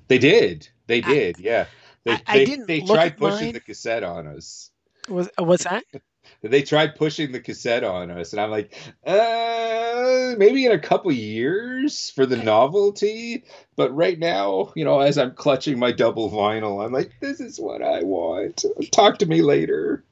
[0.08, 0.68] They did.
[0.86, 1.36] They did.
[1.38, 1.66] I, yeah.
[2.04, 2.68] They, I, I didn't.
[2.68, 3.52] They tried pushing mine.
[3.54, 4.70] the cassette on us.
[5.08, 5.84] Was what's that?
[6.42, 8.74] they tried pushing the cassette on us, and I'm like,
[9.06, 13.44] uh, maybe in a couple years for the novelty.
[13.76, 17.58] But right now, you know, as I'm clutching my double vinyl, I'm like, this is
[17.58, 18.64] what I want.
[18.92, 20.04] Talk to me later.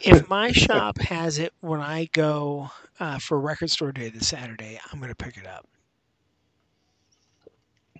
[0.00, 4.80] if my shop has it when I go uh, for record store day this Saturday,
[4.92, 5.66] I'm going to pick it up.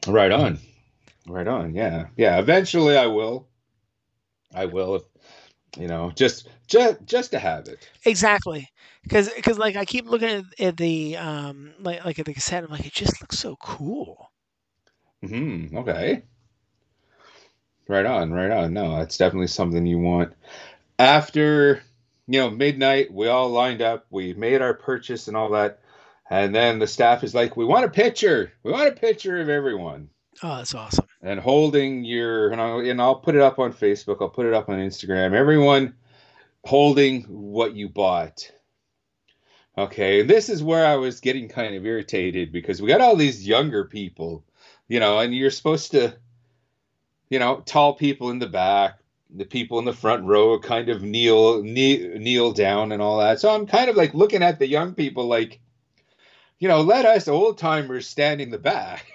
[0.07, 0.59] Right on.
[1.27, 1.75] Right on.
[1.75, 2.07] Yeah.
[2.17, 2.39] Yeah.
[2.39, 3.47] Eventually I will.
[4.55, 5.03] I will if
[5.77, 7.89] you know just just just to have it.
[8.05, 8.69] Exactly.
[9.03, 12.65] Because because like i keep looking at, at the um like like at the cassette
[12.65, 14.31] i'm like it just looks so cool.
[15.27, 16.23] Hmm okay.
[17.89, 18.73] Right on right on.
[18.73, 20.33] No that's definitely something you want.
[20.99, 21.83] After
[22.27, 24.07] you know midnight we all lined up.
[24.11, 25.81] We made our purchase and all that.
[26.29, 28.53] And then the staff is like we want a picture.
[28.63, 30.11] We want a picture of everyone.
[30.43, 31.07] Oh, that's awesome.
[31.23, 34.19] And holding your and I'll, and I'll put it up on Facebook.
[34.21, 35.35] I'll put it up on Instagram.
[35.35, 35.95] Everyone
[36.65, 38.51] holding what you bought.
[39.79, 43.17] Okay, and this is where I was getting kind of irritated because we got all
[43.17, 44.45] these younger people,
[44.89, 46.15] you know, and you're supposed to,
[47.29, 48.99] you know, tall people in the back,
[49.35, 53.41] the people in the front row kind of kneel kneel, kneel down and all that.
[53.41, 55.61] So I'm kind of like looking at the young people like
[56.61, 59.07] you know, let us old timers stand in the back.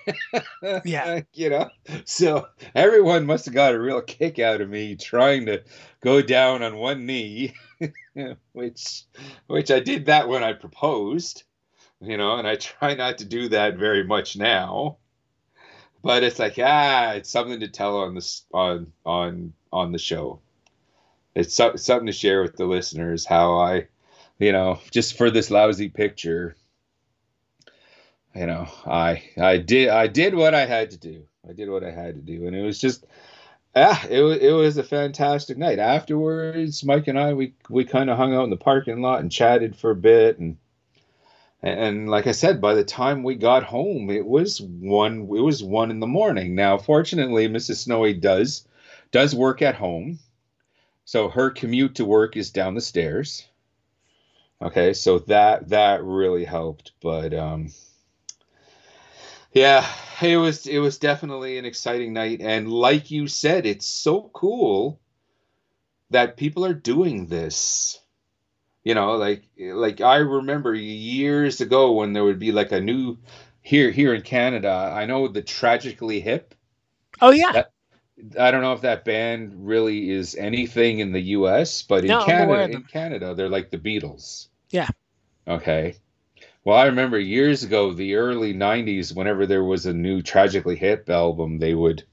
[0.84, 1.22] yeah.
[1.34, 1.69] you know,
[2.03, 5.63] so everyone must have got a real kick out of me trying to
[6.01, 7.53] go down on one knee,
[8.53, 9.03] which,
[9.45, 11.43] which I did that when I proposed,
[12.01, 14.97] you know, and I try not to do that very much now.
[16.01, 20.39] But it's like, ah, it's something to tell on this on on on the show.
[21.34, 23.88] It's so, something to share with the listeners how I,
[24.38, 26.55] you know, just for this lousy picture
[28.36, 31.24] you know, I I did I did what I had to do.
[31.48, 33.06] I did what I had to do, and it was just
[33.76, 35.80] ah, it was it was a fantastic night.
[35.80, 39.32] Afterwards, Mike and I we we kind of hung out in the parking lot and
[39.32, 40.57] chatted for a bit, and
[41.62, 45.64] and like I said, by the time we got home, it was one it was
[45.64, 46.56] one in the morning.
[46.56, 47.78] Now, fortunately, Mrs.
[47.78, 48.68] Snowy does
[49.12, 50.20] does work at home,
[51.06, 53.48] so her commute to work is down the stairs.
[54.62, 57.70] Okay, so that that really helped, but um
[59.56, 59.88] yeah,
[60.22, 64.99] it was it was definitely an exciting night, and like you said, it's so cool
[66.10, 67.99] that people are doing this.
[68.84, 73.18] You know, like like I remember years ago when there would be like a new
[73.61, 74.91] here here in Canada.
[74.94, 76.53] I know the Tragically Hip.
[77.22, 77.53] Oh yeah.
[77.53, 77.72] That,
[78.38, 82.26] I don't know if that band really is anything in the U.S., but in no,
[82.26, 84.48] Canada, in Canada, they're like the Beatles.
[84.69, 84.88] Yeah.
[85.48, 85.95] Okay.
[86.66, 91.08] Well, I remember years ago, the early '90s, whenever there was a new Tragically Hip
[91.12, 92.04] album, they would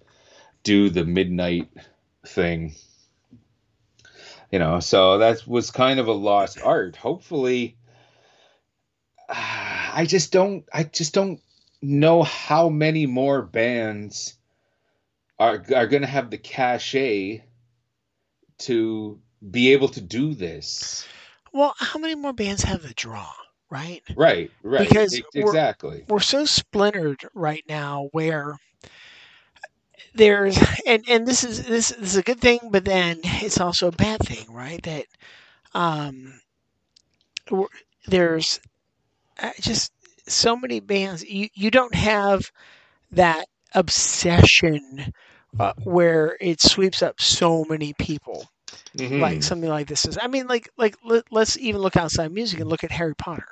[0.62, 1.70] do the midnight
[2.26, 2.74] thing.
[4.50, 6.96] You know, so that was kind of a lost art.
[6.96, 7.78] Hopefully,
[9.30, 10.66] I just don't.
[10.70, 11.40] I just don't
[11.80, 14.34] know how many more bands
[15.38, 17.42] are are going to have the cachet
[18.58, 19.18] to
[19.50, 21.06] be able to do this.
[21.54, 23.32] Well, how many more bands have the draw?
[23.72, 24.02] Right?
[24.16, 24.96] Right, right.
[24.96, 26.04] Because exactly.
[26.08, 28.56] We're, we're so splintered right now where
[30.14, 33.88] there's and and this is this, this is a good thing, but then it's also
[33.88, 34.82] a bad thing, right?
[34.84, 35.06] That
[35.74, 36.40] um
[38.06, 38.60] there's
[39.60, 39.92] just
[40.28, 42.50] so many bands you you don't have
[43.10, 45.12] that obsession
[45.58, 48.48] uh, where it sweeps up so many people
[48.94, 49.18] Mhm.
[49.18, 50.18] like something like this is.
[50.20, 53.48] I mean, like like let, let's even look outside music and look at Harry Potter,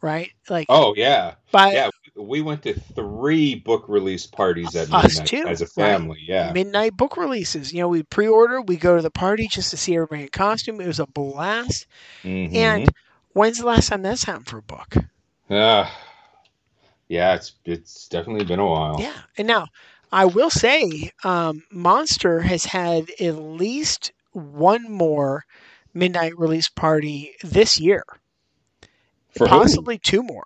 [0.00, 0.30] right?
[0.48, 1.90] Like oh yeah, by yeah.
[2.16, 5.70] We went to three book release parties at Us midnight too, as a right.
[5.70, 6.18] family.
[6.26, 6.52] Yeah.
[6.52, 7.72] midnight book releases.
[7.72, 10.80] You know, we pre-order, we go to the party just to see everybody in costume.
[10.80, 11.86] It was a blast.
[12.24, 12.54] Mhm.
[12.54, 12.88] And
[13.32, 14.96] when's the last time that's happened for a book?
[15.48, 15.96] Ah,
[17.08, 18.96] yeah, it's it's definitely been a while.
[19.00, 19.16] Yeah.
[19.38, 19.66] And now,
[20.12, 25.44] I will say, um, Monster has had at least one more
[25.94, 28.04] midnight release party this year,
[29.36, 29.58] For who?
[29.58, 30.44] possibly two more.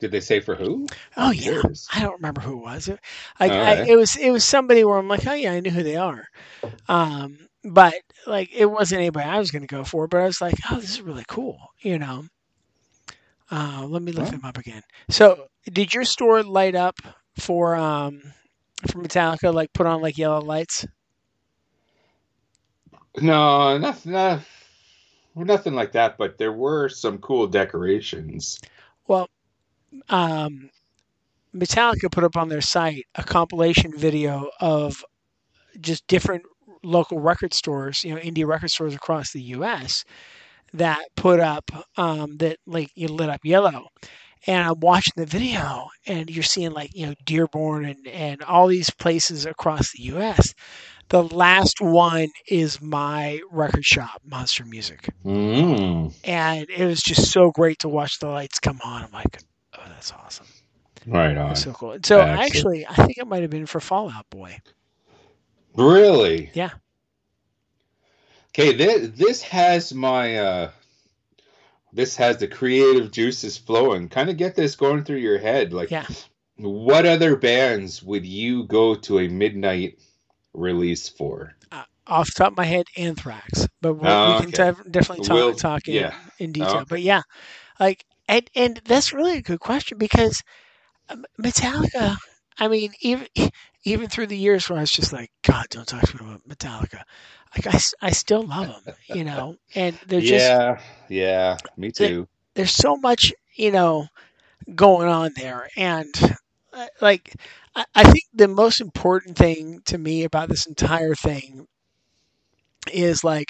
[0.00, 0.86] Did they say for who?
[1.16, 1.62] Oh yeah.
[1.94, 2.88] I don't remember who it was.
[2.88, 3.00] It,
[3.40, 5.70] like, All I, it was it was somebody where I'm like, oh yeah, I knew
[5.70, 6.26] who they are.
[6.88, 7.94] Um, but
[8.26, 10.06] like, it wasn't anybody I was going to go for.
[10.08, 12.24] But I was like, oh, this is really cool, you know.
[13.50, 14.32] Uh, let me look Well.
[14.32, 14.82] them up again.
[15.10, 16.96] So, did your store light up
[17.38, 18.20] for um
[18.90, 19.52] for Metallica?
[19.54, 20.86] Like, put on like yellow lights?
[23.20, 24.40] No, nothing, no,
[25.34, 26.16] nothing like that.
[26.18, 28.58] But there were some cool decorations.
[29.06, 29.28] Well,
[30.08, 30.70] um,
[31.54, 35.04] Metallica put up on their site a compilation video of
[35.80, 36.42] just different
[36.82, 40.04] local record stores, you know, indie record stores across the U.S.
[40.74, 43.88] that put up um, that like you lit up yellow.
[44.46, 48.66] And I'm watching the video, and you're seeing like you know Dearborn and and all
[48.68, 50.54] these places across the U.S.
[51.08, 57.50] The last one is my record shop, Monster Music Mm, and it was just so
[57.50, 59.02] great to watch the lights come on.
[59.04, 59.38] I'm like,
[59.78, 60.46] oh, that's awesome.
[61.06, 61.54] right on.
[61.56, 61.96] So cool.
[62.04, 62.40] So Excellent.
[62.40, 64.58] actually, I think it might have been for Fall Out Boy.
[65.76, 66.50] Really?
[66.54, 66.70] Yeah.
[68.50, 70.70] Okay, this this has my uh
[71.92, 74.08] this has the creative juices flowing.
[74.08, 75.72] Kind of get this going through your head.
[75.72, 76.06] Like Yeah.
[76.56, 79.98] what other bands would you go to a midnight
[80.54, 81.54] release for?
[82.06, 84.82] Off the top of my head, Anthrax, but we, Oh, we can okay.
[84.82, 86.14] def- definitely talk, We'll- talk in, yeah.
[86.38, 86.76] in detail.
[86.76, 86.84] Okay.
[86.88, 87.22] But yeah,
[87.80, 90.42] like, and and that's really a good question because
[91.08, 92.16] um, Metallica.
[92.58, 93.26] I mean, even
[93.84, 96.46] even through the years where I was just like, God, don't talk to me about
[96.48, 97.02] Metallica.
[97.56, 100.78] Like I still love them, you know, and they're just yeah,
[101.08, 102.28] yeah, me too.
[102.54, 104.06] there's so much you know
[104.74, 106.28] going on there and uh,
[107.00, 107.34] like
[107.74, 111.66] I, think the most important thing to me about this entire thing
[112.92, 113.48] is like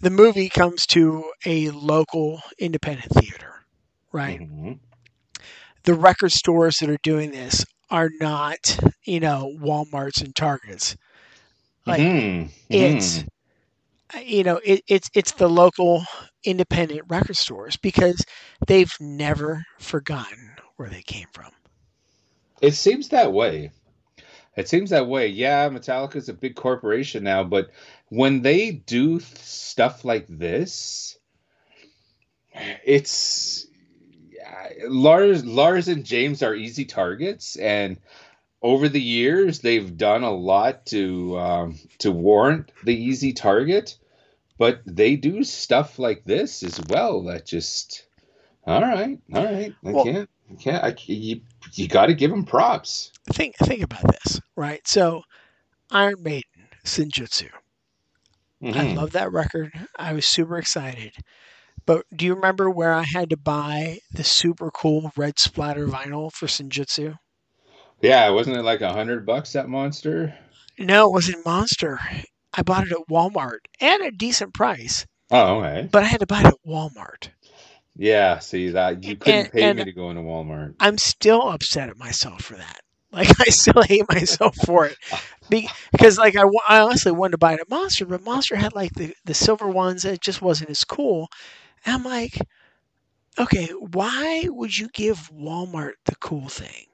[0.00, 3.64] the movie comes to a local independent theater
[4.12, 4.78] right Mhm.
[5.84, 10.96] the record stores that are doing this are not you know walmarts and targets
[11.86, 12.50] Like, Mhm.
[12.70, 13.28] it's Mhm.
[14.14, 16.04] uh, you know it, it's it's the local
[16.44, 18.24] independent record stores because
[18.66, 21.50] they've never forgotten where they came from
[22.64, 23.72] It seems that way.
[24.56, 25.28] It seems that way.
[25.28, 27.68] Yeah, Metallica's a big corporation now, but
[28.08, 31.18] when they do stuff like this,
[32.82, 33.66] it's
[34.88, 37.98] Lars Lars and James are easy targets and
[38.62, 43.98] over the years they've done a lot to um, to warrant the easy target,
[44.56, 48.06] but they do stuff like this as well that just
[48.66, 49.74] all right, all right.
[49.84, 51.40] I Well- can't I can't I you
[51.72, 53.10] you got to give them props.
[53.32, 55.22] think think about this right so
[55.90, 57.48] iron maiden Senjutsu
[58.62, 58.96] i Mhm.
[58.96, 61.12] love that record i was super excited
[61.86, 66.30] but do you remember where i had to buy the super cool red splatter vinyl
[66.32, 67.16] for Senjutsu
[68.02, 70.34] Yeah, wasn't it like a hundred bucks that monster?
[70.78, 71.98] no it wasn't monster
[72.52, 75.88] i bought it at walmart at a decent price Oh, okay.
[75.90, 77.28] but i had to buy it at walmart
[77.96, 80.74] Yeah, see that you couldn't And- pay and- me to go into Walmart.
[80.80, 82.80] I'm still upset at myself for that.
[83.14, 84.96] Like I still hate myself for it
[85.92, 88.92] because like I, I honestly wanted to buy it at Monster, but Monster had like
[88.94, 90.04] the the silver ones.
[90.04, 91.28] And it just wasn't as cool.
[91.86, 92.36] And I'm like,
[93.38, 96.86] okay, why would you give Walmart the cool thing?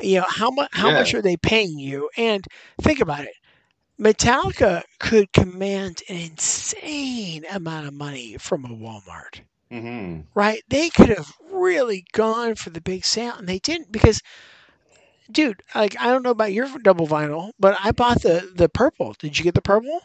[0.00, 2.10] You know how much how much are they paying you?
[2.16, 2.46] And
[2.80, 3.34] think about it.
[4.00, 9.40] Metallica could command an insane amount of money from a Walmart
[9.70, 10.62] hmm right?
[10.68, 14.22] They could have really gone for the big sale, and they didn't because,
[15.30, 19.14] dude, like I don't know about your double vinyl, but I bought the the purple.
[19.18, 20.00] Did you get the purple?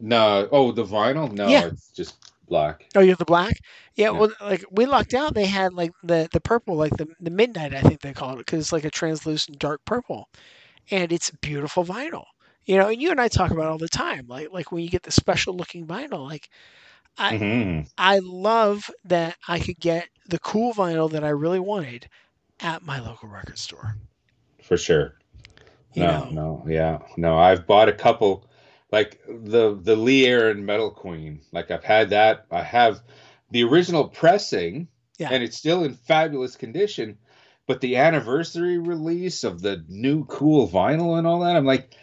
[0.00, 1.30] No, oh, the vinyl?
[1.32, 1.66] No, Yeah.
[1.66, 2.16] it's just
[2.48, 2.86] black.
[2.94, 3.56] Oh, you have the black?
[3.96, 4.10] Yeah, Yeah.
[4.10, 5.34] well, like we locked out.
[5.34, 8.46] They had like the the purple, like the the midnight, I think they called it,
[8.46, 10.28] because it's like a translucent dark purple,
[10.90, 12.24] and it's beautiful vinyl.
[12.64, 14.82] You know, and you and I talk about it all the time, like like when
[14.84, 16.48] you get the special looking vinyl, like
[17.18, 22.08] I- hmm I love that I could get the cool vinyl that I really wanted
[22.60, 23.96] at my local record store.
[24.62, 25.14] For sure.
[25.94, 27.38] You no, know, no, yeah, no.
[27.38, 28.48] I've bought a couple
[28.90, 31.42] like the the Lee Aaron Metal Queen.
[31.52, 32.46] Like I've had that.
[32.50, 33.02] I have
[33.50, 35.28] the original pressing, Yeah.
[35.30, 37.18] and it's still in fabulous condition.
[37.66, 41.94] But the anniversary release of the new cool vinyl and all that, I'm like,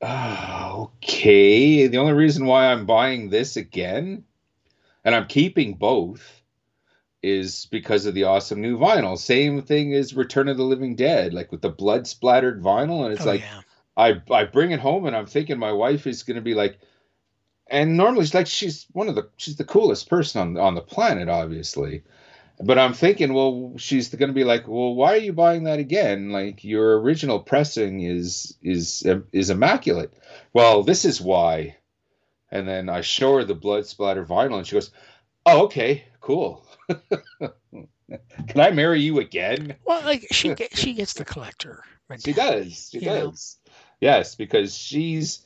[0.00, 1.88] oh, okay.
[1.88, 4.24] The only reason why I'm buying this again,
[5.04, 6.42] and I'm keeping both,
[7.22, 9.18] is because of the awesome new vinyl.
[9.18, 13.12] Same thing as Return of the Living Dead, like with the blood splattered vinyl, and
[13.12, 13.60] it's oh, like yeah.
[13.96, 16.78] I I bring it home and I'm thinking my wife is going to be like,
[17.66, 20.80] and normally she's like she's one of the she's the coolest person on on the
[20.80, 22.02] planet, obviously.
[22.60, 25.78] But I'm thinking, well, she's going to be like, well, why are you buying that
[25.78, 26.30] again?
[26.30, 30.12] Like your original pressing is is is immaculate.
[30.52, 31.76] Well, this is why.
[32.50, 34.90] And then I show her the blood splatter vinyl, and she goes,
[35.44, 36.66] "Oh, okay, cool.
[36.88, 41.84] Can I marry you again?" Well, like she get, she gets the collector.
[42.24, 42.88] She does.
[42.90, 43.30] She you know?
[43.30, 43.58] does.
[44.00, 45.44] Yes, because she's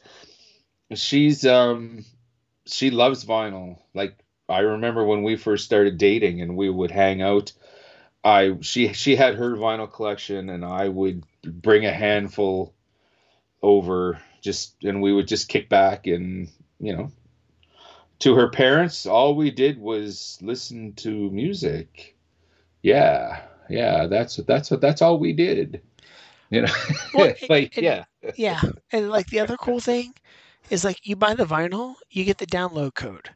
[0.95, 2.05] she's um
[2.67, 3.79] she loves vinyl.
[3.95, 4.17] Like
[4.49, 7.53] I remember when we first started dating and we would hang out.
[8.25, 12.75] I she she had her vinyl collection and I would bring a handful
[13.63, 16.49] over just and we would just kick back and
[16.83, 17.11] you know
[18.19, 22.15] to her parents all we did was listen to music.
[22.83, 23.43] Yeah.
[23.69, 25.83] Yeah, that's that's what that's all we did.
[26.51, 26.73] You know.
[27.15, 28.05] Well, like and- yeah.
[28.37, 28.61] Yeah,
[28.93, 30.15] and like the other cool thing
[30.71, 33.31] is like you buy the vinyl, you get the download code.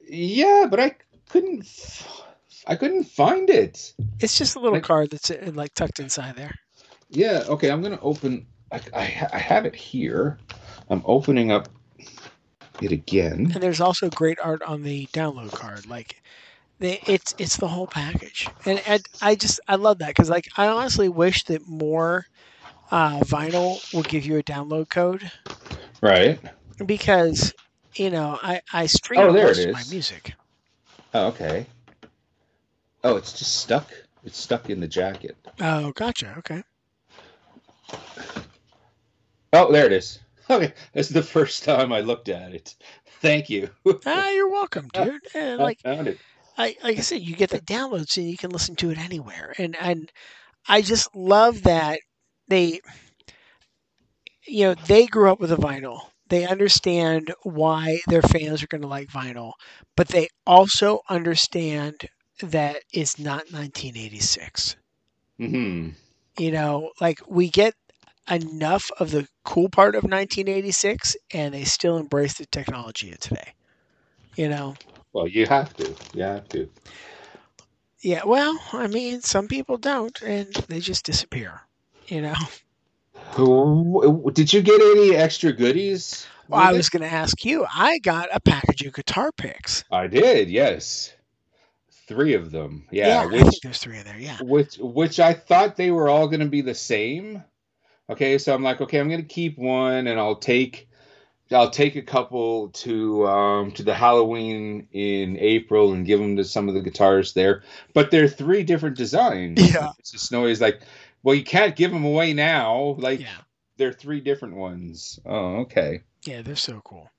[0.00, 0.96] Yeah, but I
[1.28, 2.04] couldn't.
[2.66, 3.92] I couldn't find it.
[4.18, 6.54] It's just a little card that's uh, like tucked inside there.
[7.10, 7.44] Yeah.
[7.48, 7.70] Okay.
[7.70, 8.46] I'm gonna open.
[8.72, 10.38] I, I, I have it here.
[10.88, 11.68] I'm opening up
[12.82, 13.54] it again.
[13.54, 15.86] And there's also great art on the download card.
[15.86, 16.16] Like,
[16.80, 20.46] they, it's it's the whole package, and, and I just I love that because like
[20.56, 22.24] I honestly wish that more
[22.90, 25.30] uh, vinyl will give you a download code
[26.02, 26.40] Right.
[26.86, 27.52] because
[27.96, 30.34] you know I I stream Oh, there most it of my music.
[31.14, 31.66] Oh, okay.
[33.04, 33.90] Oh, it's just stuck.
[34.24, 35.36] It's stuck in the jacket.
[35.60, 36.34] Oh, gotcha.
[36.38, 36.62] Okay.
[39.52, 40.18] Oh, there it is.
[40.50, 42.74] Okay, that's the first time I looked at it.
[43.06, 43.70] Thank you.
[44.04, 45.26] Ah, you're welcome, dude.
[45.34, 46.20] And like I found it.
[46.58, 49.54] I like I said, you get the downloads and you can listen to it anywhere.
[49.58, 50.10] And and
[50.68, 52.00] I just love that
[52.48, 52.80] they
[54.46, 56.10] you know, they grew up with a vinyl.
[56.28, 59.52] They understand why their fans are going to like vinyl,
[59.96, 62.08] but they also understand
[62.40, 64.76] that it's not 1986.
[65.38, 65.90] hmm
[66.38, 67.74] You know, like we get
[68.30, 73.54] enough of the cool part of 1986 and they still embrace the technology of today.
[74.36, 74.74] You know,
[75.12, 75.94] Well, you have to.
[76.14, 76.68] You have to.
[78.00, 81.60] Yeah, well, I mean, some people don't, and they just disappear.
[82.06, 82.34] You know.
[83.32, 86.26] Who- Did you get any extra goodies?
[86.48, 87.64] Well, I was going to ask you.
[87.72, 89.84] I got a package of guitar picks.
[89.92, 91.12] I did, yes.
[92.08, 92.86] Three of them.
[92.90, 94.18] Yeah, I which think there's three in there.
[94.18, 94.38] Yeah.
[94.42, 97.44] which which I thought they were all going to be the same.
[98.10, 100.88] Okay, so I'm like, okay, I'm going to keep one and I'll take
[101.52, 106.44] I'll take a couple to um to the Halloween in April and give them to
[106.44, 107.62] some of the guitarists there.
[107.94, 109.58] But they're three different designs.
[109.60, 109.92] Yeah.
[110.02, 110.82] So Snowy's like,
[111.22, 112.96] well, you can't give them away now.
[112.98, 113.38] Like Yeah.
[113.76, 115.18] they're three different ones.
[115.24, 116.02] Oh, okay.
[116.24, 117.10] Yeah, they're so cool.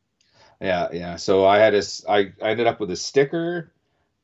[0.59, 1.15] Yeah, yeah.
[1.15, 3.72] So I had a, I, I ended up with a sticker,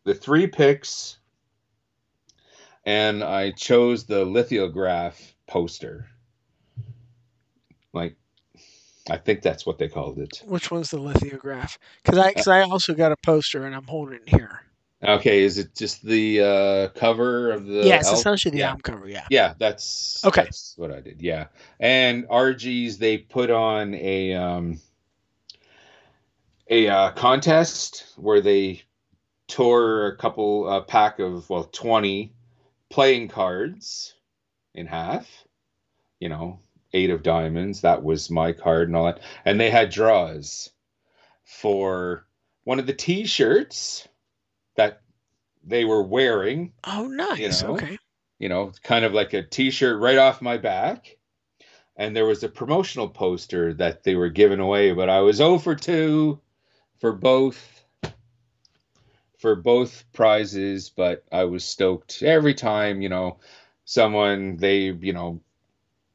[0.03, 1.17] the three picks,
[2.85, 6.07] and I chose the lithograph poster.
[7.97, 8.15] Like,
[9.09, 10.41] I think that's what they called it.
[10.45, 11.77] Which one's the lithograph?
[12.03, 14.61] Because I, cause I also got a poster, and I'm holding it here.
[15.03, 17.85] Okay, is it just the uh, cover of the?
[17.85, 18.19] yeah, it's album?
[18.19, 18.67] essentially the yeah.
[18.69, 19.07] album cover.
[19.07, 19.25] Yeah.
[19.29, 20.43] Yeah, that's Okay.
[20.43, 21.21] That's what I did.
[21.21, 21.47] Yeah,
[21.79, 24.79] and RG's they put on a um
[26.69, 28.81] a uh, contest where they
[29.47, 32.33] tore a couple a pack of well twenty
[32.89, 34.15] playing cards
[34.73, 35.27] in half.
[36.19, 36.59] You know,
[36.93, 37.81] eight of diamonds.
[37.81, 40.69] That was my card and all that, and they had draws
[41.43, 42.25] for
[42.63, 44.07] one of the T-shirts
[44.75, 45.01] that
[45.63, 47.61] they were wearing Oh, nice.
[47.61, 47.97] know, okay.
[48.39, 51.17] you know, kind of like a t-shirt right off my back.
[51.95, 55.57] And there was a promotional poster that they were giving away, but I was 0
[55.57, 56.39] for 2
[56.99, 57.83] for both
[59.39, 63.39] for both prizes, but I was stoked every time, you know,
[63.85, 65.41] someone they, you know,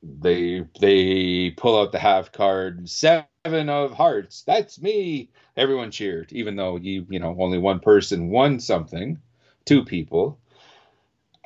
[0.02, 4.42] they they pull out the half card, seven of hearts.
[4.42, 5.30] That's me.
[5.56, 9.20] Everyone cheered, even though you, you know, only one person won something,
[9.64, 10.38] two people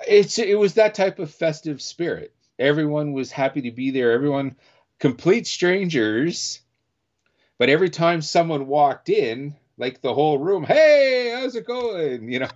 [0.07, 2.35] it's it was that type of festive spirit.
[2.59, 4.13] Everyone was happy to be there.
[4.13, 4.57] Everyone,
[4.99, 6.61] complete strangers,
[7.59, 12.31] but every time someone walked in, like the whole room, hey, how's it going?
[12.33, 12.49] You know,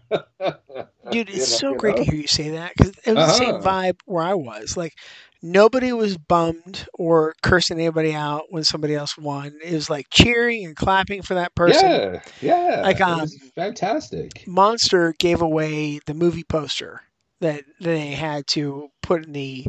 [1.10, 1.96] Dude, You it's know- so great know?
[1.96, 3.60] to hear you say that because it was the same Uh-huh.
[3.60, 4.76] vibe where I was.
[4.76, 4.94] Like,
[5.42, 9.58] nobody was bummed or cursing anybody out when somebody else won.
[9.64, 12.00] It was like cheering and clapping for that person.
[12.00, 14.46] Yeah, yeah, Like, um, fantastic.
[14.46, 17.02] Monster gave away the movie poster
[17.40, 19.66] that they had to put in the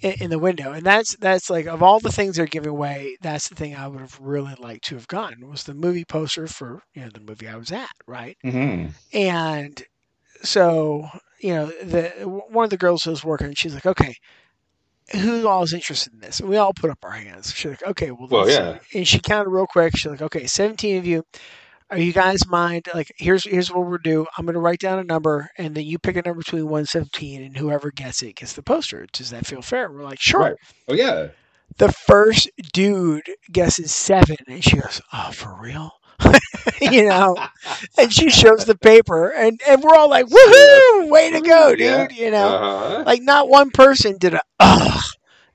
[0.00, 3.48] in the window, and that's that's like of all the things they're giving away, that's
[3.48, 6.82] the thing I would have really liked to have gotten was the movie poster for
[6.94, 8.36] you know the movie I was at, right?
[8.42, 9.82] hmm And
[10.42, 11.08] so
[11.40, 12.08] you know the
[12.50, 14.14] one of the girls who was working, she's like, okay.
[15.12, 16.40] Who all is interested in this?
[16.40, 17.52] And we all put up our hands.
[17.54, 18.78] She's like, okay, well, Well, let's see." yeah.
[18.98, 19.96] And she counted real quick.
[19.96, 21.22] She's like, okay, 17 of you
[21.90, 24.98] are you guys mind like here's here's what we're do i'm going to write down
[24.98, 28.24] a number and then you pick a number between 1 and 17 and whoever gets
[28.24, 30.54] it gets the poster does that feel fair we're like sure Right.
[30.88, 31.28] Oh yeah.
[31.78, 35.92] the first dude guesses seven and she goes oh for real
[36.80, 37.36] you know
[37.98, 41.80] and she shows the paper and and we're all like woohoo way to go dude
[41.80, 42.08] Yeah.
[42.10, 43.02] you know Uh-huh.
[43.06, 45.02] like not one person did a ugh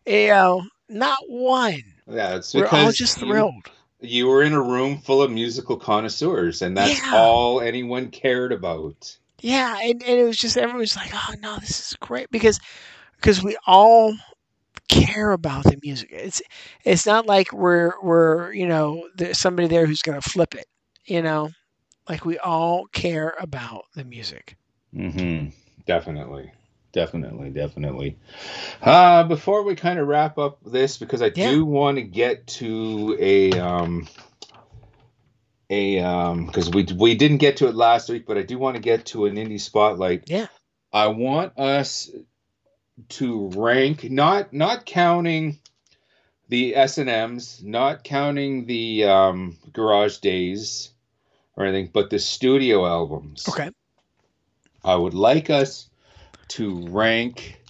[0.06, 3.70] you know not one Yeah, it's we're all just thrilled
[4.00, 7.12] you were in a room full of musical connoisseurs, and that's Yeah.
[7.16, 9.18] all anyone cared about.
[9.42, 12.60] Yeah, and, and it was just everyone was like, "Oh no, this is great," because
[13.18, 14.16] because we all
[14.92, 16.10] care about the music.
[16.12, 16.44] It's
[16.86, 20.68] it's not like we're we're you know there's somebody there who's gonna flip it.
[21.06, 21.52] You know,
[22.10, 24.58] like we all care about the music.
[24.96, 25.50] Mm-hmm.
[25.86, 26.52] Definitely.
[26.94, 28.18] Definitely, definitely.
[28.82, 31.52] Uh, before we kind of wrap up this, because I Yeah.
[31.52, 34.08] do want to get to a um
[35.70, 38.76] a um because we we didn't get to it last week, but I do want
[38.76, 40.30] to get to an indie spotlight.
[40.30, 40.48] Yeah.
[40.94, 42.10] I want us
[43.10, 45.60] to rank not not counting
[46.50, 50.90] the S and M's, not counting the um garage days
[51.56, 53.48] or anything, but the studio albums.
[53.48, 53.72] Okay.
[54.84, 55.90] I would like us
[56.50, 57.62] to rank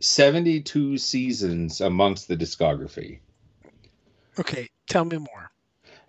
[0.00, 3.20] 72 seasons amongst the discography.
[4.38, 4.68] Okay.
[4.88, 5.50] Tell me more.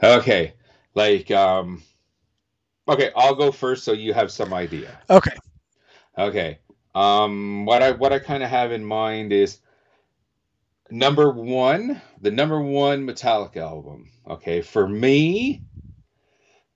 [0.03, 0.53] Okay.
[0.93, 1.84] Like um
[2.88, 4.99] Okay, I'll go first so you have some idea.
[5.10, 5.35] Okay.
[6.18, 6.60] Okay.
[6.93, 9.59] Um what I what I kind of have in mind is
[10.89, 14.11] number 1, the number 1 Metallica album.
[14.27, 15.61] Okay, for me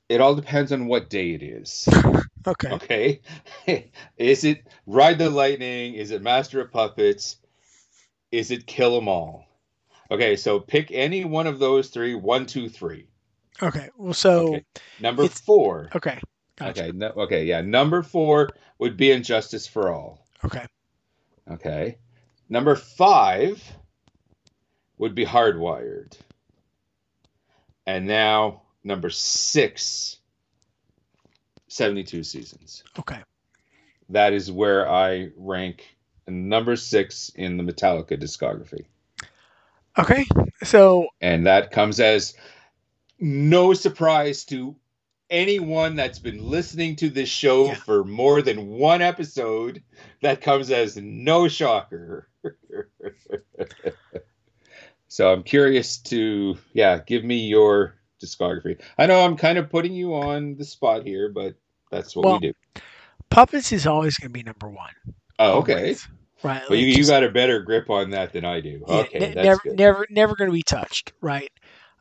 [0.08, 1.88] it all depends on what day it is.
[2.48, 2.72] Okay.
[3.66, 3.92] Okay.
[4.18, 5.96] is it Ride the Lightning?
[5.96, 7.38] Is it Master of Puppets?
[8.32, 9.48] Is it Kill 'Em All?
[10.12, 12.14] Okay, so pick any one of those three.
[12.14, 13.08] One, two, three.
[13.62, 13.90] Okay.
[13.98, 14.66] Well, so Okay.
[15.00, 15.90] Number four.
[15.96, 16.20] okay.
[16.58, 16.86] Gotcha.
[16.86, 16.92] Okay.
[16.98, 17.46] No, okay.
[17.46, 17.62] Yeah.
[17.62, 18.50] Number four
[18.80, 20.26] would be And Justice for All.
[20.44, 20.66] Okay.
[21.50, 21.98] Okay.
[22.50, 23.62] Number five
[24.98, 26.14] would be Hardwired.
[27.86, 30.18] And now number six,
[31.68, 32.84] 72 seasons.
[32.98, 33.22] Okay.
[34.10, 38.86] That is where I rank number six in the Metallica discography.
[39.98, 40.26] Okay.
[40.64, 42.36] So And that comes as
[43.20, 44.76] no surprise to
[45.30, 47.76] anyone that's been listening to this show Yeah.
[47.76, 49.82] for more than one episode.
[50.22, 52.28] That comes as no shocker.
[55.08, 58.80] so I'm curious to, yeah, give me your discography.
[58.98, 61.56] I know I'm kind of putting you on the spot here, but
[61.92, 62.54] that's what Well, we do.
[63.30, 64.94] puppets is always going to be number one.
[65.40, 65.74] Oh, okay.
[65.76, 66.08] Always.
[66.44, 66.62] Right.
[66.70, 68.84] Well, you, like you just- got a better grip on that than I do.
[68.88, 69.78] Yeah, Okay, ne- never, good.
[69.78, 71.50] never, never going to be touched, right?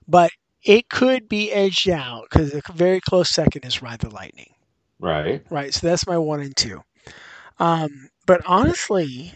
[0.09, 0.31] But
[0.65, 4.53] it could be edged out because a very close second is Ride the Lightning,
[4.99, 5.45] Right.
[5.51, 5.73] right?
[5.75, 6.83] So that's my one and two.
[7.59, 9.35] Um, but honestly,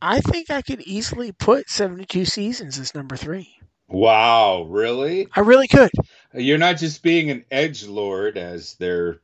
[0.00, 3.48] I think I could easily put seventy-two seasons as number three.
[3.88, 5.28] Wow, really?
[5.34, 5.90] I really could.
[6.34, 9.20] You're not just being an edge lord, as they're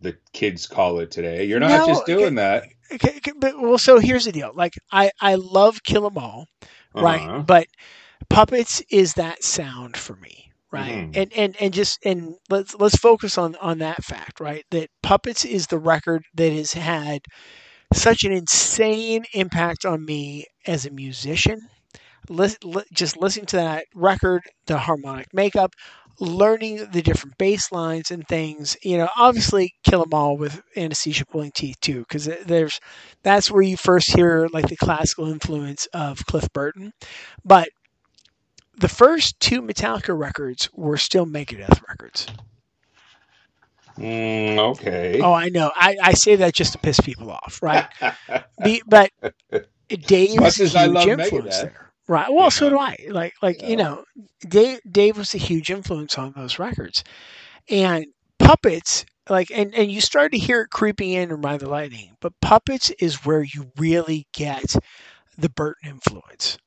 [0.00, 1.44] the kids call it today.
[1.44, 2.34] You're not No, just doing okay.
[2.36, 4.52] that, Okay, okay, but, well, so here's the deal.
[4.54, 6.46] Like I, I love Kill 'Em All,
[6.94, 7.30] right?
[7.30, 7.42] Uh-huh.
[7.46, 7.66] But
[8.30, 11.06] puppets is that sound for me, right?
[11.12, 11.16] Mhm.
[11.16, 14.64] And and and just and let's let's focus on on that fact, right?
[14.70, 17.22] That puppets is the record that has had
[17.94, 21.60] such an insane impact on me as a musician.
[22.92, 25.74] Just listening to that record, the harmonic makeup,
[26.20, 28.76] learning the different bass lines and things.
[28.82, 32.80] You know, obviously, kill 'em all with anesthesia pulling teeth too, because there's
[33.22, 36.92] that's where you first hear like the classical influence of Cliff Burton.
[37.44, 37.68] But
[38.82, 42.28] the first two Metallica records were still Megadeth records.
[43.98, 45.20] Mm, okay.
[45.20, 45.70] Oh, I know.
[45.74, 47.86] I, I say that just to piss people off, right?
[48.62, 49.10] Be, but
[50.06, 51.60] Dave's Much as huge I love influence Megadeth.
[51.60, 51.92] there.
[52.08, 52.28] Right.
[52.32, 52.96] Well, You so do I.
[53.10, 54.04] Like, like you know,
[54.48, 57.04] Dave Dave was a huge influence on those records,
[57.68, 58.06] and
[58.38, 59.04] puppets.
[59.28, 62.32] Like, and and you start to hear it creeping in in Ride the Lightning, but
[62.40, 64.76] puppets is where you really get
[65.36, 66.58] the Burton influence,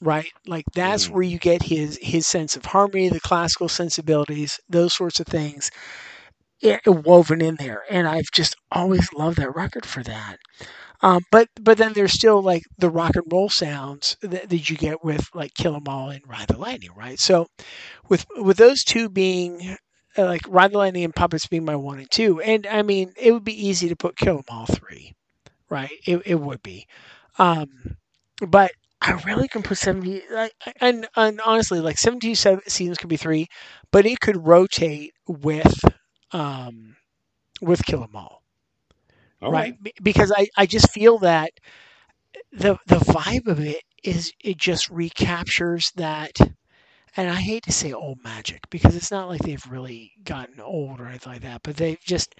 [0.00, 0.30] right?
[0.46, 1.10] Like that's Mhm.
[1.10, 5.70] where you get his his sense of harmony, the classical sensibilities, those sorts of things,
[6.64, 7.82] i- woven in there.
[7.90, 10.38] And I've just always loved that record for that.
[11.02, 14.76] Um, but but then there's still like the rock and roll sounds that, that you
[14.76, 17.18] get with like Kill 'Em All and Ride the Lightning, right?
[17.20, 17.48] So
[18.08, 19.76] with with those two being
[20.18, 23.12] uh, like Ride the Lightning and Puppets being my one and two, and I mean
[23.16, 25.14] it would be easy to put Kill 'Em All three,
[25.70, 25.90] right?
[26.06, 26.86] It it would be,
[27.38, 27.68] um,
[28.48, 33.08] but I really can put seventy like, and and honestly like seventy seven seasons could
[33.08, 33.46] be three,
[33.92, 35.84] but it could rotate with
[36.32, 36.96] um
[37.60, 38.42] with Kill 'Em All.
[39.42, 39.80] All right?
[39.82, 41.52] Be- because I, I just feel that
[42.52, 46.32] the the vibe of it is it just recaptures that
[47.16, 51.00] and I hate to say old magic because it's not like they've really gotten old
[51.00, 52.34] or anything like that but they've just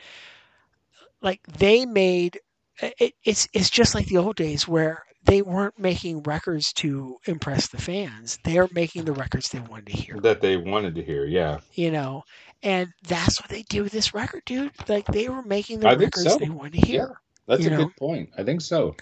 [1.21, 2.39] like they made
[2.83, 7.69] it, it's it's just like the old days where they weren't making records to impress
[7.69, 11.25] the fans they're making the records they wanted to hear That they wanted to hear,
[11.27, 11.61] yeah.
[11.73, 12.23] you know
[12.63, 15.93] and that's what they did with this record dude like they were making the I
[15.93, 16.39] records so.
[16.39, 17.77] they wanted to hear That's a know.
[17.77, 18.31] good point.
[18.37, 18.97] I think so.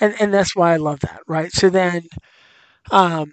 [0.00, 1.50] and and that's why I love that, right?
[1.52, 2.02] So then,
[2.90, 3.32] um,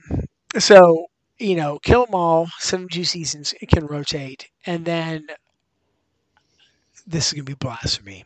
[0.58, 1.08] so
[1.40, 5.28] you know, Kill 'Em All, seventy two seasons, it can rotate, and then
[7.06, 8.26] this is gonna be blasphemy.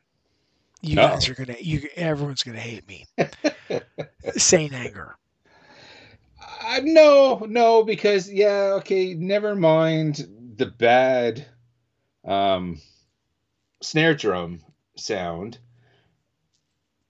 [0.81, 1.07] You Uh-oh.
[1.09, 3.05] guys are gonna, you everyone's gonna hate me.
[4.37, 5.15] Saint anger.
[6.63, 11.45] Uh, no, no, because yeah, okay, never mind the bad
[12.25, 12.79] um
[13.81, 14.61] snare drum
[14.95, 15.57] sound.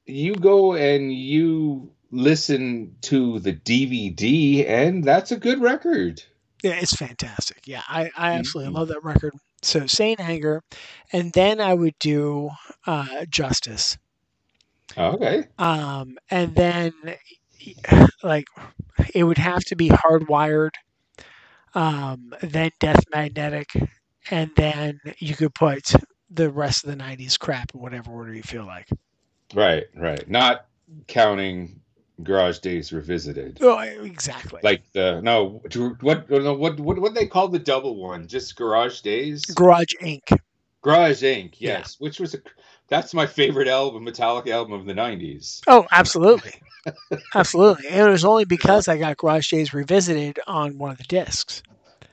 [0.06, 6.22] You go and you listen to the DVD and that's a good record.
[6.64, 7.68] Yeah, it's fantastic.
[7.68, 8.76] Yeah, I, I absolutely Mhm.
[8.76, 9.34] love that record.
[9.62, 10.64] So Saint Anger,
[11.14, 12.50] and then I would do
[12.86, 13.98] uh, Justice.
[14.98, 15.46] Okay.
[15.58, 16.92] um, and then
[18.24, 18.46] like
[19.14, 20.72] it would have to be hardwired
[21.74, 23.70] um, then death magnetic
[24.30, 25.94] and then you could put
[26.30, 28.88] the rest of the 90s crap in whatever order you feel like
[29.54, 30.30] Right, right.
[30.30, 30.66] Not
[31.08, 31.82] counting
[32.24, 33.58] Garage Days Revisited.
[33.62, 35.62] oh exactly Like the no,
[36.02, 38.28] what no, what what what they call the double one?
[38.28, 39.44] Just Garage Days.
[39.46, 40.38] garage inc
[40.84, 41.54] Garage Inc.
[41.60, 41.78] Yeah.
[41.80, 42.40] Yes, which was a
[42.88, 45.62] that's my favorite album, Metallica album of the '90s.
[45.68, 46.54] oh absolutely
[47.36, 51.04] absolutely and it was only because i got garage days revisited on one of the
[51.04, 51.62] discs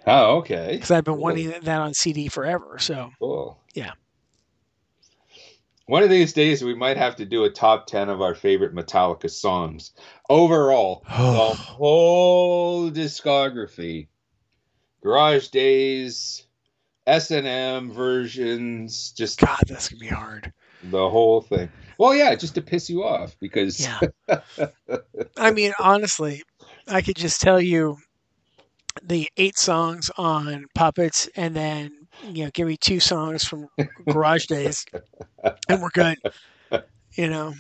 [0.07, 0.73] Oh, okay.
[0.73, 1.23] because i've been Cool.
[1.23, 3.59] wanting that on cd forever so Cool.
[3.75, 3.93] Yeah.
[5.89, 8.74] One of these days, we might have to do a top ten of our favorite
[8.74, 9.93] Metallica songs
[10.28, 11.02] overall.
[11.09, 14.09] the whole discography,
[15.02, 16.47] Garage Days,
[17.06, 20.52] S and M versions, just god that's gonna be hard
[20.82, 21.70] the whole thing.
[21.97, 24.01] Well, yeah, just to piss you off because Yeah.
[25.39, 26.43] I mean, honestly,
[26.86, 27.97] I could just tell you
[29.02, 33.69] the eight songs on Puppets and then, you know, give me two songs from
[34.09, 34.85] Garage Days
[35.69, 36.16] and we're good.
[37.16, 37.55] You know,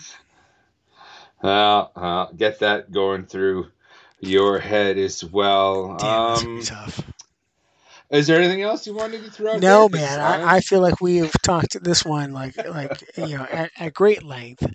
[1.42, 3.68] Well, uh, get that going through
[4.20, 5.90] your head as well.
[5.98, 7.10] damn, Um, tough.
[8.10, 9.58] is there anything else you wanted to throw?
[9.58, 13.46] No, man, I, I feel like we have talked this one like, like you know,
[13.50, 14.66] at, at great length.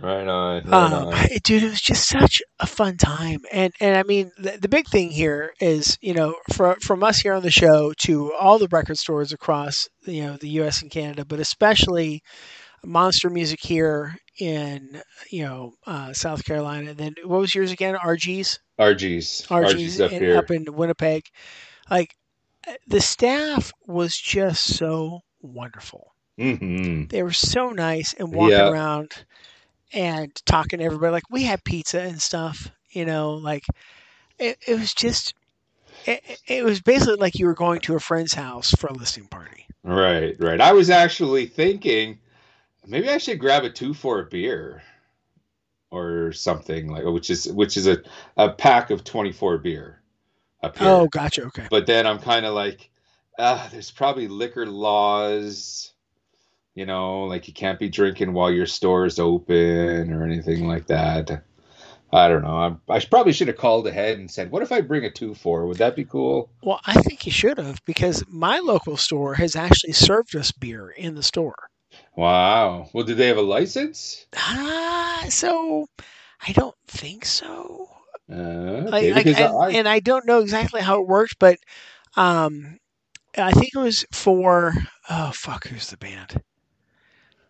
[0.00, 0.62] Right on.
[0.64, 1.14] Right Um, on.
[1.14, 4.68] I- dude, it was just such a fun time, and and I mean, the, the
[4.68, 8.58] big thing here is, you know, for, from us here on the show to all
[8.58, 10.82] the record stores across, you know, the U.S.
[10.82, 12.22] and Canada, but especially
[12.84, 15.00] Monster Music here in,
[15.30, 16.90] you know, uh, South Carolina.
[16.90, 17.94] And then what was yours again?
[17.96, 19.46] RG's, RG's.
[19.48, 20.36] RG's, up in, here.
[20.36, 21.22] up in Winnipeg.
[21.90, 22.14] Like
[22.86, 28.70] the staff was just so wonderful hmm they were so nice and walking Yeah.
[28.70, 29.24] around
[29.94, 31.12] and talking to everybody.
[31.12, 33.64] Like we had pizza and stuff, you know, like
[34.38, 35.34] it, it was just,
[36.06, 39.28] it, it- was basically like you were going to a friend's house for a listening
[39.28, 39.66] party.
[39.84, 40.60] Right, right.
[40.60, 42.18] I was actually thinking
[42.86, 44.82] maybe I should grab a two four a beer
[45.90, 47.98] or something like which is which is a,
[48.36, 50.02] a pack of 24 beer
[50.62, 50.88] up here.
[50.88, 51.44] Oh, gotcha.
[51.44, 51.66] Okay.
[51.70, 52.90] But then I'm kind of like,
[53.38, 55.93] ah, there's probably liquor laws,
[56.74, 60.86] you know, like you can't be drinking while your store is open or anything like
[60.88, 61.44] that.
[62.12, 62.78] I don't know.
[62.88, 65.34] I, I probably should have called ahead and said, "What if I bring a two
[65.34, 65.66] four?
[65.66, 69.56] Would that be cool?" Well, I think you should have because my local store has
[69.56, 71.56] actually served us beer in the store.
[72.16, 72.88] Wow.
[72.92, 74.26] Well, did they have a license?
[74.36, 75.86] Ah, so
[76.46, 77.88] I don't think so.
[78.30, 81.58] Uh, okay, like, because and, I, and I don't know exactly how it works, but
[82.16, 82.78] um,
[83.36, 84.72] I think it was for
[85.10, 86.40] oh fuck, who's the band?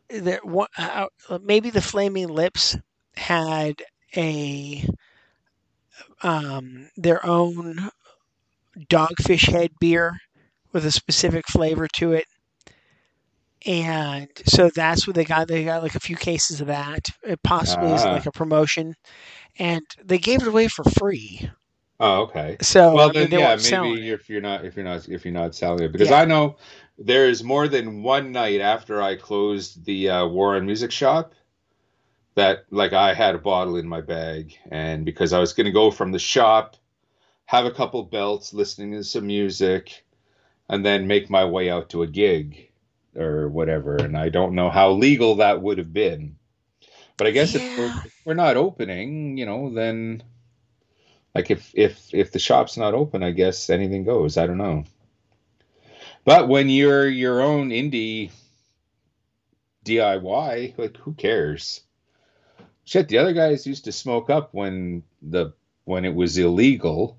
[0.08, 1.08] There, one, uh,
[1.42, 2.76] maybe the Flaming Lips
[3.16, 3.82] had
[4.16, 4.84] a
[6.22, 7.90] um, their own
[8.90, 10.18] dogfish head beer
[10.72, 12.26] with a specific flavor to it.
[13.66, 15.48] And so that's what they got.
[15.48, 18.12] They got like a few cases of that, It possibly as Ah.
[18.12, 18.94] like a promotion,
[19.58, 21.50] and they gave it away for free.
[22.04, 22.56] Oh, okay.
[22.62, 25.34] So well I mean, then yeah maybe if you're not if you're not if you're
[25.34, 25.92] not selling it.
[25.92, 26.20] Because Yeah.
[26.20, 26.56] i know
[26.98, 31.34] there is more than one night after i closed the uh, warren music shop
[32.36, 34.56] that like i had a bottle in my bag.
[34.70, 36.76] And because i was going to go from the shop
[37.46, 40.04] have a couple belts listening to some music
[40.68, 42.70] and then make my way out to a gig
[43.16, 43.96] or whatever.
[43.96, 46.36] And i don't know how legal that would have been.
[47.16, 50.22] But i guess if, we're, if we're not opening you know then
[51.34, 54.36] like if if if the shop's not open i guess anything goes.
[54.36, 54.84] I don't know.
[56.24, 58.30] But when you're your own indie
[59.84, 61.82] diy like who cares?
[62.84, 65.52] Shit the other guys used to smoke up when the
[65.84, 67.18] when it was illegal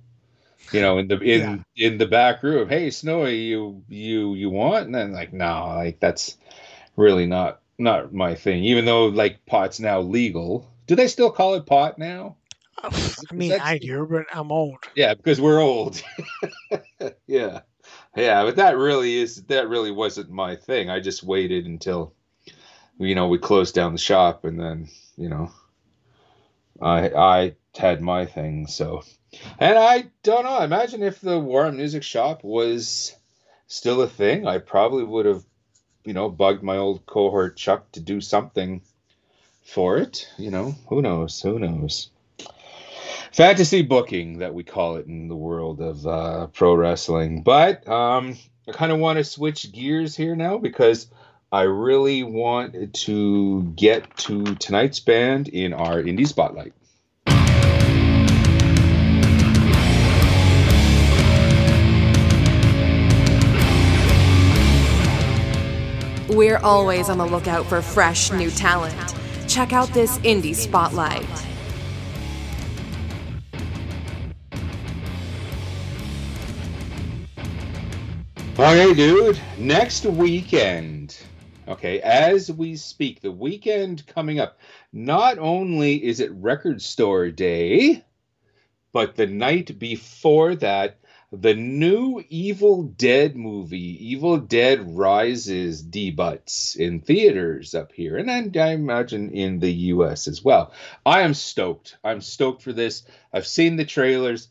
[0.71, 2.69] you know in the in in the back room.
[2.69, 4.85] Hey snowy you you you want?
[4.85, 6.37] And then like no like that's
[6.95, 8.63] really not not my thing.
[8.63, 10.71] Even though like pot's now legal.
[10.87, 12.37] Do they still call it pot now
[12.83, 13.13] Oh.
[13.31, 14.77] I mean, I do, but I'm old.
[14.95, 16.01] yeah, because we're old.
[17.27, 17.61] yeah.
[18.15, 20.89] Yeah, but that really is that really wasn't my thing.
[20.89, 22.13] I just waited until
[22.97, 25.51] you know, we closed down the shop and then, you know,
[26.81, 29.03] I I had my thing, so
[29.59, 33.15] and I don't know, imagine if the Warren Music Shop was
[33.67, 35.43] still a thing, I probably would have,
[36.05, 38.81] you know, bugged my old cohort Chuck to do something
[39.63, 40.75] for it, you know.
[40.87, 41.41] Who knows?
[41.41, 42.09] Who knows?
[43.35, 47.43] Fantasy booking that we call it in the world of uh, pro wrestling.
[47.43, 51.07] But um, I kind of want to switch gears here now because
[51.51, 56.71] I really want to get to tonight's band in our indie spotlight.
[66.29, 68.95] We're always on the lookout for fresh new talent.
[69.49, 71.27] Check out this indie spotlight.
[78.57, 79.37] Okay, dude.
[79.57, 81.17] Next weekend.
[81.67, 84.59] Okay, as we speak, the weekend coming up.
[84.93, 88.05] Not only is it Record Store Day,
[88.93, 90.99] but the night before that,
[91.33, 98.53] the new Evil Dead movie, Evil Dead Rises, debuts in theaters up here, and then
[98.55, 100.29] I imagine in the U.S.
[100.29, 100.71] as well.
[101.05, 101.97] I am stoked.
[102.05, 103.03] I'm stoked for this.
[103.33, 104.47] I've seen the trailers.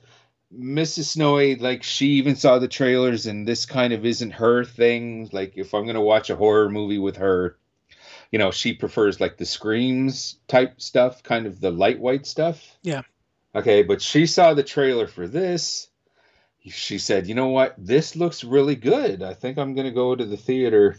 [0.59, 1.05] Mrs.
[1.07, 5.29] Snowy, like she even saw the trailers, and this kind of isn't her thing.
[5.33, 7.59] Like if I'm gonna watch a horror movie with her,
[8.31, 12.79] you know, she prefers like the screams type stuff, kind of the light white stuff.
[12.83, 13.03] Yeah.
[13.55, 15.89] Okay, but she saw the trailer for this.
[16.67, 17.75] She said, "You know what?
[17.77, 19.23] This looks really good.
[19.23, 20.97] I think I'm gonna go to the theater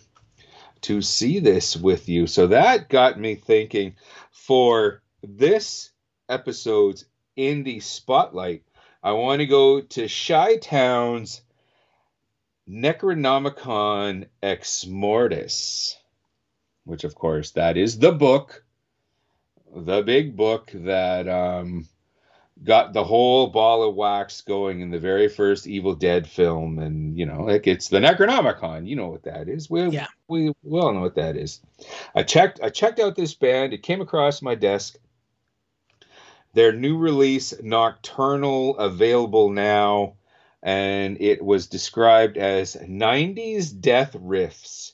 [0.81, 3.95] to see this with you." So that got me thinking
[4.31, 5.91] for this
[6.27, 7.05] episode's
[7.37, 8.63] indie spotlight.
[9.05, 11.41] I want to go to Chi Town's
[12.67, 15.95] Necronomicon Ex Mortis,
[16.85, 18.63] which, of course, that is the book,
[19.75, 21.87] the big book that um,
[22.63, 26.79] got the whole ball of wax going in the very first Evil Dead film.
[26.79, 28.87] And, you know, like it's the Necronomicon.
[28.87, 29.69] You know what that is.
[29.69, 30.07] We, Yeah.
[30.27, 31.61] we, we all know what that is.
[32.15, 33.71] I checked, I checked out this band.
[33.71, 34.97] It came across my desk
[36.55, 40.15] their new release nocturnal available now
[40.63, 44.93] and it was described as 90s death riffs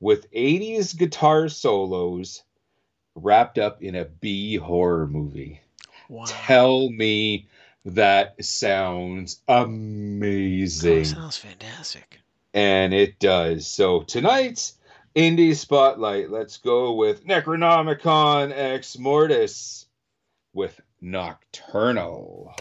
[0.00, 2.42] with 80s guitar solos
[3.14, 5.60] wrapped up in a b horror movie
[6.08, 6.24] Wow.
[6.26, 7.46] tell me
[7.84, 12.20] that sounds Oh, amazing sounds fantastic.
[12.54, 13.66] and it does.
[13.66, 14.74] So tonight's
[15.16, 19.86] indie spotlight, let's go with Necronomicon Ex Mortis
[20.52, 22.54] with Nocturnal.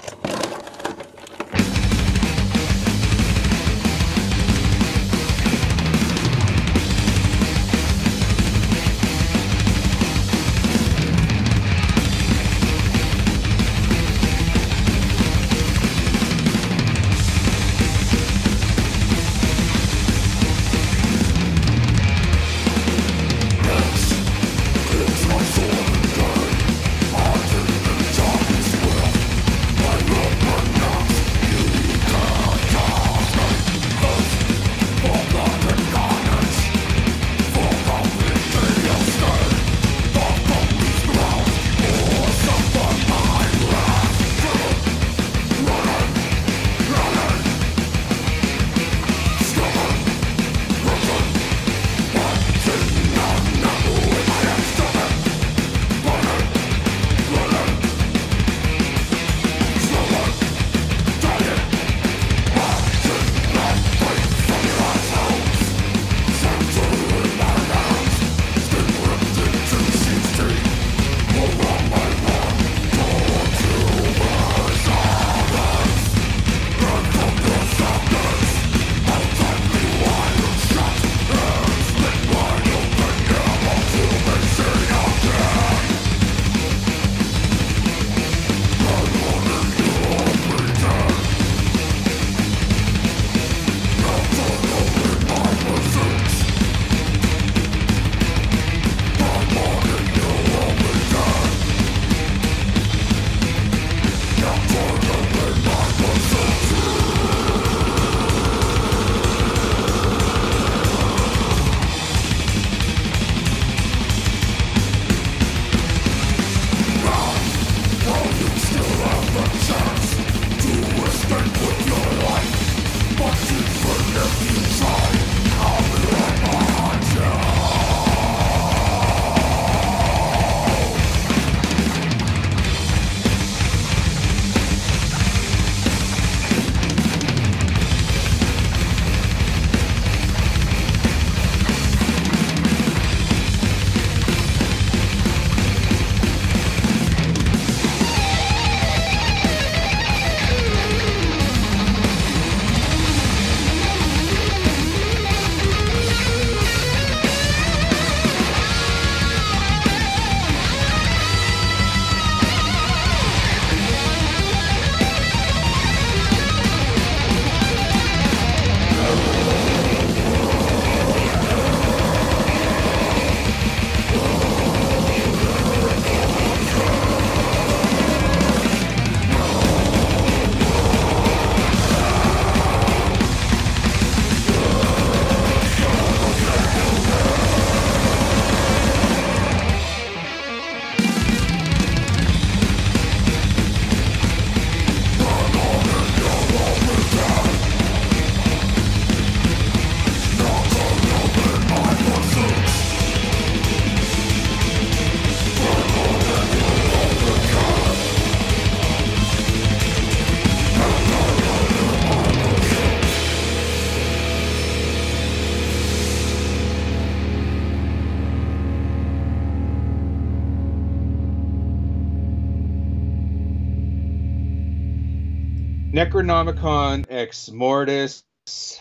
[226.22, 228.23] Necronomicon Ex Mortis.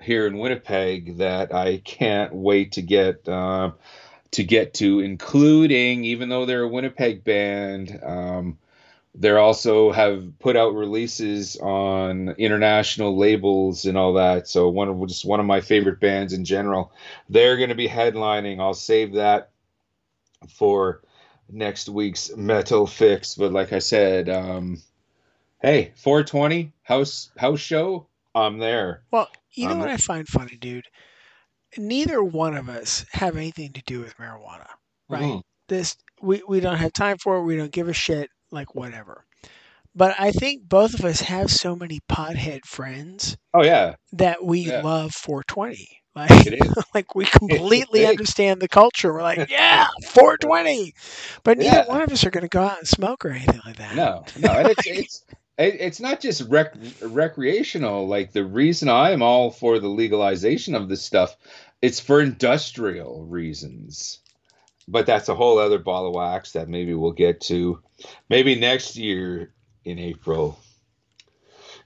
[0.00, 3.72] here in Winnipeg that I can't wait to get uh,
[4.32, 8.58] to get to, including even though they're a Winnipeg band, um,
[9.14, 14.46] they also have put out releases on international labels and all that.
[14.46, 16.92] So one of just one of my favorite bands in general.
[17.28, 18.60] They're going to be headlining.
[18.60, 19.50] I'll save that
[20.48, 21.02] for
[21.50, 23.34] next week's metal fix.
[23.34, 24.82] But like I said, um,
[25.62, 28.06] hey, 420 house house show.
[28.34, 29.02] I'm there.
[29.10, 29.94] Well, you know I'm what there.
[29.94, 30.84] I find funny, dude?
[31.76, 34.68] Neither one of us have anything to do with marijuana,
[35.08, 35.22] right?
[35.22, 35.42] Mhm.
[35.68, 37.44] This we we don't have time for it.
[37.44, 38.30] We don't give a shit.
[38.50, 39.24] Like whatever.
[39.94, 44.60] But I think both of us have so many pothead friends Oh yeah, that we
[44.60, 44.80] Yeah.
[44.82, 45.88] love 420.
[46.18, 46.60] Like,
[46.94, 49.12] like we completely understand the culture.
[49.12, 50.94] We're like, yeah, 420.
[51.44, 51.86] But neither Yeah.
[51.88, 53.94] one of us are going to go out and smoke or anything like that.
[53.96, 55.24] No, no, and it's it's
[55.58, 58.06] it's not just rec- recreational.
[58.06, 61.36] Like the reason I am all for the legalization of this stuff,
[61.82, 64.20] it's for industrial reasons.
[64.86, 67.82] But that's a whole other ball of wax that maybe we'll get to,
[68.30, 69.52] maybe next year
[69.84, 70.58] in April.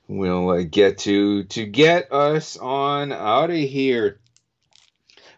[0.08, 4.20] We'll uh, get to to get us on out of here.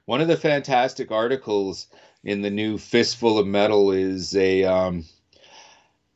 [0.06, 1.86] One of the fantastic articles
[2.22, 5.06] in the new Fistful of Metal is a um,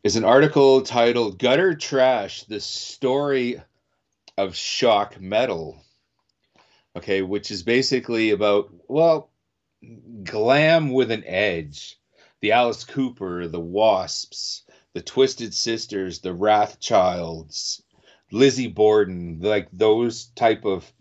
[0.04, 3.62] is an article titled Gutter Trash The Story
[4.36, 5.82] of Shock Metal.
[6.96, 9.30] Okay, which is basically about, well,
[10.22, 11.98] glam with an edge.
[12.40, 17.82] The Alice Cooper, the Wasps, the Twisted Sisters, the Wrathchilds,
[18.30, 20.92] Lizzie Borden, like those type of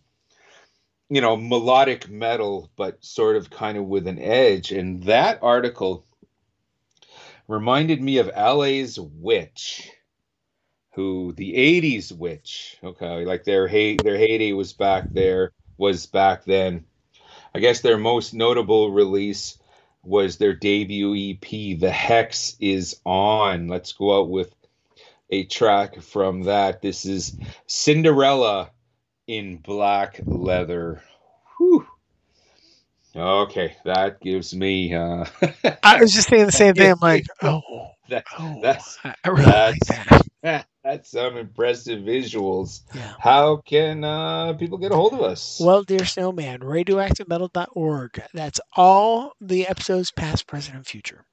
[1.09, 4.71] you know, melodic metal, but sort of kind of with an edge.
[4.71, 6.05] And that article
[7.47, 9.89] reminded me of LA's Witch,
[10.93, 16.43] who the 80s Witch, okay, like their hey their heyday was back there, was back
[16.43, 16.85] then.
[17.55, 19.57] I guess their most notable release
[20.03, 23.67] was their debut EP, The Hex is On.
[23.67, 24.53] Let's go out with
[25.29, 26.81] a track from that.
[26.81, 28.71] This is Cinderella
[29.27, 31.01] in black leather.
[31.57, 31.85] Whew.
[33.15, 35.25] Okay, that gives me uh
[35.83, 36.91] I was just saying the same thing.
[36.91, 37.61] I'm like, oh,
[38.09, 40.67] that, oh, that's I really like that's- that.
[40.83, 42.81] that's some impressive visuals.
[42.93, 43.13] Yeah.
[43.19, 45.59] How can uh people get a hold of us?
[45.61, 48.21] Well, dear snowman, radioactivemetal.org.
[48.33, 51.25] That's all the episodes, past, present, and future.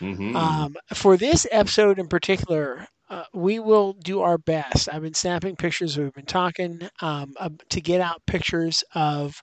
[0.00, 0.34] Mhm.
[0.34, 4.88] Um, for this episode in particular, uh, we will do our best.
[4.92, 5.96] I've been snapping pictures.
[5.96, 9.42] We've been talking um, uh, to get out pictures of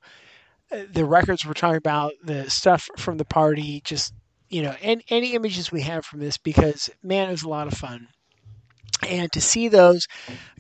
[0.72, 4.14] uh, the records we're talking about, the stuff from the party, just
[4.50, 7.68] you know, any, any images we have from this because man, it was a lot
[7.68, 8.08] of fun.
[9.08, 10.08] And to see those,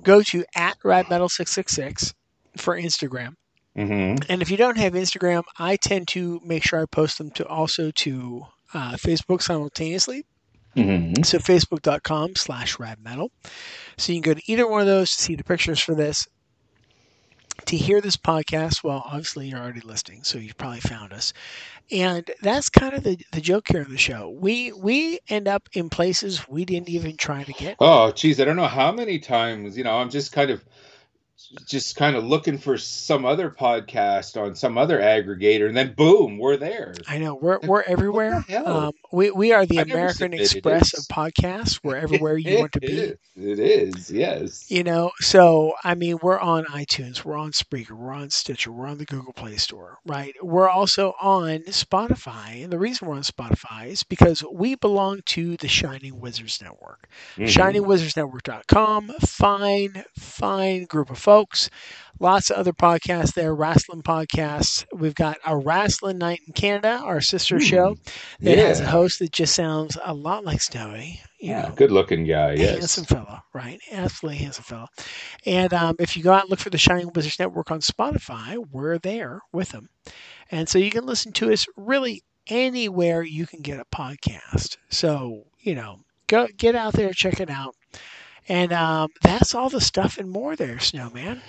[0.01, 2.13] go to at radmetal666
[2.57, 3.35] for Instagram.
[3.77, 4.25] Mhm.
[4.29, 7.47] And if you don't have Instagram, I tend to make sure I post them to
[7.47, 10.25] also to uh, Facebook simultaneously.
[10.75, 11.25] Mhm.
[11.25, 13.29] So facebook.com slash radmetal.
[13.97, 16.27] So you can go to either one of those to see the pictures for this.
[17.65, 21.33] To hear this podcast, well, obviously you're already listening, so you've probably found us.
[21.91, 24.35] And that's kind of the, the joke here in the show.
[24.35, 27.75] We we end up in places we didn't even try to get.
[27.79, 30.65] Oh, geez, I don't know how many times, you know, I'm just kind of
[31.67, 36.37] just kind of looking for some other podcast on some other aggregator, and then boom,
[36.37, 36.93] we're there.
[37.07, 38.43] I know we're we're everywhere.
[38.65, 41.79] Um, we we are the I've American Express of podcasts.
[41.83, 42.87] We're everywhere you want to be.
[42.87, 43.17] is.
[43.35, 44.69] It is, yes.
[44.69, 48.85] You know, so I mean, we're on iTunes, we're on Spreaker, we're on Stitcher, we're
[48.87, 50.35] on the Google Play Store, right?
[50.41, 55.57] We're also on Spotify, and the reason we're on Spotify is because we belong to
[55.57, 57.09] the Shining Wizards Network.
[57.37, 57.47] Mhm.
[57.47, 61.32] ShiningWizardsNetwork.com, fine, fine group of folks.
[62.19, 64.85] Lots of other podcasts there, wrestling podcasts.
[64.93, 67.97] We've got a Wrestling Night in Canada, our sister show,
[68.39, 68.85] that has a.
[68.85, 71.19] Host that just sounds a lot like Snowy.
[71.39, 72.77] Yeah, know, good looking guy, yes.
[72.77, 73.79] handsome fellow, right?
[73.91, 74.87] Absolutely handsome fellow.
[75.45, 78.63] And um, if you go out and look for the Shining Wizards Network on Spotify,
[78.71, 79.89] we're there with them.
[80.51, 84.77] And so you can listen to us really anywhere you can get a podcast.
[84.89, 87.75] So, you know, go get out there, check it out.
[88.49, 91.41] And um, that's all the stuff and more there, Snowman.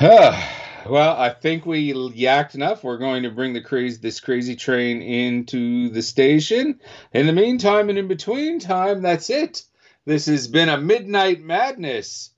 [0.00, 2.82] well, I think we yacked enough.
[2.82, 6.80] We're going to bring the crazy this crazy train into the station.
[7.12, 9.62] In the meantime and in between time, that's it.
[10.04, 12.30] This has been a Midnight Madness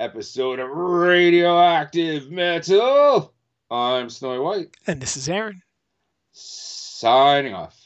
[0.00, 3.32] episode of Radioactive Metal.
[3.70, 5.62] I'm Snowy White, And this is Aaron.
[6.32, 7.76] signing off.